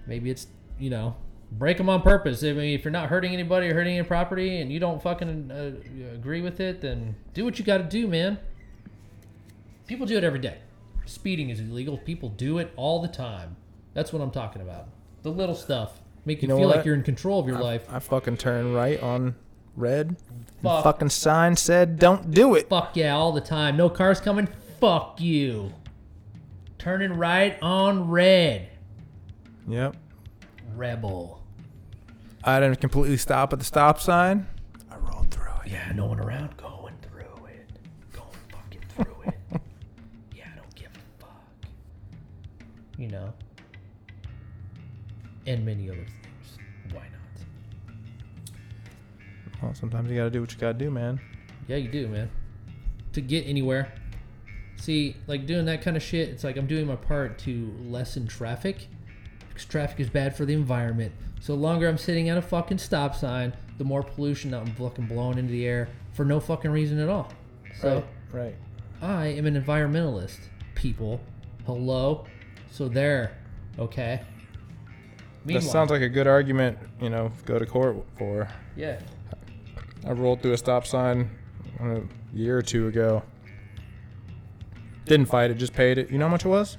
Maybe 0.08 0.30
it's 0.30 0.48
you 0.80 0.90
know 0.90 1.16
break 1.52 1.78
them 1.78 1.90
on 1.90 2.02
purpose. 2.02 2.44
I 2.44 2.54
mean, 2.54 2.74
if 2.78 2.84
you're 2.84 2.92
not 2.92 3.10
hurting 3.10 3.34
anybody 3.34 3.70
or 3.70 3.74
hurting 3.74 3.98
any 3.98 4.08
property 4.08 4.60
and 4.60 4.72
you 4.72 4.80
don't 4.80 5.02
fucking 5.02 5.52
uh, 5.52 6.14
agree 6.14 6.42
with 6.42 6.60
it, 6.60 6.82
then 6.82 7.16
do 7.34 7.46
what 7.46 7.60
you 7.60 7.66
got 7.66 7.78
to 7.78 7.84
do, 7.84 8.08
man. 8.08 8.40
People 9.88 10.06
do 10.06 10.18
it 10.18 10.24
every 10.24 10.40
day. 10.40 10.58
Speeding 11.06 11.50
is 11.50 11.60
illegal. 11.60 11.98
People 11.98 12.30
do 12.30 12.58
it 12.58 12.72
all 12.76 13.02
the 13.02 13.08
time. 13.08 13.56
That's 13.94 14.12
what 14.12 14.22
I'm 14.22 14.32
talking 14.32 14.62
about. 14.62 14.88
The 15.26 15.32
little 15.32 15.56
stuff 15.56 16.00
make 16.24 16.44
you, 16.44 16.48
You 16.48 16.48
know 16.50 16.60
feel 16.60 16.68
like 16.68 16.76
what? 16.78 16.86
you're 16.86 16.94
in 16.94 17.02
control 17.02 17.40
of 17.40 17.48
your 17.48 17.58
life. 17.58 17.88
I 17.92 17.98
fucking 17.98 18.38
turned 18.38 18.76
right 18.76 19.02
on 19.02 19.34
red. 19.76 20.10
And 20.10 20.46
Fuck. 20.62 20.84
fucking 20.84 21.10
sign 21.10 21.56
said 21.56 21.98
don't 21.98 22.30
do 22.30 22.54
it. 22.54 22.70
Fuck 22.70 22.96
yeah, 22.96 23.16
all 23.16 23.32
the 23.32 23.42
time. 23.42 23.76
No 23.76 23.90
cars 23.90 24.20
coming. 24.20 24.48
Fuck 24.80 25.20
you. 25.20 25.74
Turning 26.78 27.14
right 27.14 27.58
on 27.64 28.08
red. 28.08 28.70
Yep. 29.68 29.96
Rebel. 30.76 31.42
I 32.44 32.60
didn't 32.60 32.80
completely 32.80 33.18
stop 33.18 33.52
at 33.52 33.58
the 33.58 33.66
stop 33.66 34.00
sign. 34.00 34.46
I 34.92 34.98
rolled 34.98 35.32
through 35.32 35.54
it. 35.66 35.72
Yeah, 35.72 35.92
no 35.96 36.06
one 36.06 36.20
around. 36.20 36.56
Going 36.58 36.85
And 45.46 45.66
many 45.66 45.90
other 45.90 45.98
things. 45.98 46.58
Why 46.92 47.04
not? 47.04 48.52
Well, 49.62 49.74
sometimes 49.76 50.10
you 50.10 50.18
gotta 50.18 50.30
do 50.32 50.42
what 50.42 50.52
you 50.52 50.58
gotta 50.58 50.78
do, 50.78 50.90
man. 50.90 51.20
Yeah, 51.68 51.78
you 51.78 51.90
do, 51.90 52.08
man. 52.08 52.30
To 53.14 53.22
get 53.22 53.48
anywhere. 53.48 53.94
See, 54.78 55.16
like 55.28 55.46
doing 55.46 55.66
that 55.66 55.82
kind 55.82 55.96
of 55.96 56.04
shit, 56.04 56.30
it's 56.30 56.44
like 56.44 56.58
I'm 56.58 56.68
doing 56.68 56.88
my 56.88 56.96
part 56.96 57.38
to 57.40 57.74
lessen 57.82 58.28
traffic. 58.28 58.88
Because 59.50 59.66
traffic 59.66 60.00
is 60.00 60.10
bad 60.10 60.36
for 60.36 60.46
the 60.46 60.54
environment. 60.54 61.14
So 61.40 61.56
the 61.56 61.62
longer 61.62 61.88
I'm 61.88 61.98
sitting 61.98 62.30
at 62.30 62.38
a 62.38 62.42
fucking 62.42 62.80
stop 62.80 63.16
sign, 63.16 63.54
the 63.78 63.84
more 63.84 64.04
pollution 64.04 64.52
that 64.52 64.62
I'm 64.62 64.74
fucking 64.76 65.06
blowing 65.06 65.38
into 65.38 65.52
the 65.52 65.66
air 65.66 65.90
for 66.14 66.26
no 66.26 66.40
fucking 66.40 66.72
reason 66.72 67.00
at 67.00 67.08
all. 67.08 67.32
So 67.80 68.04
right. 68.32 68.56
I 69.02 69.28
am 69.28 69.46
an 69.46 69.62
environmentalist, 69.62 70.40
people. 70.74 71.22
Hello? 71.66 72.26
So 72.72 72.88
there. 72.88 73.38
Okay. 73.80 74.22
That 75.46 75.64
sounds 75.64 75.92
like 75.92 76.02
a 76.02 76.10
good 76.10 76.28
argument, 76.28 76.78
you 77.02 77.10
know, 77.10 77.32
go 77.46 77.60
to 77.60 77.66
court 77.66 77.98
for. 78.18 78.48
yeah. 78.76 79.00
I 80.08 80.12
rolled 80.12 80.42
through 80.42 80.54
a 80.54 80.58
stop 80.58 80.86
sign 80.86 81.30
a 81.80 82.02
year 82.34 82.58
or 82.58 82.62
two 82.62 82.88
ago. 82.88 83.24
Didn't 85.06 85.28
fight 85.28 85.52
it, 85.52 85.56
just 85.56 85.74
paid 85.74 85.98
it. 85.98 86.10
You 86.12 86.18
know 86.18 86.26
how 86.26 86.32
much 86.32 86.46
it 86.46 86.50
was? 86.50 86.78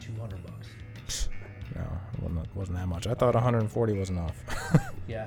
200 0.00 0.44
bucks. 0.44 1.28
No, 1.74 1.82
it 2.14 2.20
wasn't, 2.22 2.56
wasn't 2.56 2.78
that 2.78 2.86
much. 2.88 3.06
I 3.06 3.14
thought 3.14 3.34
140 3.34 3.92
was 3.94 4.10
enough 4.10 4.36
Yeah. 5.08 5.24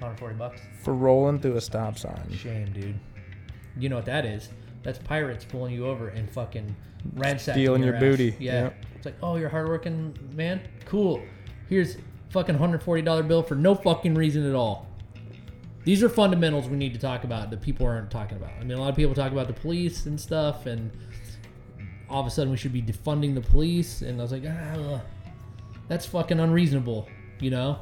140 0.00 0.34
bucks. 0.36 0.60
for 0.82 0.94
rolling 0.94 1.40
through 1.40 1.56
a 1.56 1.60
stop 1.60 1.96
sign. 1.98 2.30
Shame, 2.32 2.72
dude. 2.72 2.98
You 3.78 3.88
know 3.88 3.96
what 3.96 4.04
that 4.06 4.24
is? 4.24 4.48
That's 4.82 4.98
pirates 4.98 5.44
pulling 5.44 5.72
you 5.74 5.86
over 5.86 6.08
and 6.08 6.30
fucking 6.30 6.74
ransacking 7.14 7.62
Stealing 7.62 7.82
your 7.82 7.94
ass. 7.96 8.00
booty. 8.00 8.36
Yeah. 8.38 8.64
Yep. 8.64 8.84
It's 8.96 9.06
like, 9.06 9.16
oh, 9.22 9.36
you're 9.36 9.48
a 9.48 9.50
hardworking 9.50 10.16
man. 10.34 10.60
Cool. 10.84 11.22
Here's 11.74 11.96
fucking 12.28 12.54
hundred 12.54 12.84
forty 12.84 13.02
dollar 13.02 13.24
bill 13.24 13.42
for 13.42 13.56
no 13.56 13.74
fucking 13.74 14.14
reason 14.14 14.48
at 14.48 14.54
all. 14.54 14.86
These 15.82 16.04
are 16.04 16.08
fundamentals 16.08 16.68
we 16.68 16.76
need 16.76 16.94
to 16.94 17.00
talk 17.00 17.24
about 17.24 17.50
that 17.50 17.62
people 17.62 17.84
aren't 17.84 18.12
talking 18.12 18.36
about. 18.36 18.52
I 18.60 18.62
mean, 18.62 18.78
a 18.78 18.80
lot 18.80 18.90
of 18.90 18.94
people 18.94 19.12
talk 19.12 19.32
about 19.32 19.48
the 19.48 19.54
police 19.54 20.06
and 20.06 20.20
stuff, 20.20 20.66
and 20.66 20.92
all 22.08 22.20
of 22.20 22.28
a 22.28 22.30
sudden 22.30 22.52
we 22.52 22.56
should 22.58 22.72
be 22.72 22.80
defunding 22.80 23.34
the 23.34 23.40
police. 23.40 24.02
And 24.02 24.20
I 24.20 24.22
was 24.22 24.30
like, 24.30 24.44
ah, 24.46 25.00
that's 25.88 26.06
fucking 26.06 26.38
unreasonable. 26.38 27.08
You 27.40 27.50
know, 27.50 27.80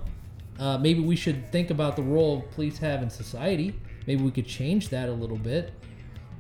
uh, 0.59 0.79
maybe 0.79 1.01
we 1.01 1.15
should 1.15 1.53
think 1.53 1.69
about 1.69 1.95
the 1.95 2.03
role 2.03 2.41
police 2.55 2.79
have 2.79 3.03
in 3.03 3.11
society. 3.11 3.79
Maybe 4.07 4.23
we 4.23 4.31
could 4.31 4.47
change 4.47 4.89
that 4.89 5.11
a 5.11 5.13
little 5.13 5.37
bit. 5.37 5.71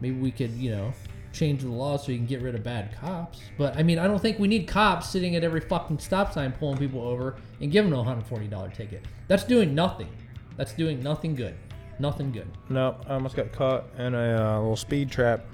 Maybe 0.00 0.16
we 0.16 0.30
could, 0.30 0.52
you 0.52 0.70
know, 0.70 0.94
change 1.32 1.62
the 1.62 1.68
law 1.68 1.96
so 1.96 2.12
you 2.12 2.18
can 2.18 2.26
get 2.26 2.42
rid 2.42 2.54
of 2.54 2.62
bad 2.62 2.94
cops. 3.00 3.40
But 3.58 3.76
I 3.76 3.82
mean, 3.82 3.98
I 3.98 4.06
don't 4.06 4.20
think 4.20 4.38
we 4.38 4.48
need 4.48 4.68
cops 4.68 5.08
sitting 5.08 5.36
at 5.36 5.44
every 5.44 5.60
fucking 5.60 5.98
stop 5.98 6.32
sign 6.32 6.52
pulling 6.52 6.78
people 6.78 7.02
over 7.02 7.36
and 7.60 7.70
giving 7.70 7.90
them 7.90 8.00
a 8.00 8.04
hundred 8.04 8.26
forty 8.26 8.46
dollar 8.46 8.70
ticket. 8.70 9.04
That's 9.28 9.44
doing 9.44 9.74
nothing. 9.74 10.08
That's 10.56 10.72
doing 10.72 11.02
nothing 11.02 11.34
good. 11.34 11.54
Nothing 11.98 12.32
good. 12.32 12.50
No, 12.68 12.96
I 13.08 13.14
almost 13.14 13.36
got 13.36 13.52
caught 13.52 13.84
in 13.98 14.14
a 14.14 14.36
uh, 14.36 14.58
little 14.58 14.76
speed 14.76 15.10
trap 15.10 15.44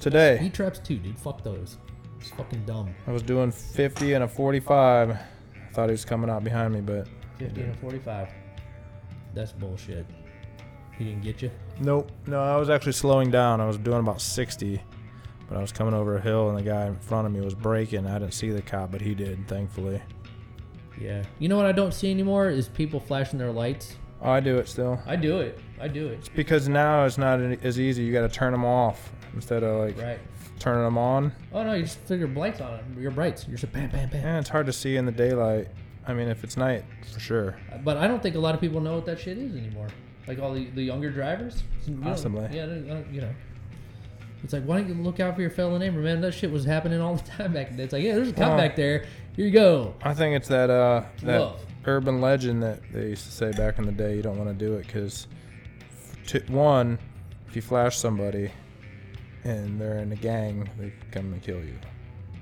today. 0.00 0.36
Speed 0.38 0.54
traps 0.54 0.78
too, 0.78 0.96
dude. 0.98 1.18
Fuck 1.18 1.42
those. 1.42 1.78
It's 2.20 2.30
fucking 2.30 2.64
dumb. 2.64 2.94
I 3.06 3.12
was 3.12 3.22
doing 3.22 3.50
50 3.50 4.14
and 4.14 4.24
a 4.24 4.28
45. 4.28 5.10
I 5.10 5.18
thought 5.72 5.88
he 5.88 5.92
was 5.92 6.04
coming 6.04 6.30
out 6.30 6.42
behind 6.42 6.72
me, 6.72 6.80
but 6.80 7.06
50 7.38 7.60
and 7.60 7.74
a 7.74 7.78
45. 7.78 8.28
That's 9.34 9.52
bullshit. 9.52 10.06
He 10.96 11.04
didn't 11.04 11.22
get 11.22 11.42
you? 11.42 11.50
Nope. 11.80 12.10
No, 12.26 12.40
I 12.40 12.56
was 12.56 12.70
actually 12.70 12.92
slowing 12.92 13.30
down. 13.30 13.60
I 13.60 13.66
was 13.66 13.76
doing 13.78 13.98
about 14.00 14.20
60, 14.20 14.80
but 15.48 15.58
I 15.58 15.60
was 15.60 15.72
coming 15.72 15.94
over 15.94 16.16
a 16.16 16.20
hill 16.20 16.48
and 16.48 16.58
the 16.58 16.62
guy 16.62 16.86
in 16.86 16.96
front 16.96 17.26
of 17.26 17.32
me 17.32 17.40
was 17.40 17.54
braking. 17.54 18.06
I 18.06 18.18
didn't 18.18 18.34
see 18.34 18.50
the 18.50 18.62
cop, 18.62 18.90
but 18.92 19.00
he 19.00 19.14
did, 19.14 19.46
thankfully. 19.48 20.00
Yeah. 21.00 21.24
You 21.38 21.48
know 21.48 21.56
what 21.56 21.66
I 21.66 21.72
don't 21.72 21.92
see 21.92 22.10
anymore 22.10 22.48
is 22.48 22.68
people 22.68 23.00
flashing 23.00 23.38
their 23.38 23.50
lights. 23.52 23.96
Oh, 24.22 24.30
I 24.30 24.40
do 24.40 24.56
it 24.58 24.68
still. 24.68 25.00
I 25.06 25.16
do 25.16 25.40
it. 25.40 25.58
I 25.80 25.88
do 25.88 26.06
it. 26.08 26.20
It's 26.20 26.28
because 26.28 26.68
now 26.68 27.04
it's 27.04 27.18
not 27.18 27.40
as 27.40 27.78
easy. 27.80 28.04
You 28.04 28.12
got 28.12 28.22
to 28.22 28.28
turn 28.28 28.52
them 28.52 28.64
off 28.64 29.12
instead 29.34 29.62
of 29.64 29.80
like 29.80 29.98
Right. 30.00 30.20
turning 30.60 30.84
them 30.84 30.96
on. 30.96 31.32
Oh 31.52 31.62
no, 31.64 31.74
you 31.74 31.82
just 31.82 31.98
figure 32.00 32.26
brights 32.28 32.60
on 32.60 32.74
it. 32.74 32.84
Your 32.98 33.10
brights. 33.10 33.46
You're 33.48 33.58
just 33.58 33.72
bam, 33.72 33.90
bam, 33.90 34.08
bam. 34.08 34.22
Yeah, 34.22 34.38
it's 34.38 34.48
hard 34.48 34.66
to 34.66 34.72
see 34.72 34.96
in 34.96 35.04
the 35.04 35.12
daylight. 35.12 35.68
I 36.06 36.14
mean, 36.14 36.28
if 36.28 36.44
it's 36.44 36.56
night, 36.56 36.84
for 37.12 37.18
sure. 37.20 37.56
But 37.82 37.96
I 37.96 38.06
don't 38.06 38.22
think 38.22 38.36
a 38.36 38.38
lot 38.38 38.54
of 38.54 38.60
people 38.60 38.80
know 38.80 38.94
what 38.94 39.06
that 39.06 39.18
shit 39.18 39.36
is 39.36 39.56
anymore. 39.56 39.88
Like 40.26 40.38
all 40.38 40.54
the, 40.54 40.66
the 40.70 40.82
younger 40.82 41.10
drivers. 41.10 41.62
You 41.86 41.94
don't- 41.94 42.02
Possibly. 42.04 42.48
Yeah, 42.52 42.66
you 43.12 43.20
know. 43.20 43.30
It's 44.42 44.52
like, 44.52 44.64
why 44.64 44.78
don't 44.78 44.88
you 44.88 44.94
look 45.02 45.20
out 45.20 45.34
for 45.36 45.40
your 45.40 45.50
fellow 45.50 45.78
neighbor, 45.78 46.00
man? 46.00 46.20
That 46.20 46.32
shit 46.32 46.50
was 46.50 46.64
happening 46.66 47.00
all 47.00 47.16
the 47.16 47.22
time 47.30 47.52
back 47.54 47.70
then. 47.70 47.80
It's 47.80 47.92
like, 47.92 48.02
yeah, 48.02 48.14
there's 48.14 48.28
a 48.28 48.32
cop 48.32 48.48
Well- 48.50 48.56
back 48.58 48.76
there. 48.76 49.04
Here 49.36 49.46
you 49.46 49.50
go. 49.50 49.94
I 50.02 50.14
think 50.14 50.36
it's 50.36 50.48
that 50.48 50.70
uh 50.70 51.02
that 51.22 51.40
Love. 51.40 51.60
urban 51.86 52.20
legend 52.20 52.62
that 52.62 52.80
they 52.92 53.08
used 53.08 53.24
to 53.24 53.32
say 53.32 53.50
back 53.52 53.78
in 53.78 53.84
the 53.86 53.92
day. 53.92 54.14
You 54.14 54.22
don't 54.22 54.38
want 54.38 54.48
to 54.50 54.54
do 54.64 54.74
it 54.74 54.86
because, 54.86 55.26
one, 56.48 56.98
if 57.48 57.56
you 57.56 57.62
flash 57.62 57.98
somebody, 57.98 58.50
and 59.42 59.80
they're 59.80 59.98
in 59.98 60.12
a 60.12 60.16
gang, 60.16 60.68
they 60.78 60.92
come 61.10 61.32
and 61.32 61.42
kill 61.42 61.58
you. 61.64 61.74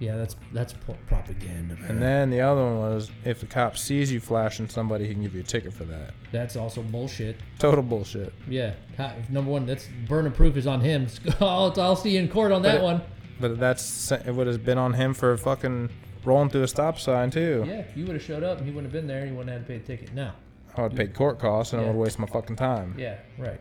Yeah, 0.02 0.16
that's 0.16 0.34
that's 0.52 0.72
pro- 0.72 0.96
propaganda, 1.06 1.76
man. 1.76 1.90
And 1.90 2.02
then 2.02 2.30
the 2.30 2.40
other 2.40 2.60
one 2.60 2.78
was 2.80 3.10
if 3.24 3.38
the 3.38 3.46
cop 3.46 3.76
sees 3.78 4.10
you 4.10 4.18
flashing 4.18 4.68
somebody, 4.68 5.06
he 5.06 5.12
can 5.12 5.22
give 5.22 5.32
you 5.34 5.42
a 5.42 5.44
ticket 5.44 5.72
for 5.72 5.84
that. 5.84 6.14
that's 6.32 6.56
also 6.56 6.82
bullshit. 6.82 7.36
Total 7.60 7.84
bullshit. 7.84 8.32
Yeah, 8.48 8.74
cop- 8.96 9.16
number 9.30 9.50
one, 9.52 9.64
that's 9.64 9.86
burden 10.08 10.32
of 10.32 10.36
proof 10.36 10.56
is 10.56 10.66
on 10.66 10.80
him. 10.80 11.06
I'll, 11.40 11.72
I'll 11.80 11.94
see 11.94 12.10
you 12.10 12.18
in 12.18 12.28
court 12.28 12.50
on 12.50 12.62
that 12.62 12.76
it- 12.76 12.82
one. 12.82 13.00
But 13.40 13.60
that's 13.60 14.10
it 14.10 14.34
would 14.34 14.48
have 14.48 14.64
been 14.64 14.78
on 14.78 14.92
him 14.94 15.14
for 15.14 15.36
fucking 15.36 15.90
rolling 16.24 16.48
through 16.50 16.64
a 16.64 16.68
stop 16.68 16.98
sign 16.98 17.30
too. 17.30 17.64
Yeah, 17.66 17.84
you 17.94 18.04
would 18.06 18.14
have 18.14 18.22
showed 18.24 18.42
up 18.42 18.58
and 18.58 18.66
he 18.66 18.72
wouldn't 18.74 18.92
have 18.92 19.00
been 19.00 19.06
there, 19.06 19.20
and 19.20 19.30
he 19.30 19.36
wouldn't 19.36 19.50
have 19.52 19.60
had 19.60 19.66
to 19.68 19.72
pay 19.72 19.78
the 19.78 19.86
ticket. 19.98 20.14
Now, 20.14 20.34
I 20.76 20.82
would 20.82 20.96
pay 20.96 21.06
court 21.06 21.38
costs 21.38 21.72
and 21.72 21.80
I 21.80 21.84
Yeah. 21.84 21.90
would 21.92 21.98
waste 22.00 22.18
my 22.18 22.26
fucking 22.26 22.56
time. 22.56 22.96
yeah, 22.98 23.18
right. 23.38 23.60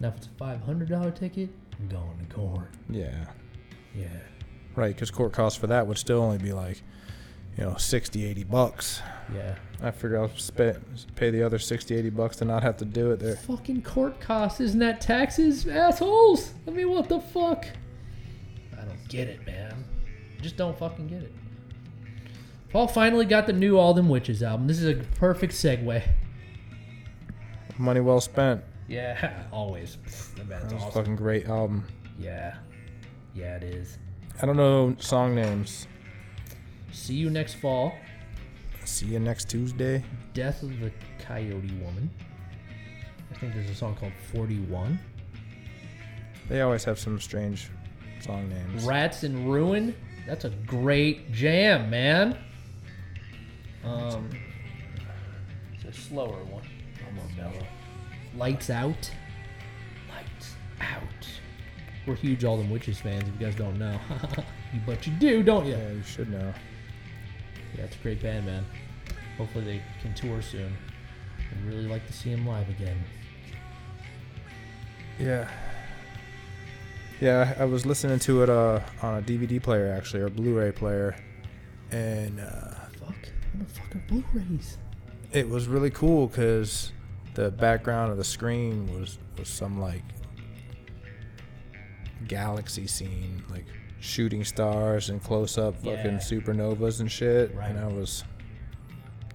Now, 0.00 0.08
if 0.08 0.16
it's 0.16 0.26
a 0.26 0.30
five 0.38 0.60
hundred 0.62 0.88
dollar 0.88 1.12
ticket, 1.12 1.50
I'm 1.78 1.88
going 1.88 2.26
to 2.28 2.34
court. 2.34 2.70
Yeah. 2.90 3.26
Yeah. 3.94 4.06
Right, 4.74 4.94
because 4.94 5.10
court 5.10 5.32
costs 5.32 5.58
for 5.58 5.66
that 5.66 5.86
would 5.86 5.98
still 5.98 6.20
only 6.22 6.38
be 6.38 6.52
like, 6.52 6.82
you 7.58 7.64
know, 7.64 7.76
60, 7.76 8.24
80 8.24 8.44
bucks. 8.44 9.02
Yeah. 9.34 9.56
I 9.82 9.90
figure 9.90 10.18
I'll 10.18 10.30
sp- 10.38 10.80
pay 11.16 11.30
the 11.30 11.42
other 11.42 11.58
60, 11.58 11.94
80 11.94 12.10
bucks 12.10 12.36
to 12.36 12.44
not 12.46 12.62
have 12.62 12.76
to 12.78 12.84
do 12.84 13.10
it 13.10 13.18
there. 13.20 13.36
Fucking 13.36 13.82
court 13.82 14.20
costs, 14.20 14.60
isn't 14.60 14.80
that 14.80 15.00
taxes, 15.00 15.66
assholes? 15.66 16.54
I 16.66 16.70
mean, 16.70 16.88
what 16.90 17.08
the 17.08 17.20
fuck? 17.20 17.66
I 18.80 18.84
don't 18.84 19.08
get 19.08 19.28
it, 19.28 19.44
man. 19.46 19.84
Just 20.40 20.56
don't 20.56 20.78
fucking 20.78 21.08
get 21.08 21.22
it. 21.22 21.32
Paul 22.70 22.88
finally 22.88 23.26
got 23.26 23.46
the 23.46 23.52
new 23.52 23.76
All 23.76 23.92
Them 23.92 24.08
Witches 24.08 24.42
album. 24.42 24.66
This 24.66 24.80
is 24.80 24.88
a 24.88 25.02
perfect 25.16 25.52
segue. 25.52 26.02
Money 27.78 28.00
well 28.00 28.20
spent. 28.20 28.62
Yeah, 28.88 29.44
always. 29.52 29.98
That 30.36 30.48
band's 30.48 30.72
was 30.72 30.82
a 30.82 30.86
awesome. 30.86 30.92
fucking 31.02 31.16
great 31.16 31.46
album. 31.48 31.84
Yeah. 32.18 32.56
Yeah, 33.34 33.56
it 33.56 33.62
is. 33.64 33.98
I 34.40 34.46
don't 34.46 34.56
know 34.56 34.96
song 34.98 35.34
names. 35.34 35.86
See 36.92 37.14
you 37.14 37.30
next 37.30 37.54
fall. 37.54 37.94
See 38.84 39.06
you 39.06 39.18
next 39.18 39.48
Tuesday. 39.48 40.02
Death 40.34 40.62
of 40.62 40.80
the 40.80 40.92
Coyote 41.18 41.72
Woman. 41.74 42.10
I 43.30 43.34
think 43.38 43.54
there's 43.54 43.70
a 43.70 43.74
song 43.74 43.94
called 43.94 44.12
41. 44.32 44.98
They 46.48 46.60
always 46.60 46.84
have 46.84 46.98
some 46.98 47.20
strange 47.20 47.70
song 48.20 48.48
names. 48.48 48.84
Rats 48.84 49.24
in 49.24 49.48
Ruin. 49.48 49.94
That's 50.26 50.44
a 50.44 50.50
great 50.50 51.32
jam, 51.32 51.90
man. 51.90 52.38
Um, 53.84 54.30
it's 55.74 55.84
a 55.84 56.00
slower 56.00 56.44
one. 56.44 56.62
more 57.14 57.24
mellow. 57.36 57.66
Lights 58.36 58.70
Out. 58.70 59.10
Lights 60.08 60.54
Out. 60.80 61.21
We're 62.06 62.16
huge 62.16 62.44
All 62.44 62.56
Them 62.56 62.70
Witches 62.70 63.00
fans. 63.00 63.22
If 63.28 63.40
you 63.40 63.46
guys 63.46 63.54
don't 63.54 63.78
know, 63.78 63.98
but 64.86 65.06
you 65.06 65.12
do, 65.14 65.42
don't 65.42 65.66
you? 65.66 65.72
Yeah, 65.72 65.90
you 65.92 66.02
should 66.02 66.30
know. 66.30 66.52
Yeah, 67.76 67.84
it's 67.84 67.96
a 67.96 67.98
great 68.00 68.20
band, 68.20 68.46
man. 68.46 68.66
Hopefully 69.38 69.64
they 69.64 69.82
can 70.00 70.14
tour 70.14 70.42
soon. 70.42 70.76
I'd 71.38 71.64
really 71.66 71.86
like 71.86 72.06
to 72.06 72.12
see 72.12 72.30
them 72.34 72.46
live 72.46 72.68
again. 72.68 72.98
Yeah. 75.18 75.48
Yeah, 77.20 77.54
I 77.58 77.64
was 77.66 77.86
listening 77.86 78.18
to 78.20 78.42
it 78.42 78.50
uh, 78.50 78.80
on 79.00 79.18
a 79.18 79.22
DVD 79.22 79.62
player 79.62 79.92
actually, 79.96 80.22
or 80.22 80.28
Blu-ray 80.28 80.72
player, 80.72 81.14
and 81.92 82.40
uh, 82.40 82.74
Fuck. 82.98 83.14
What 83.54 83.68
the 83.68 83.74
fuck 83.74 83.94
are 83.94 84.02
Blu-rays? 84.08 84.78
it 85.32 85.48
was 85.48 85.66
really 85.68 85.90
cool 85.90 86.26
because 86.26 86.92
the 87.34 87.50
background 87.50 88.10
of 88.10 88.18
the 88.18 88.24
screen 88.24 88.86
was 88.98 89.18
was 89.38 89.48
some 89.48 89.80
like 89.80 90.02
galaxy 92.28 92.86
scene, 92.86 93.42
like 93.50 93.64
shooting 94.00 94.44
stars 94.44 95.10
and 95.10 95.22
close 95.22 95.58
up 95.58 95.76
fucking 95.76 95.94
Yeah. 96.12 96.18
supernovas 96.18 97.00
and 97.00 97.10
shit. 97.10 97.54
Right. 97.54 97.70
And 97.70 97.78
I 97.78 97.86
was 97.86 98.24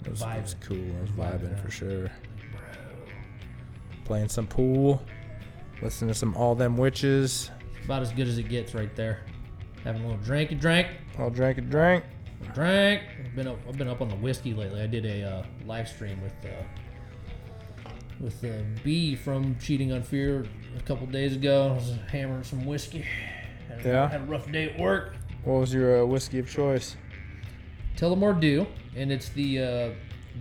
it 0.04 0.10
was, 0.10 0.22
it 0.22 0.26
was 0.42 0.56
cool. 0.60 0.76
I 0.98 1.00
was 1.02 1.10
Vibing 1.10 1.52
out. 1.56 1.60
for 1.64 1.70
sure. 1.70 2.02
Bro. 2.02 2.10
Playing 4.04 4.28
some 4.28 4.46
pool, 4.46 5.02
listening 5.82 6.08
to 6.08 6.14
some 6.14 6.34
All 6.36 6.54
Them 6.54 6.76
Witches. 6.76 7.50
About 7.84 8.02
as 8.02 8.12
good 8.12 8.28
as 8.28 8.38
it 8.38 8.48
gets 8.48 8.74
right 8.74 8.94
there. 8.96 9.20
Having 9.84 10.02
a 10.04 10.08
little 10.08 10.22
drink 10.22 10.50
and 10.52 10.60
drink. 10.60 10.88
All 11.18 11.30
drank 11.30 11.58
and 11.58 11.70
drank. 11.70 12.04
Drink. 12.54 13.02
I've 13.24 13.34
been 13.34 13.48
up, 13.48 13.58
I've 13.68 13.76
been 13.78 13.88
up 13.88 14.00
on 14.00 14.08
the 14.08 14.16
whiskey 14.16 14.54
lately. 14.54 14.80
I 14.80 14.86
did 14.86 15.04
a 15.06 15.22
uh, 15.28 15.42
live 15.66 15.88
stream 15.88 16.20
with 16.22 16.32
uh, 16.44 16.48
with 18.20 18.42
uh, 18.44 18.48
B 18.84 19.14
from 19.16 19.56
Cheating 19.58 19.92
on 19.92 20.02
Fear 20.02 20.46
a 20.76 20.82
couple 20.82 21.06
days 21.06 21.34
ago. 21.36 21.70
I 21.70 21.74
was 21.74 21.94
hammering 22.10 22.42
some 22.44 22.64
whiskey. 22.64 23.04
Had 23.68 23.84
a, 23.84 23.88
Yeah? 23.88 24.08
Had 24.08 24.20
a 24.22 24.24
rough 24.24 24.50
day 24.50 24.70
at 24.70 24.78
work. 24.78 25.14
What 25.44 25.60
was 25.60 25.72
your 25.74 26.02
uh, 26.02 26.06
whiskey 26.06 26.38
of 26.38 26.50
choice? 26.50 26.96
Tullamore 27.96 28.38
Dew, 28.40 28.66
and 28.96 29.10
it's 29.10 29.28
the 29.30 29.58
uh, 29.60 29.90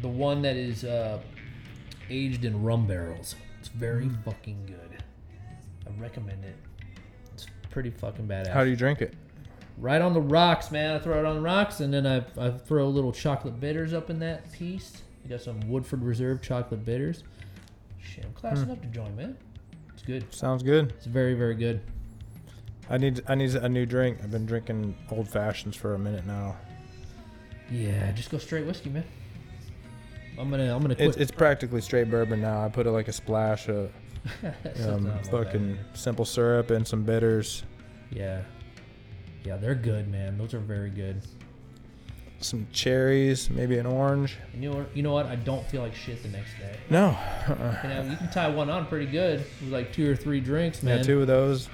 the 0.02 0.08
one 0.08 0.42
that 0.44 0.56
is 0.56 0.84
uh, 0.84 1.20
aged 2.10 2.46
in 2.46 2.62
rum 2.64 2.86
barrels. 2.88 3.36
It's 3.60 3.70
very 3.70 4.06
Mm. 4.06 4.24
fucking 4.24 4.66
good. 4.68 5.04
I 5.88 6.02
recommend 6.02 6.44
it. 6.46 6.56
It's 7.34 7.48
pretty 7.70 7.90
fucking 7.90 8.28
badass. 8.28 8.48
How 8.50 8.64
do 8.64 8.70
you 8.70 8.76
drink 8.76 9.02
it? 9.02 9.14
right 9.80 10.02
on 10.02 10.12
the 10.12 10.22
rocks, 10.22 10.72
man. 10.72 10.96
I 10.96 11.00
throw 11.00 11.20
it 11.20 11.26
on 11.26 11.36
the 11.36 11.42
rocks, 11.42 11.82
and 11.82 11.94
then 11.94 12.08
I, 12.08 12.24
I 12.40 12.50
throw 12.50 12.86
a 12.86 12.90
little 12.90 13.12
chocolate 13.12 13.60
bitters 13.60 13.94
up 13.94 14.10
in 14.10 14.18
that 14.20 14.52
piece. 14.52 15.04
I 15.24 15.28
got 15.30 15.42
some 15.42 15.60
Woodford 15.70 16.02
Reserve 16.04 16.42
chocolate 16.42 16.84
bitters. 16.84 17.24
Shit, 18.08 18.26
I'm 18.26 18.34
classing 18.34 18.72
up 18.72 18.82
to 18.82 18.88
join, 18.88 19.16
man. 19.16 19.38
It's 19.94 20.04
good. 20.04 20.34
Sounds 20.34 20.64
good. 20.64 20.92
It's 20.92 21.06
very, 21.06 21.34
very 21.34 21.56
good. 21.56 21.82
I 22.90 22.98
need 22.98 23.22
I 23.28 23.36
need 23.36 23.54
a 23.56 23.68
new 23.68 23.86
drink. 23.86 24.20
I've 24.24 24.32
been 24.32 24.46
drinking 24.46 24.96
old 25.12 25.28
fashions 25.28 25.76
for 25.76 25.94
a 25.94 26.00
minute 26.00 26.26
now. 26.26 26.56
Yeah, 27.70 28.12
just 28.14 28.30
go 28.30 28.38
straight 28.38 28.66
whiskey, 28.66 28.90
man. 28.90 29.04
I'm 30.40 30.50
gonna, 30.50 30.74
I'm 30.74 30.82
gonna 30.82 30.96
quit. 30.96 31.10
It's, 31.10 31.18
it's 31.18 31.32
practically 31.32 31.82
straight 31.82 32.10
bourbon 32.10 32.42
now. 32.42 32.64
I 32.64 32.70
put 32.70 32.86
a, 32.88 32.92
like 32.92 33.08
a 33.08 33.14
splash 33.14 33.68
of 33.68 33.92
um, 34.86 35.08
like 35.08 35.24
that. 35.24 35.32
fucking 35.32 35.78
simple 35.94 36.26
syrup 36.26 36.72
and 36.72 36.88
some 36.88 37.04
bitters, 37.04 37.64
Yeah. 38.12 38.42
Yeah, 39.44 39.56
they're 39.58 39.76
good, 39.76 40.10
man. 40.10 40.38
Those 40.38 40.54
are 40.54 40.60
very 40.60 40.90
good. 40.90 41.22
Some 42.40 42.68
cherries, 42.72 43.50
maybe 43.50 43.78
an 43.78 43.86
orange. 43.86 44.38
You 44.54 44.70
know, 44.70 44.78
what- 44.78 44.96
you 44.96 45.04
know 45.04 45.14
what? 45.14 45.26
I 45.26 45.36
don't 45.36 45.66
feel 45.70 45.82
like 45.82 45.96
shit 45.96 46.22
the 46.24 46.30
next 46.30 46.58
day. 46.60 46.76
No, 46.90 47.08
uh-uh. 47.08 47.80
You 47.84 47.90
know, 47.90 48.02
you 48.12 48.18
can 48.18 48.30
tie 48.32 48.50
one 48.50 48.70
on 48.70 48.86
pretty 48.88 49.08
good 49.08 49.40
with 49.62 49.72
like 49.72 49.92
two 49.92 50.10
or 50.12 50.16
three 50.16 50.40
drinks, 50.40 50.84
man. 50.84 50.98
yeah, 50.98 51.04
two 51.04 51.22
of 51.22 51.28
those. 51.28 51.70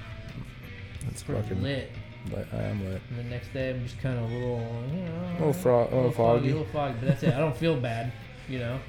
That's 1.04 1.22
Pretty 1.22 1.42
fucking 1.42 1.62
lit. 1.62 1.90
lit. 2.34 2.46
I 2.52 2.62
am 2.62 2.82
lit. 2.84 3.02
And 3.10 3.18
the 3.18 3.24
next 3.24 3.52
day, 3.52 3.70
I'm 3.70 3.82
just 3.84 4.00
kind 4.00 4.18
of 4.18 4.30
a 4.30 4.34
little, 4.34 4.84
you 4.90 5.02
know, 5.02 5.28
Little 5.38 5.52
fro- 5.52 5.84
little 5.84 6.10
foggy. 6.10 6.48
a 6.50 6.52
little 6.56 6.72
foggy. 6.72 6.94
But 7.00 7.08
that's 7.08 7.22
it. 7.22 7.34
I 7.34 7.38
don't 7.38 7.56
feel 7.56 7.76
bad, 7.78 8.10
you 8.48 8.58
know. 8.58 8.80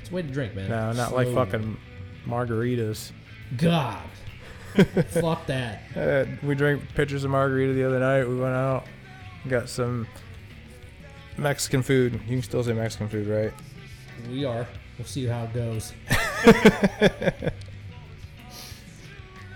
It's 0.00 0.10
a 0.10 0.14
way 0.14 0.22
to 0.22 0.28
drink, 0.28 0.54
man. 0.56 0.68
No, 0.68 0.92
not 0.92 1.14
like 1.14 1.28
fucking 1.32 1.76
margaritas. 2.26 3.12
God. 3.56 4.02
Fuck 5.10 5.46
that. 5.46 5.82
Uh, 5.96 6.24
we 6.44 6.56
drank 6.56 6.82
pitchers 6.96 7.22
of 7.22 7.30
margarita 7.30 7.72
the 7.74 7.84
other 7.84 8.00
night. 8.00 8.24
We 8.28 8.34
went 8.34 8.54
out, 8.56 8.86
got 9.48 9.68
some 9.68 10.08
Mexican 11.36 11.82
food. 11.82 12.14
You 12.26 12.36
can 12.36 12.42
still 12.42 12.62
say 12.62 12.72
Mexican 12.72 13.08
food, 13.08 13.26
right? 13.26 13.52
We 14.30 14.44
are. 14.44 14.66
We'll 14.98 15.06
see 15.06 15.26
how 15.26 15.44
it 15.44 15.52
goes. 15.52 15.92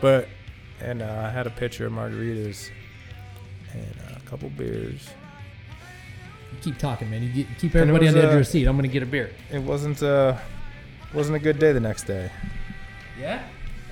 But 0.00 0.28
and 0.80 1.02
uh, 1.02 1.24
I 1.26 1.30
had 1.30 1.46
a 1.46 1.50
pitcher 1.50 1.86
of 1.86 1.92
margaritas 1.92 2.70
and 3.72 3.94
a 4.16 4.20
couple 4.20 4.48
beers. 4.50 5.08
keep 6.62 6.78
talking, 6.78 7.10
man. 7.10 7.22
You 7.22 7.30
get, 7.30 7.46
keep 7.58 7.74
everybody 7.74 8.08
on 8.08 8.14
the 8.14 8.20
edge 8.20 8.24
of 8.26 8.30
uh, 8.30 8.34
your 8.34 8.44
seat. 8.44 8.66
I'm 8.66 8.76
gonna 8.76 8.88
get 8.88 9.02
a 9.02 9.06
beer. 9.06 9.32
It 9.50 9.60
wasn't 9.60 10.02
uh 10.02 10.36
wasn't 11.14 11.36
a 11.36 11.40
good 11.40 11.58
day 11.58 11.72
the 11.72 11.80
next 11.80 12.04
day. 12.04 12.30
Yeah. 13.18 13.42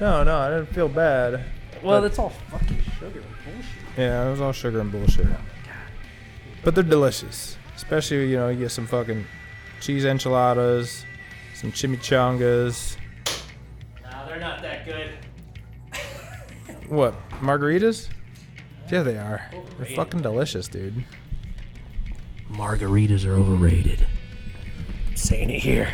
No, 0.00 0.22
no, 0.22 0.36
I 0.38 0.50
didn't 0.50 0.72
feel 0.74 0.88
bad. 0.88 1.44
Well, 1.82 2.02
that's 2.02 2.18
all 2.18 2.30
fucking 2.50 2.80
sugar 2.98 3.20
and 3.20 3.54
bullshit. 3.54 3.98
Yeah, 3.98 4.26
it 4.26 4.30
was 4.30 4.40
all 4.40 4.52
sugar 4.52 4.80
and 4.80 4.92
bullshit. 4.92 5.26
But 6.62 6.74
they're 6.74 6.84
delicious. 6.84 7.56
Especially, 7.76 8.28
you 8.30 8.36
know, 8.36 8.48
you 8.48 8.58
get 8.58 8.70
some 8.70 8.86
fucking 8.86 9.24
cheese 9.80 10.04
enchiladas, 10.04 11.04
some 11.54 11.70
chimichangas. 11.70 12.96
Nah, 14.02 14.26
they're 14.26 14.40
not 14.40 14.62
that 14.62 14.84
good. 14.84 15.12
What, 16.88 17.14
margaritas? 17.40 18.08
Yeah, 18.90 19.02
they 19.02 19.18
are. 19.18 19.50
They're 19.76 19.86
fucking 19.94 20.22
delicious, 20.22 20.68
dude. 20.68 21.04
Margaritas 22.50 23.26
are 23.26 23.34
overrated. 23.34 24.06
I'm 25.08 25.16
saying 25.16 25.50
it 25.50 25.58
here. 25.58 25.92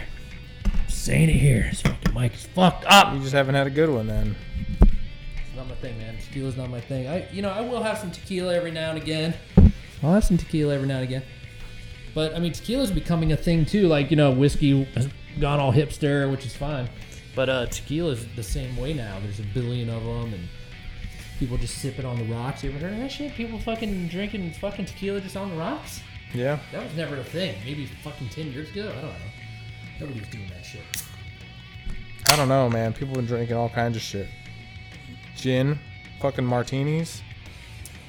I'm 0.65 0.89
saying 0.89 1.31
it 1.31 1.37
here. 1.37 1.69
This 1.71 1.83
fucking 1.83 2.15
mic 2.15 2.35
is 2.35 2.47
fucked 2.47 2.85
up. 2.87 3.15
You 3.15 3.21
just 3.21 3.33
haven't 3.33 3.55
had 3.55 3.67
a 3.67 3.71
good 3.71 3.91
one 3.91 4.07
then. 4.07 4.37
It's 4.81 5.57
not 5.57 5.69
my 5.69 5.75
thing, 5.77 5.99
man. 5.99 6.17
Tequila's 6.19 6.57
not 6.57 6.71
my 6.71 6.81
thing. 6.81 7.09
I, 7.09 7.29
you 7.31 7.43
know, 7.43 7.51
I 7.51 7.63
will 7.63 7.83
have 7.83 7.99
some 7.99 8.11
tequila 8.11 8.55
every 8.55 8.71
now 8.71 8.91
and 8.91 8.99
again. 9.01 9.35
I'll 10.03 10.13
have 10.13 10.25
some 10.25 10.37
tequila 10.37 10.75
every 10.75 10.87
now 10.89 10.97
and 10.97 11.05
again. 11.05 11.23
But 12.15 12.35
I 12.35 12.39
mean, 12.39 12.53
tequila's 12.53 12.91
becoming 12.91 13.33
a 13.33 13.37
thing 13.37 13.65
too. 13.65 13.89
Like 13.89 14.11
you 14.11 14.17
know, 14.17 14.31
whiskey 14.31 14.85
has 14.95 15.09
gone 15.41 15.61
all 15.61 15.73
hipster, 15.73 16.31
which 16.31 16.45
is 16.47 16.55
fine. 16.55 16.89
But 17.35 17.49
uh, 17.49 17.67
tequila's 17.67 18.27
the 18.37 18.43
same 18.43 18.77
way 18.77 18.93
now. 18.93 19.19
There's 19.21 19.41
a 19.41 19.45
billion 19.55 19.89
of 19.89 20.05
them, 20.05 20.35
and 20.35 20.49
people 21.39 21.57
just 21.57 21.79
sip 21.79 21.99
it 21.99 22.05
on 22.05 22.19
the 22.19 22.25
rocks. 22.25 22.63
You 22.63 22.71
ever 22.71 22.79
heard 22.81 22.93
of 22.93 22.99
that 22.99 23.11
shit? 23.11 23.33
People 23.35 23.59
fucking 23.59 24.09
drinking 24.09 24.53
fucking 24.55 24.85
tequila 24.87 25.21
just 25.21 25.37
on 25.37 25.51
the 25.51 25.57
rocks? 25.57 26.01
Yeah. 26.35 26.59
That 26.73 26.83
was 26.85 26.95
never 26.95 27.17
a 27.17 27.25
thing. 27.25 27.57
Maybe 27.65 27.87
fucking 28.03 28.29
ten 28.29 28.53
years 28.53 28.71
ago. 28.71 28.91
I 28.91 29.01
don't 29.01 29.05
know. 29.05 29.15
Nobody 30.01 30.21
was 30.21 30.29
doing 30.29 30.49
that 30.49 30.65
shit. 30.65 30.83
I 32.31 32.37
don't 32.37 32.49
know, 32.49 32.69
man. 32.69 32.93
People 32.93 33.15
been 33.15 33.27
drinking 33.27 33.57
all 33.57 33.69
kinds 33.69 33.97
of 33.97 34.03
shit. 34.03 34.29
Gin, 35.37 35.79
fucking 36.21 36.45
martinis. 36.45 37.23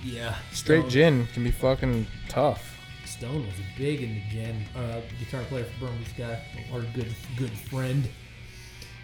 Yeah. 0.03 0.35
Straight 0.51 0.81
Stone- 0.81 0.89
gin 0.89 1.27
can 1.33 1.43
be 1.43 1.51
fucking 1.51 2.05
tough. 2.27 2.72
Stone 3.13 3.45
was 3.45 3.55
big 3.77 4.01
in 4.01 4.15
the 4.15 4.21
gin. 4.31 4.65
Uh, 4.75 5.01
guitar 5.19 5.43
player 5.43 5.65
for 5.65 5.85
Burmese 5.85 6.13
guy, 6.17 6.41
our 6.73 6.81
good 6.95 7.13
good 7.37 7.51
friend. 7.51 8.09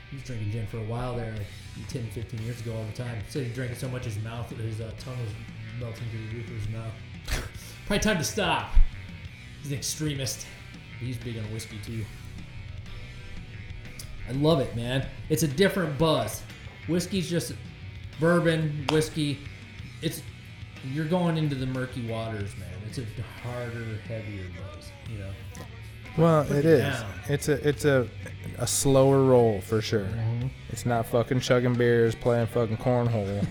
He 0.09 0.15
was 0.15 0.23
drinking 0.23 0.51
gin 0.51 0.65
for 0.65 0.77
a 0.77 0.83
while 0.83 1.15
there, 1.15 1.31
like 1.31 1.87
10, 1.89 2.09
15 2.09 2.41
years 2.41 2.59
ago 2.59 2.75
all 2.75 2.83
the 2.85 3.03
time. 3.03 3.21
Said 3.29 3.45
he 3.45 3.53
drank 3.53 3.71
it 3.71 3.77
so 3.77 3.87
much 3.87 4.05
his 4.05 4.17
mouth, 4.23 4.49
his 4.49 4.81
uh, 4.81 4.91
tongue 4.97 5.19
was 5.19 5.29
melting 5.79 6.05
through 6.09 6.27
the 6.27 6.35
roof 6.37 6.47
of 6.47 6.55
his 6.55 6.69
mouth. 6.69 6.91
Probably 7.85 7.99
time 7.99 8.17
to 8.17 8.23
stop. 8.23 8.71
He's 9.61 9.71
an 9.71 9.77
extremist. 9.77 10.47
He's 10.99 11.17
big 11.17 11.37
on 11.37 11.43
whiskey 11.53 11.77
too. 11.85 12.03
I 14.27 14.31
love 14.31 14.59
it, 14.59 14.75
man. 14.75 15.05
It's 15.29 15.43
a 15.43 15.47
different 15.47 15.99
buzz. 15.99 16.41
Whiskey's 16.87 17.29
just 17.29 17.53
bourbon, 18.19 18.87
whiskey. 18.89 19.37
It's 20.01 20.23
you're 20.83 21.05
going 21.05 21.37
into 21.37 21.53
the 21.53 21.67
murky 21.67 22.07
waters, 22.07 22.55
man. 22.57 22.68
It's 22.89 22.97
a 22.99 23.03
harder, 23.47 23.97
heavier 24.07 24.43
buzz. 24.73 24.91
You 25.11 25.19
know. 25.19 25.31
Well, 26.17 26.41
it 26.51 26.59
it 26.59 26.65
is. 26.65 26.81
down. 26.81 27.05
It's 27.29 27.47
a 27.49 27.67
it's 27.67 27.85
a 27.85 28.07
a 28.57 28.67
slower 28.67 29.23
roll 29.23 29.61
for 29.61 29.81
sure. 29.81 30.05
Mm-hmm. 30.05 30.47
It's 30.69 30.85
not 30.85 31.05
fucking 31.07 31.39
chugging 31.41 31.75
beers, 31.75 32.15
playing 32.15 32.47
fucking 32.47 32.77
cornhole. 32.77 33.45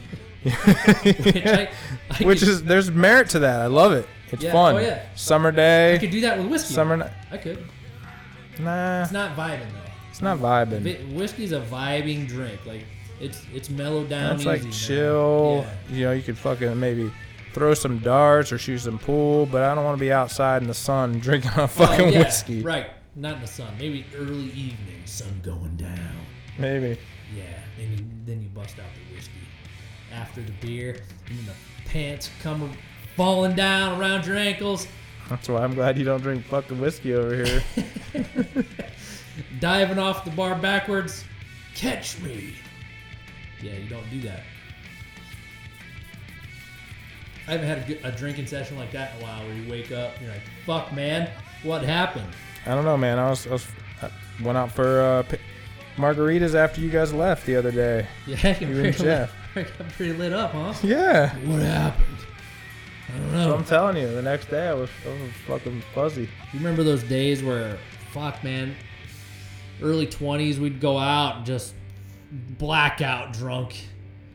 Which, 0.44 1.46
I, 1.46 1.70
I 2.10 2.24
Which 2.24 2.40
could, 2.40 2.48
is 2.48 2.62
there's 2.64 2.90
merit 2.90 3.28
to 3.30 3.38
that. 3.40 3.60
I 3.60 3.66
love 3.66 3.92
it. 3.92 4.06
It's 4.30 4.42
Yeah, 4.42 4.52
fun. 4.52 4.76
oh, 4.76 4.78
yeah. 4.78 5.02
Summer 5.14 5.50
day. 5.50 5.94
I 5.94 5.98
could 5.98 6.10
do 6.10 6.20
that 6.22 6.38
with 6.38 6.48
whiskey. 6.48 6.74
summer 6.74 6.96
night. 6.96 7.12
I 7.30 7.36
could. 7.38 7.64
Nah, 8.58 9.02
It's 9.02 9.12
not 9.12 9.36
vibing 9.36 9.70
though. 9.72 9.90
it's 10.10 10.20
not 10.22 10.38
vibing. 10.38 10.80
Vi- 10.80 11.14
Whiskey's 11.14 11.52
a 11.52 11.60
vibing 11.60 12.26
drink. 12.26 12.64
Like 12.66 12.84
it's 13.20 13.42
it's 13.54 13.70
mellowed 13.70 14.08
down. 14.08 14.34
It's 14.36 14.44
like 14.44 14.68
chill. 14.70 15.64
Yeah. 15.90 15.94
You 15.96 16.04
know, 16.06 16.12
you 16.12 16.22
could 16.22 16.36
fucking 16.38 16.78
maybe 16.78 17.10
throw 17.52 17.74
some 17.74 17.98
darts 17.98 18.52
or 18.52 18.58
shoot 18.58 18.78
some 18.78 18.98
pool, 18.98 19.46
but 19.46 19.62
I 19.62 19.74
don't 19.74 19.84
want 19.84 19.96
to 19.96 20.00
be 20.00 20.12
outside 20.12 20.62
in 20.62 20.68
the 20.68 20.74
sun 20.74 21.18
drinking 21.20 21.52
a 21.56 21.68
fucking 21.68 22.12
yeah, 22.12 22.18
whiskey. 22.20 22.62
Right. 22.62 22.90
Not 23.16 23.36
in 23.36 23.40
the 23.40 23.46
sun. 23.46 23.74
Maybe 23.78 24.06
early 24.16 24.50
evening, 24.50 25.02
sun 25.04 25.40
going 25.42 25.76
down. 25.76 26.16
Maybe. 26.58 26.98
Yeah. 27.34 27.44
Then 27.76 27.90
you 27.92 28.04
then 28.24 28.42
you 28.42 28.48
bust 28.48 28.78
out 28.78 28.86
the 28.94 29.14
whiskey 29.14 29.32
after 30.12 30.40
the 30.42 30.52
beer, 30.60 31.00
and 31.28 31.38
the 31.40 31.52
pants 31.86 32.30
come 32.42 32.72
falling 33.16 33.54
down 33.54 34.00
around 34.00 34.26
your 34.26 34.36
ankles. 34.36 34.86
That's 35.28 35.48
why 35.48 35.62
I'm 35.62 35.74
glad 35.74 35.98
you 35.98 36.04
don't 36.04 36.22
drink 36.22 36.44
fucking 36.44 36.80
whiskey 36.80 37.14
over 37.14 37.34
here. 37.34 37.62
diving 39.60 39.98
off 39.98 40.24
the 40.24 40.30
bar 40.30 40.54
backwards. 40.56 41.24
Catch 41.74 42.20
me. 42.20 42.54
Yeah, 43.62 43.74
you 43.74 43.88
don't 43.88 44.08
do 44.10 44.20
that. 44.22 44.42
I 47.48 47.52
haven't 47.52 47.66
had 47.66 47.78
a, 47.78 47.80
good- 47.86 48.00
a 48.04 48.12
drinking 48.16 48.46
session 48.46 48.76
like 48.78 48.92
that 48.92 49.14
in 49.16 49.20
a 49.22 49.24
while 49.24 49.42
where 49.44 49.54
you 49.54 49.70
wake 49.70 49.90
up 49.90 50.14
and 50.16 50.24
you're 50.26 50.32
like, 50.34 50.42
fuck, 50.66 50.92
man, 50.92 51.30
what 51.62 51.82
happened? 51.82 52.28
I 52.66 52.74
don't 52.74 52.84
know, 52.84 52.96
man. 52.96 53.18
I 53.18 53.30
was, 53.30 53.46
I 53.46 53.50
was 53.52 53.66
I 54.02 54.10
went 54.42 54.58
out 54.58 54.70
for 54.70 55.00
uh, 55.00 55.22
pi- 55.24 55.38
margaritas 55.96 56.54
after 56.54 56.80
you 56.80 56.90
guys 56.90 57.12
left 57.12 57.46
the 57.46 57.56
other 57.56 57.72
day. 57.72 58.06
Yeah, 58.26 58.58
You 58.60 58.84
and 58.84 58.96
Jeff. 58.96 59.32
I 59.56 59.62
got 59.62 59.88
pretty 59.96 60.12
lit 60.12 60.32
up, 60.32 60.52
huh? 60.52 60.74
Yeah. 60.82 61.34
What 61.38 61.62
happened? 61.62 62.04
I 63.08 63.18
don't 63.18 63.30
So 63.30 63.36
know. 63.48 63.54
I'm 63.56 63.64
telling 63.64 63.96
you, 63.96 64.06
the 64.14 64.20
next 64.22 64.50
day 64.50 64.68
I 64.68 64.74
was, 64.74 64.90
I 65.06 65.08
was 65.08 65.30
fucking 65.46 65.82
fuzzy. 65.94 66.22
You 66.52 66.58
remember 66.58 66.82
those 66.82 67.02
days 67.02 67.42
where, 67.42 67.78
fuck, 68.12 68.44
man, 68.44 68.76
early 69.82 70.06
20s, 70.06 70.58
we'd 70.58 70.80
go 70.80 70.98
out 70.98 71.38
and 71.38 71.46
just 71.46 71.72
blackout 72.30 73.32
drunk. 73.32 73.74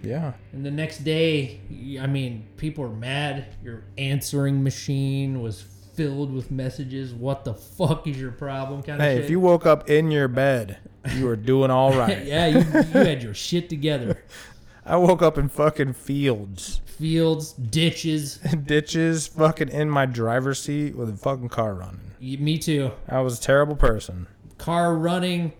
Yeah. 0.04 0.34
And 0.51 0.66
the 0.66 0.72
next 0.72 0.99
day, 1.06 1.62
I 1.99 2.08
mean, 2.08 2.45
people 2.58 2.84
were 2.84 2.89
mad. 2.95 3.45
Your 3.64 3.84
answering 3.97 4.62
machine 4.64 5.41
was 5.41 5.62
filled 5.95 6.34
with 6.34 6.51
messages. 6.51 7.14
What 7.14 7.45
the 7.45 7.54
fuck 7.54 8.06
is 8.08 8.20
your 8.20 8.32
problem? 8.32 8.84
Kind 8.84 9.01
of 9.01 9.08
Hey, 9.08 9.16
shit. 9.16 9.24
if 9.26 9.30
you 9.30 9.39
woke 9.39 9.66
up 9.66 9.89
in 9.89 10.12
your 10.12 10.28
bed, 10.28 10.78
you 11.16 11.26
were 11.26 11.36
doing 11.38 11.72
all 11.72 11.93
right. 11.97 12.26
yeah, 12.26 12.47
you, 12.47 12.58
you 12.60 12.84
had 12.84 13.24
your 13.24 13.34
shit 13.34 13.70
together. 13.70 14.22
I 14.86 14.97
woke 14.97 15.22
up 15.22 15.38
in 15.38 15.47
fucking 15.47 15.93
fields, 15.93 16.82
Fields, 16.86 17.54
ditches. 17.54 18.36
ditches, 18.66 19.28
fucking 19.28 19.70
in 19.70 19.89
my 19.89 20.06
driver's 20.06 20.62
seat 20.62 20.95
with 20.97 21.10
a 21.10 21.16
fucking 21.16 21.47
car 21.49 21.74
running. 21.74 22.12
Me 22.20 22.58
too. 22.58 22.91
I 23.08 23.22
was 23.22 23.39
a 23.39 23.41
terrible 23.41 23.78
person. 23.78 24.28
Car 24.58 24.93
running. 24.95 25.54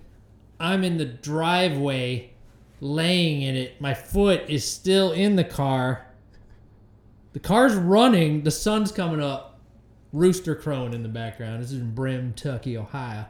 I'm 0.60 0.84
in 0.84 0.98
the 0.98 1.06
driveway, 1.06 2.33
laying 2.84 3.42
in 3.42 3.56
it. 3.56 3.80
My 3.80 3.94
foot 3.94 4.44
is 4.50 4.70
still 4.70 5.12
in 5.12 5.36
the 5.38 5.44
car. 5.44 6.06
The 7.34 7.40
car's 7.40 7.74
running. 7.76 8.44
The 8.44 8.52
sun's 8.52 8.92
coming 8.92 9.22
up. 9.22 9.60
Rooster 10.12 10.54
crowing 10.54 10.94
in 10.94 11.02
the 11.02 11.10
background. 11.10 11.64
This 11.64 11.72
is 11.72 11.80
in 11.80 11.96
Brim, 11.96 12.34
Tucky, 12.34 12.78
Ohio. 12.78 13.26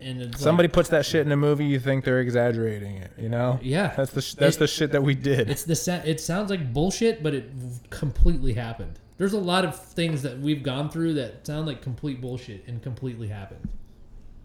And 0.00 0.20
it's 0.22 0.32
like- 0.32 0.40
Somebody 0.40 0.68
puts 0.68 0.88
that 0.88 1.04
shit 1.06 1.26
in 1.26 1.32
a 1.32 1.36
movie, 1.36 1.66
you 1.66 1.78
think 1.78 2.04
they're 2.04 2.20
exaggerating 2.20 2.96
it. 2.96 3.12
You 3.18 3.28
know? 3.28 3.58
yeah, 3.62 3.92
That's 3.96 4.10
the 4.12 4.22
sh- 4.22 4.34
that's 4.34 4.56
It- 4.56 4.60
the 4.60 4.66
shit 4.66 4.92
that 4.92 5.02
we 5.02 5.14
did. 5.14 5.48
it's 5.50 5.64
the 5.64 5.76
sa- 5.76 6.00
it 6.04 6.20
sounds 6.20 6.50
like 6.50 6.72
bullshit, 6.72 7.22
but 7.22 7.34
it 7.34 7.50
completely 7.90 8.54
happened. 8.54 8.98
There's 9.18 9.32
a 9.34 9.38
lot 9.38 9.64
of 9.64 9.78
things 9.78 10.22
that 10.22 10.40
we've 10.40 10.62
gone 10.62 10.88
through 10.90 11.14
that 11.14 11.46
sound 11.46 11.66
like 11.66 11.82
complete 11.82 12.20
bullshit 12.20 12.66
and 12.66 12.82
completely 12.82 13.28
happened. 13.28 13.68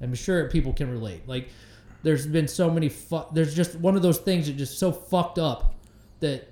I'm 0.01 0.13
sure 0.13 0.47
people 0.49 0.73
can 0.73 0.91
relate. 0.91 1.27
Like, 1.27 1.49
there's 2.07 2.25
been 2.25 2.47
so 2.47 2.69
many. 2.69 2.87
Fu- 2.87 3.25
there's 3.33 3.53
just 3.53 3.75
one 3.75 3.97
of 3.97 4.01
those 4.01 4.17
things 4.17 4.47
that 4.47 4.53
just 4.53 4.79
so 4.79 4.93
fucked 4.93 5.37
up 5.37 5.75
that 6.21 6.47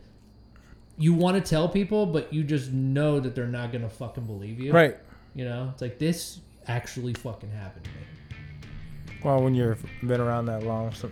you 0.98 1.14
want 1.14 1.42
to 1.42 1.50
tell 1.50 1.70
people, 1.70 2.06
but 2.06 2.34
you 2.34 2.44
just 2.44 2.74
know 2.74 3.22
that 3.22 3.36
they're 3.36 3.48
not 3.48 3.72
gonna 3.72 3.88
fucking 3.88 4.26
believe 4.26 4.60
you. 4.60 4.74
Right. 4.74 4.98
You 5.34 5.46
know, 5.46 5.70
it's 5.72 5.82
like 5.82 5.98
this 5.98 6.42
actually 6.68 7.14
fucking 7.14 7.52
happened 7.52 7.86
to 7.86 7.90
me. 7.92 9.18
Well, 9.24 9.42
when 9.42 9.56
you've 9.56 9.82
been 10.06 10.20
around 10.20 10.48
that 10.48 10.64
long, 10.64 10.92
so 10.92 11.10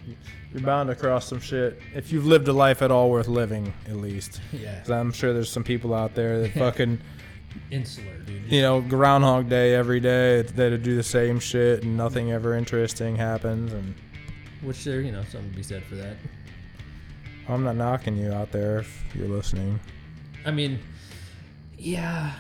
you're 0.52 0.62
bound 0.62 0.90
to 0.90 0.96
cross 0.96 1.26
some 1.26 1.40
shit. 1.40 1.80
If 1.96 2.12
you've 2.12 2.26
lived 2.26 2.50
a 2.50 2.54
life 2.54 2.82
at 2.82 2.92
all 2.92 3.10
worth 3.10 3.30
living, 3.30 3.74
at 3.88 3.96
least. 3.96 4.42
Yeah, 4.52 4.84
I'm 4.90 5.14
sure 5.14 5.32
there's 5.34 5.50
some 5.50 5.64
people 5.64 5.94
out 5.94 6.16
there 6.16 6.42
that 6.42 6.52
fucking, 6.66 7.00
insular, 7.72 8.18
dude. 8.26 8.52
you 8.52 8.62
know, 8.62 8.82
Groundhog 8.82 9.48
Day 9.48 9.74
every 9.74 10.02
day. 10.02 10.42
They 10.42 10.76
do 10.76 10.98
the 10.98 11.02
same 11.02 11.40
shit 11.40 11.84
and 11.84 11.96
nothing 11.96 12.34
ever 12.34 12.56
interesting 12.56 13.16
happens. 13.16 13.72
And 13.72 13.96
Which 14.64 14.84
there, 14.84 15.02
you 15.02 15.12
know, 15.12 15.24
something 15.24 15.52
to 15.52 15.56
be 15.56 15.64
said 15.64 15.84
for 15.84 15.96
that. 15.96 16.16
I'm 17.50 17.64
not 17.64 17.76
knocking 17.76 18.18
you 18.18 18.32
out 18.32 18.52
there 18.52 18.80
if 18.80 19.04
you're 19.14 19.28
listening. 19.28 19.80
I 20.46 20.52
mean, 20.52 20.80
yeah, 21.78 22.34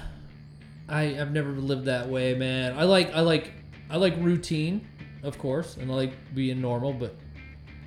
I 0.87 1.19
I've 1.19 1.31
never 1.31 1.51
lived 1.51 1.85
that 1.85 2.07
way, 2.07 2.33
man. 2.33 2.77
I 2.77 2.83
like 2.83 3.13
I 3.13 3.19
like 3.19 3.51
I 3.89 3.97
like 3.97 4.15
routine, 4.17 4.87
of 5.23 5.37
course, 5.37 5.77
and 5.77 5.91
I 5.91 5.95
like 5.95 6.13
being 6.33 6.61
normal, 6.61 6.93
but 6.93 7.15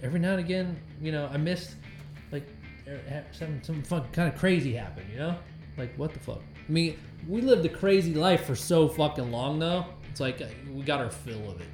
every 0.03 0.21
now 0.21 0.33
and 0.33 0.41
again, 0.41 0.79
you 1.01 1.13
know, 1.13 1.29
I 1.33 1.39
miss 1.39 1.75
like 2.33 2.47
er, 2.87 3.01
ha- 3.09 3.25
some 3.33 3.63
some 3.63 3.83
fun 3.83 4.05
kind 4.13 4.33
of 4.33 4.39
crazy 4.39 4.75
happen, 4.75 5.05
you 5.11 5.19
know, 5.19 5.37
like 5.79 5.97
what 5.97 6.13
the 6.13 6.21
fuck. 6.21 6.43
I 6.69 6.73
mean, 6.73 6.99
we 7.29 7.41
lived 7.41 7.65
a 7.65 7.69
crazy 7.69 8.15
life 8.15 8.45
for 8.45 8.57
so 8.57 8.89
fucking 8.89 9.31
long, 9.31 9.59
though. 9.59 9.87
It's 10.11 10.21
like 10.21 10.41
uh, 10.41 10.47
we 10.73 10.83
got 10.83 11.01
our 11.01 11.11
fill 11.11 11.51
of 11.51 11.61
it. 11.61 11.69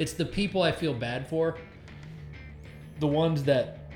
It's 0.00 0.14
the 0.14 0.24
people 0.24 0.62
I 0.62 0.72
feel 0.72 0.94
bad 0.94 1.28
for. 1.28 1.58
The 3.00 3.06
ones 3.06 3.44
that 3.44 3.90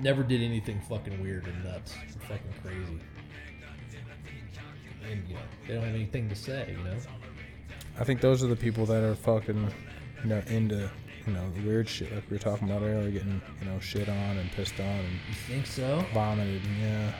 never 0.00 0.22
did 0.22 0.40
anything 0.40 0.80
fucking 0.88 1.20
weird 1.20 1.44
and 1.44 1.64
nuts, 1.64 1.92
or 2.14 2.20
fucking 2.20 2.54
crazy, 2.62 3.00
and 5.10 5.28
you 5.28 5.34
know 5.34 5.40
they 5.66 5.74
don't 5.74 5.82
have 5.82 5.94
anything 5.94 6.28
to 6.28 6.36
say. 6.36 6.76
You 6.78 6.84
know, 6.84 6.96
I 7.98 8.04
think 8.04 8.20
those 8.20 8.44
are 8.44 8.46
the 8.46 8.54
people 8.54 8.86
that 8.86 9.02
are 9.02 9.16
fucking, 9.16 9.72
you 10.22 10.28
know, 10.28 10.40
into, 10.46 10.88
you 11.26 11.32
know, 11.32 11.50
the 11.56 11.62
weird 11.62 11.88
shit 11.88 12.14
like 12.14 12.30
we 12.30 12.36
were 12.36 12.42
talking 12.42 12.70
about 12.70 12.82
earlier, 12.82 13.10
getting, 13.10 13.42
you 13.60 13.66
know, 13.68 13.80
shit 13.80 14.08
on 14.08 14.38
and 14.38 14.52
pissed 14.52 14.78
on 14.78 14.86
and 14.86 15.12
you 15.28 15.34
think 15.48 15.66
so? 15.66 16.04
vomited. 16.14 16.62
And, 16.62 16.80
yeah. 16.80 17.12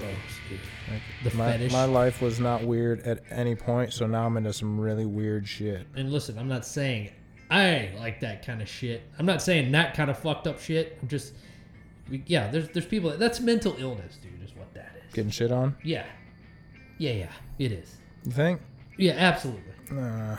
Like, 0.00 1.00
The 1.24 1.36
my, 1.36 1.52
fetish. 1.52 1.72
my 1.72 1.84
life 1.84 2.20
was 2.20 2.40
not 2.40 2.64
weird 2.64 3.00
at 3.02 3.22
any 3.30 3.54
point, 3.54 3.92
so 3.92 4.06
now 4.06 4.26
I'm 4.26 4.36
into 4.36 4.52
some 4.52 4.78
really 4.80 5.06
weird 5.06 5.46
shit. 5.46 5.86
And 5.94 6.12
listen, 6.12 6.38
I'm 6.38 6.48
not 6.48 6.64
saying 6.66 7.10
I 7.50 7.90
like 7.98 8.20
that 8.20 8.44
kind 8.44 8.62
of 8.62 8.68
shit. 8.68 9.02
I'm 9.18 9.26
not 9.26 9.42
saying 9.42 9.70
that 9.72 9.94
kind 9.94 10.10
of 10.10 10.18
fucked 10.18 10.46
up 10.46 10.60
shit. 10.60 10.98
I'm 11.02 11.08
just, 11.08 11.34
yeah. 12.26 12.50
There's 12.50 12.68
there's 12.70 12.86
people 12.86 13.10
that, 13.10 13.18
that's 13.18 13.40
mental 13.40 13.76
illness, 13.78 14.16
dude. 14.22 14.42
Is 14.42 14.54
what 14.56 14.72
that 14.74 14.92
is. 15.06 15.12
Getting 15.14 15.30
shit 15.30 15.52
on? 15.52 15.76
Yeah, 15.84 16.06
yeah, 16.98 17.12
yeah. 17.12 17.32
It 17.58 17.72
is. 17.72 17.96
You 18.24 18.32
think? 18.32 18.60
Yeah, 18.96 19.12
absolutely. 19.12 19.62
Uh, 19.96 20.36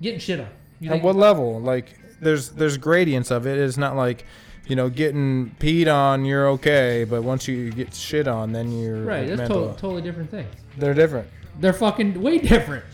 Getting 0.00 0.20
shit 0.20 0.40
on. 0.40 0.48
You 0.80 0.92
at 0.92 1.02
what 1.02 1.16
level? 1.16 1.60
Like, 1.60 1.98
there's 2.20 2.50
there's 2.50 2.76
gradients 2.76 3.30
of 3.30 3.46
it. 3.46 3.58
It's 3.58 3.76
not 3.78 3.96
like, 3.96 4.24
you 4.66 4.76
know, 4.76 4.88
getting 4.88 5.54
peed 5.58 5.92
on, 5.92 6.24
you're 6.24 6.48
okay, 6.50 7.04
but 7.04 7.22
once 7.22 7.48
you 7.48 7.70
get 7.72 7.94
shit 7.94 8.28
on, 8.28 8.52
then 8.52 8.70
you're 8.72 9.02
right? 9.02 9.28
That's 9.28 9.48
to- 9.48 9.74
totally 9.78 10.02
different 10.02 10.30
things. 10.30 10.48
They're 10.76 10.94
different. 10.94 11.28
They're 11.60 11.72
fucking 11.72 12.20
way 12.20 12.38
different. 12.38 12.84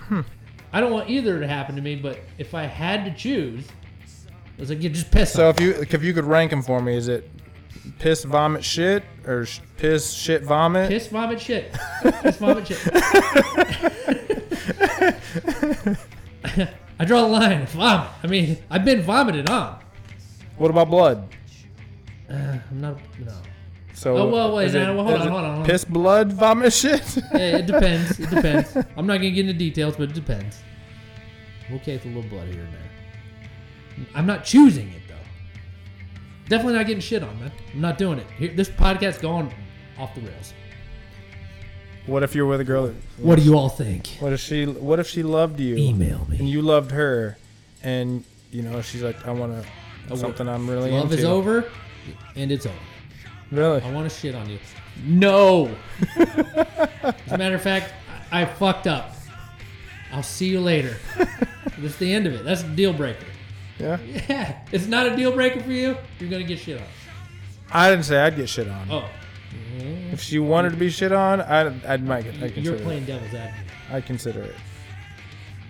Hmm. 0.00 0.20
I 0.72 0.80
don't 0.80 0.92
want 0.92 1.10
either 1.10 1.40
to 1.40 1.46
happen 1.46 1.76
to 1.76 1.82
me, 1.82 1.96
but 1.96 2.20
if 2.38 2.54
I 2.54 2.64
had 2.64 3.04
to 3.04 3.14
choose, 3.14 3.66
I 4.28 4.60
was 4.60 4.70
like, 4.70 4.82
you 4.82 4.88
just 4.88 5.10
piss. 5.10 5.32
So 5.32 5.48
if 5.48 5.60
you 5.60 5.74
if 5.90 6.02
you 6.02 6.14
could 6.14 6.24
rank 6.24 6.50
them 6.50 6.62
for 6.62 6.80
me, 6.80 6.96
is 6.96 7.08
it 7.08 7.28
piss, 7.98 8.24
vomit, 8.24 8.64
shit, 8.64 9.02
or 9.26 9.46
sh- 9.46 9.60
piss, 9.76 10.12
shit, 10.12 10.42
vomit? 10.44 10.88
piss, 10.88 11.08
vomit, 11.08 11.40
shit. 11.40 11.72
Piss, 12.22 12.36
vomit, 12.36 12.66
shit. 12.66 12.78
I 16.98 17.04
draw 17.04 17.22
the 17.22 17.28
line. 17.28 17.66
Vomit. 17.66 18.10
I 18.22 18.26
mean, 18.26 18.58
I've 18.70 18.84
been 18.84 19.02
vomited 19.02 19.50
on. 19.50 19.78
What 20.56 20.70
about 20.70 20.88
blood? 20.90 21.28
Uh, 22.30 22.34
I'm 22.70 22.80
not. 22.80 22.98
No. 23.24 23.32
So 23.94 24.16
Oh, 24.16 24.28
well, 24.28 24.54
wait, 24.56 24.66
is 24.66 24.74
no, 24.74 24.94
well, 24.94 25.04
hold 25.04 25.14
is 25.14 25.20
on, 25.22 25.26
it 25.26 25.30
hold 25.30 25.44
on, 25.44 25.50
hold 25.54 25.60
on. 25.60 25.66
Piss, 25.66 25.84
blood, 25.84 26.32
vomit, 26.32 26.72
shit. 26.72 27.16
Yeah, 27.32 27.58
it 27.58 27.66
depends. 27.72 28.18
It 28.20 28.28
depends. 28.30 28.76
I'm 28.96 29.06
not 29.06 29.16
gonna 29.18 29.30
get 29.30 29.48
into 29.48 29.54
details, 29.54 29.96
but 29.96 30.10
it 30.10 30.14
depends. 30.14 30.58
I'm 31.68 31.76
okay 31.76 31.94
with 31.94 32.04
a 32.04 32.08
little 32.08 32.22
blood 32.30 32.48
here 32.48 32.62
and 32.62 32.72
there. 32.74 34.06
I'm 34.14 34.26
not 34.26 34.44
choosing 34.44 34.88
it 34.90 35.02
though. 35.08 35.14
Definitely 36.48 36.74
not 36.74 36.86
getting 36.86 37.00
shit 37.00 37.22
on, 37.22 37.40
man. 37.40 37.50
I'm 37.72 37.80
not 37.80 37.96
doing 37.96 38.18
it. 38.18 38.26
Here, 38.36 38.52
this 38.54 38.68
podcast's 38.68 39.18
going 39.18 39.52
off 39.98 40.14
the 40.14 40.20
rails. 40.20 40.52
what 42.06 42.22
if 42.22 42.34
you're 42.34 42.46
with 42.46 42.60
a 42.60 42.64
girl? 42.64 42.88
That, 42.88 42.94
What 43.18 43.36
do 43.38 43.42
you 43.44 43.56
all 43.56 43.70
think? 43.70 44.08
What 44.20 44.32
if 44.34 44.40
she? 44.40 44.66
What 44.66 44.98
if 45.00 45.06
she 45.08 45.22
loved 45.22 45.58
you 45.58 45.76
Email 45.76 46.26
me. 46.28 46.38
and 46.38 46.48
you 46.48 46.60
loved 46.60 46.90
her, 46.90 47.38
and 47.82 48.24
you 48.52 48.60
know 48.62 48.82
she's 48.82 49.02
like, 49.02 49.26
I 49.26 49.30
want 49.30 49.52
to 49.62 49.68
something 50.14 50.48
I'm 50.48 50.68
really 50.68 50.90
Love 50.92 51.04
into. 51.04 51.16
is 51.18 51.24
over, 51.24 51.64
and 52.36 52.52
it's 52.52 52.66
over. 52.66 52.74
Really? 53.50 53.80
I 53.82 53.90
want 53.92 54.10
to 54.10 54.16
shit 54.16 54.34
on 54.34 54.48
you. 54.48 54.58
No. 55.04 55.70
As 56.16 57.32
a 57.32 57.38
matter 57.38 57.54
of 57.56 57.62
fact, 57.62 57.92
I, 58.30 58.42
I 58.42 58.44
fucked 58.44 58.86
up. 58.86 59.12
I'll 60.12 60.22
see 60.22 60.48
you 60.48 60.60
later. 60.60 60.96
That's 61.78 61.96
the 61.96 62.12
end 62.12 62.26
of 62.26 62.32
it. 62.34 62.44
That's 62.44 62.62
a 62.62 62.68
deal 62.68 62.92
breaker. 62.92 63.26
Yeah. 63.78 63.98
Yeah, 64.28 64.58
it's 64.72 64.86
not 64.86 65.06
a 65.06 65.14
deal 65.16 65.32
breaker 65.32 65.60
for 65.60 65.70
you. 65.72 65.96
You're 66.18 66.30
gonna 66.30 66.44
get 66.44 66.58
shit 66.58 66.78
on. 66.80 66.86
I 67.70 67.90
didn't 67.90 68.04
say 68.04 68.18
I'd 68.18 68.36
get 68.36 68.48
shit 68.48 68.68
on. 68.68 68.88
Oh, 68.90 69.08
If 70.12 70.22
she 70.22 70.38
wanted 70.38 70.70
to 70.70 70.76
be 70.76 70.88
shit 70.88 71.12
on, 71.12 71.40
I'd, 71.42 71.84
I'd 71.84 72.02
make 72.02 72.24
it. 72.24 72.34
I'd 72.36 72.40
you're 72.56 72.74
consider 72.74 72.78
playing 72.78 73.02
it. 73.02 73.06
devil's 73.06 73.34
advocate. 73.34 73.66
I'd 73.92 74.06
consider 74.06 74.42
it. 74.42 74.54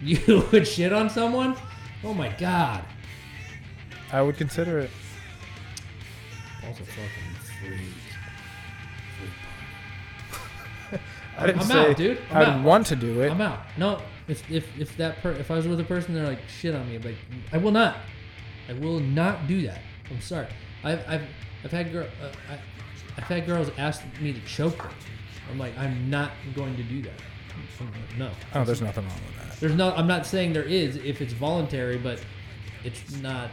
You 0.03 0.47
would 0.53 0.69
shit 0.69 0.93
on 0.93 1.11
someone? 1.11 1.57
Oh 2.05 2.15
my 2.15 2.29
god. 2.39 2.85
I 4.13 4.23
would 4.23 4.37
consider 4.37 4.79
it. 4.79 4.91
Also 6.67 6.85
fucking 6.85 7.35
freak. 7.61 7.81
I 11.39 11.47
didn't 11.47 11.61
I'm 11.63 11.67
say 11.67 11.91
out, 11.91 11.97
dude. 11.97 12.19
I'm 12.31 12.37
I'd 12.37 12.49
out. 12.49 12.65
want 12.65 12.87
to 12.87 12.97
do 12.97 13.21
it. 13.23 13.31
I'm 13.31 13.41
out. 13.41 13.61
No, 13.77 14.01
if 14.29 14.49
if 14.51 14.67
if 14.79 14.97
that 14.97 15.23
per- 15.23 15.33
if 15.33 15.51
I 15.51 15.57
was 15.57 15.67
with 15.69 15.81
a 15.81 15.85
person, 15.85 16.15
they're 16.15 16.27
like 16.27 16.39
shit 16.49 16.75
on 16.75 16.89
me. 16.89 16.97
I'm 16.97 17.03
like, 17.03 17.17
I 17.53 17.59
will 17.59 17.73
not. 17.73 17.97
I 18.69 18.73
will 18.75 19.01
not 19.01 19.47
do 19.47 19.63
that. 19.67 19.81
I'm 20.11 20.21
sorry. 20.21 20.47
I've 20.85 21.07
I've 21.09 21.23
I've 21.65 21.73
had 21.73 21.93
girl 21.93 22.07
uh, 22.23 22.29
I, 22.51 22.59
I've 23.17 23.25
had 23.25 23.47
girls 23.47 23.71
ask 23.79 24.03
me 24.21 24.33
to 24.33 24.41
choke 24.41 24.79
them. 24.79 24.91
I'm 25.51 25.59
like, 25.59 25.77
I'm 25.79 26.11
not 26.11 26.33
going 26.55 26.77
to 26.77 26.83
do 26.83 27.03
that. 27.03 27.13
Like, 27.81 28.19
no. 28.19 28.31
Oh, 28.55 28.65
there's 28.65 28.83
nothing 28.83 29.05
wrong 29.05 29.15
with 29.27 29.49
that. 29.49 29.61
There's 29.61 29.75
no. 29.75 29.93
I'm 29.95 30.07
not 30.07 30.27
saying 30.27 30.53
there 30.53 30.63
is 30.63 30.97
if 30.97 31.21
it's 31.21 31.33
voluntary, 31.33 31.99
but 31.99 32.21
it's 32.85 33.17
not. 33.21 33.51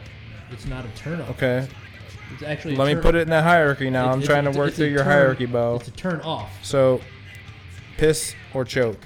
It's 0.52 0.66
not 0.66 0.86
a 0.86 0.90
turn 0.90 1.22
off. 1.22 1.30
Okay. 1.32 1.68
It's 2.34 2.44
actually. 2.44 2.76
Let 2.76 2.96
me 2.96 3.02
put 3.02 3.16
it 3.16 3.22
in 3.24 3.30
that 3.30 3.44
hierarchy 3.44 3.90
now. 3.90 4.02
it's- 4.04 4.14
I'm 4.14 4.20
it's- 4.22 4.28
trying 4.28 4.40
it's- 4.46 4.56
to 4.56 4.60
work 4.60 4.68
it's 4.70 4.78
a 4.78 4.82
through 4.82 4.88
your 4.90 5.00
turn- 5.04 5.08
hierarchy, 5.12 5.46
Bo. 5.46 5.76
It's 5.76 5.88
a 5.88 5.92
turn 5.92 6.22
off. 6.22 6.52
So, 6.64 7.02
piss 7.98 8.36
or 8.54 8.66
choke. 8.66 9.02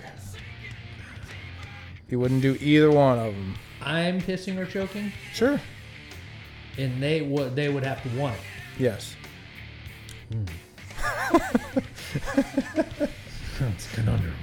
You 2.10 2.20
wouldn't 2.20 2.42
do 2.42 2.58
either 2.62 2.90
one 2.92 3.20
of 3.20 3.34
them. 3.34 3.56
I'm 3.82 4.22
pissing 4.22 4.58
or 4.58 4.66
choking, 4.66 5.12
Sure. 5.34 5.60
and 6.78 7.02
they 7.04 7.22
would 7.22 7.56
they 7.56 7.70
would 7.70 7.84
have 7.84 8.02
to 8.04 8.10
want 8.18 8.36
it. 8.36 8.42
Yes. 8.82 9.16
Hmm. 10.32 10.44
It's 13.76 13.92
a 13.92 13.96
conundrum. 13.96 14.34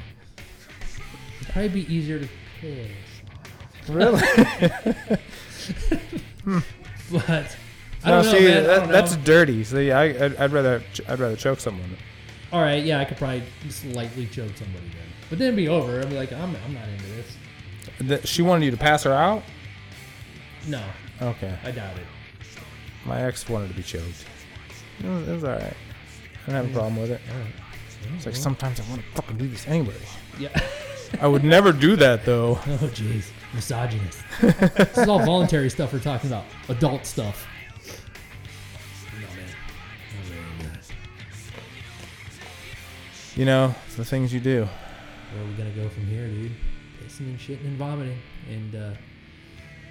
It'd 1.41 1.53
probably 1.53 1.69
be 1.69 1.95
easier 1.95 2.19
to 2.19 2.29
piss, 2.61 2.91
Really? 3.89 4.21
Hmm. 6.45 6.59
But 7.27 7.57
I 8.05 8.11
no, 8.11 8.23
don't 8.23 8.25
know, 8.33 8.39
see, 8.39 8.45
man. 8.47 8.65
I 8.71 8.77
don't 8.81 8.89
that's 8.89 9.17
know. 9.17 9.23
dirty. 9.25 9.65
See, 9.65 9.91
I, 9.93 10.05
I'd, 10.05 10.37
I'd 10.37 10.53
rather, 10.53 10.83
I'd 11.09 11.19
rather 11.19 11.37
choke 11.37 11.61
someone. 11.61 11.97
all 12.53 12.61
right. 12.61 12.85
Yeah, 12.85 13.01
I 13.01 13.05
could 13.05 13.17
probably 13.17 13.43
slightly 13.69 14.27
choke 14.27 14.57
somebody 14.57 14.87
then, 14.89 15.07
but 15.31 15.39
then 15.39 15.49
it'd 15.49 15.57
be 15.57 15.69
over. 15.69 16.01
I'd 16.01 16.11
be 16.11 16.17
like, 16.17 16.33
I'm 16.33 16.55
I'm 16.65 16.75
not 16.75 16.89
into 16.89 17.05
this. 17.07 17.37
That 18.01 18.29
she 18.29 18.43
wanted 18.43 18.65
you 18.67 18.71
to 18.73 18.77
pass 18.77 19.05
her 19.05 19.13
out. 19.13 19.43
No, 20.67 20.83
Okay. 21.23 21.57
I 21.65 21.71
doubt 21.71 21.97
it. 21.97 22.07
My 23.05 23.23
ex 23.23 23.49
wanted 23.49 23.69
to 23.69 23.75
be 23.75 23.83
choked. 23.83 24.25
It 25.03 25.07
was, 25.07 25.29
it 25.29 25.33
was 25.33 25.45
all 25.45 25.51
right. 25.53 25.63
I 25.63 26.47
didn't 26.47 26.55
have 26.55 26.71
a 26.71 26.73
problem 26.73 26.97
with 26.97 27.11
it. 27.11 27.21
It's 28.17 28.27
like 28.27 28.35
sometimes 28.37 28.81
I 28.81 28.85
want 28.91 29.03
to 29.03 29.07
fucking 29.23 29.37
do 29.39 29.49
this 29.49 29.67
anyway. 29.69 29.95
Yeah. 30.39 30.49
I 31.21 31.27
would 31.27 31.45
never 31.45 31.71
do 31.73 31.97
that 31.97 32.25
though. 32.25 32.53
Oh, 32.67 32.89
jeez. 32.93 33.27
Misogynist. 33.55 34.19
this 34.41 34.99
is 34.99 35.09
all 35.09 35.25
voluntary 35.25 35.71
stuff 35.71 35.93
we're 35.93 36.01
talking 36.01 36.31
about. 36.31 36.45
Adult 36.69 37.07
stuff. 37.07 37.47
No, 39.13 39.21
man. 39.21 39.29
No, 40.29 40.65
man. 40.65 40.81
You 43.37 43.45
know 43.45 43.75
the 43.97 44.05
things 44.05 44.33
you 44.35 44.41
do. 44.41 44.69
Where 45.33 45.43
are 45.43 45.47
we 45.47 45.53
going 45.55 45.73
to 45.73 45.81
go 45.81 45.89
from 45.89 46.07
here, 46.07 46.27
dude? 46.27 46.53
Pissing 47.03 47.21
and 47.21 47.39
shitting 47.39 47.65
and 47.65 47.77
vomiting. 47.77 48.19
And, 48.51 48.75
uh... 48.75 48.91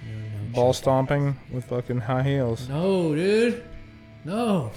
You 0.06 0.12
know, 0.12 0.26
no 0.46 0.52
Ball 0.52 0.72
stomping 0.74 1.36
with 1.50 1.64
fucking 1.64 2.00
high 2.00 2.22
heels. 2.22 2.68
No, 2.68 3.14
dude. 3.14 3.64
No. 4.24 4.70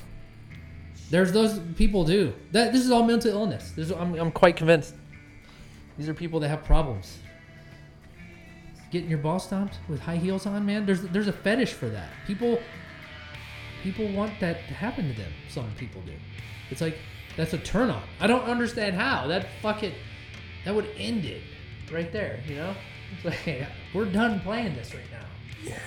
There's 1.09 1.31
those 1.31 1.59
people 1.77 2.03
do 2.03 2.33
That 2.51 2.73
this 2.73 2.83
is 2.83 2.91
all 2.91 3.03
mental 3.03 3.31
illness. 3.31 3.71
This 3.71 3.87
is, 3.87 3.91
I'm, 3.91 4.15
I'm 4.15 4.31
quite 4.31 4.55
convinced. 4.55 4.93
These 5.97 6.07
are 6.09 6.13
people 6.13 6.39
that 6.41 6.49
have 6.49 6.63
problems. 6.63 7.17
Getting 8.91 9.09
your 9.09 9.19
ball 9.19 9.39
stomped 9.39 9.79
with 9.89 9.99
high 9.99 10.15
heels 10.17 10.45
on, 10.45 10.65
man. 10.65 10.85
There's 10.85 11.01
there's 11.01 11.27
a 11.27 11.33
fetish 11.33 11.73
for 11.73 11.89
that. 11.89 12.09
People 12.25 12.59
people 13.83 14.11
want 14.13 14.39
that 14.39 14.67
to 14.67 14.73
happen 14.73 15.09
to 15.09 15.13
them. 15.13 15.31
Some 15.49 15.69
people 15.77 16.01
do. 16.01 16.13
It's 16.69 16.81
like 16.81 16.97
that's 17.35 17.53
a 17.53 17.57
turn 17.57 17.89
on. 17.89 18.03
I 18.19 18.27
don't 18.27 18.43
understand 18.45 18.95
how. 18.95 19.27
That 19.27 19.47
fuck 19.61 19.83
it 19.83 19.93
that 20.65 20.75
would 20.75 20.89
end 20.97 21.23
it 21.23 21.41
right 21.91 22.11
there, 22.11 22.41
you 22.47 22.55
know? 22.55 22.75
It's 23.15 23.25
like 23.25 23.67
we're 23.93 24.05
done 24.05 24.39
playing 24.41 24.75
this 24.75 24.93
right 24.93 25.03
now. 25.11 25.25
Yeah, 25.63 25.79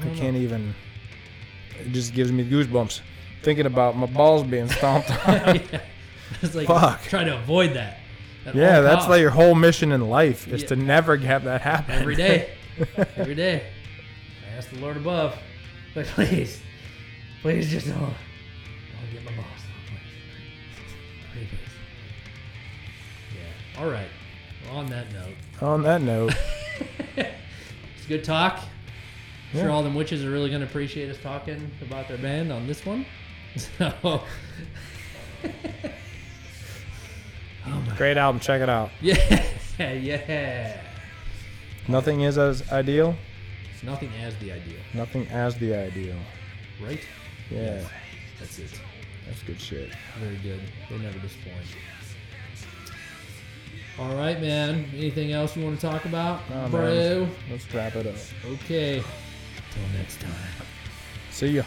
I 0.00 0.04
know. 0.06 0.14
can't 0.14 0.36
even. 0.36 0.74
It 1.80 1.90
just 1.90 2.14
gives 2.14 2.30
me 2.30 2.48
goosebumps 2.48 3.00
thinking 3.42 3.66
about 3.66 3.96
my 3.96 4.06
balls 4.06 4.44
being 4.44 4.68
stomped 4.68 5.10
on. 5.26 5.56
yeah. 5.72 5.80
It's 6.40 6.54
like 6.54 6.66
Fuck. 6.68 7.02
try 7.02 7.24
to 7.24 7.36
avoid 7.36 7.74
that. 7.74 7.98
Yeah, 8.54 8.80
that's 8.80 8.94
costs. 8.96 9.10
like 9.10 9.20
your 9.20 9.30
whole 9.30 9.54
mission 9.54 9.92
in 9.92 10.08
life 10.08 10.48
is 10.48 10.62
Yeah. 10.62 10.68
to 10.68 10.76
never 10.76 11.16
have 11.16 11.44
that 11.44 11.60
happen. 11.62 11.94
every 11.94 12.16
day. 12.16 12.50
every 13.16 13.34
day. 13.34 13.62
I 14.52 14.56
ask 14.56 14.70
the 14.70 14.78
Lord 14.80 14.96
above, 14.96 15.36
but 15.94 16.06
please, 16.06 16.60
please 17.42 17.70
just 17.70 17.86
don't, 17.86 17.98
don't 18.00 18.12
get 19.12 19.24
my 19.24 19.32
balls. 19.32 19.46
stomped, 19.58 20.02
Please, 21.32 21.48
please, 21.48 21.50
please. 21.50 21.58
All 23.78 23.90
right. 23.90 24.08
Well, 24.68 24.78
on 24.78 24.86
that 24.90 25.12
note, 25.12 25.34
On 25.60 25.82
that 25.82 26.02
note, 26.02 26.34
it's 27.16 28.04
a 28.04 28.08
good 28.08 28.24
talk. 28.24 28.60
I'm 29.52 29.60
Sure, 29.60 29.70
all 29.70 29.82
them 29.82 29.94
witches 29.94 30.24
are 30.24 30.30
really 30.30 30.48
going 30.48 30.62
to 30.62 30.66
appreciate 30.66 31.10
us 31.10 31.18
talking 31.22 31.70
about 31.82 32.08
their 32.08 32.16
band 32.18 32.50
on 32.52 32.66
this 32.66 32.84
one. 32.86 33.04
So, 33.78 34.22
great 37.96 38.16
album. 38.16 38.40
Check 38.40 38.60
it 38.62 38.68
out. 38.68 38.90
yeah, 39.00 39.92
yeah. 39.92 40.80
Nothing 41.88 42.20
is 42.22 42.38
as 42.38 42.70
ideal. 42.70 43.16
It's 43.74 43.82
nothing 43.82 44.10
as 44.22 44.36
the 44.38 44.52
ideal, 44.52 44.78
Nothing 44.94 45.26
as 45.28 45.56
the 45.56 45.74
ideal. 45.74 46.16
right? 46.82 47.00
Yeah, 47.50 47.82
That's 48.38 48.58
it. 48.58 48.80
that's 49.26 49.42
good 49.42 49.60
shit. 49.60 49.90
Very 50.20 50.36
good. 50.36 50.60
They 50.88 50.98
never 50.98 51.18
disappoint. 51.18 51.56
All 53.98 54.14
right, 54.16 54.40
man. 54.40 54.86
Anything 54.96 55.32
else 55.32 55.54
you 55.56 55.64
want 55.64 55.78
to 55.78 55.86
talk 55.86 56.04
about, 56.06 56.48
No, 56.48 56.68
bro? 56.68 56.82
man. 57.20 57.30
Let's 57.50 57.72
wrap 57.74 57.94
it 57.96 58.06
up. 58.06 58.14
Okay. 58.46 59.02
Till 59.70 59.98
next 59.98 60.20
time. 60.20 60.32
See 61.30 61.48
ya. 61.48 61.62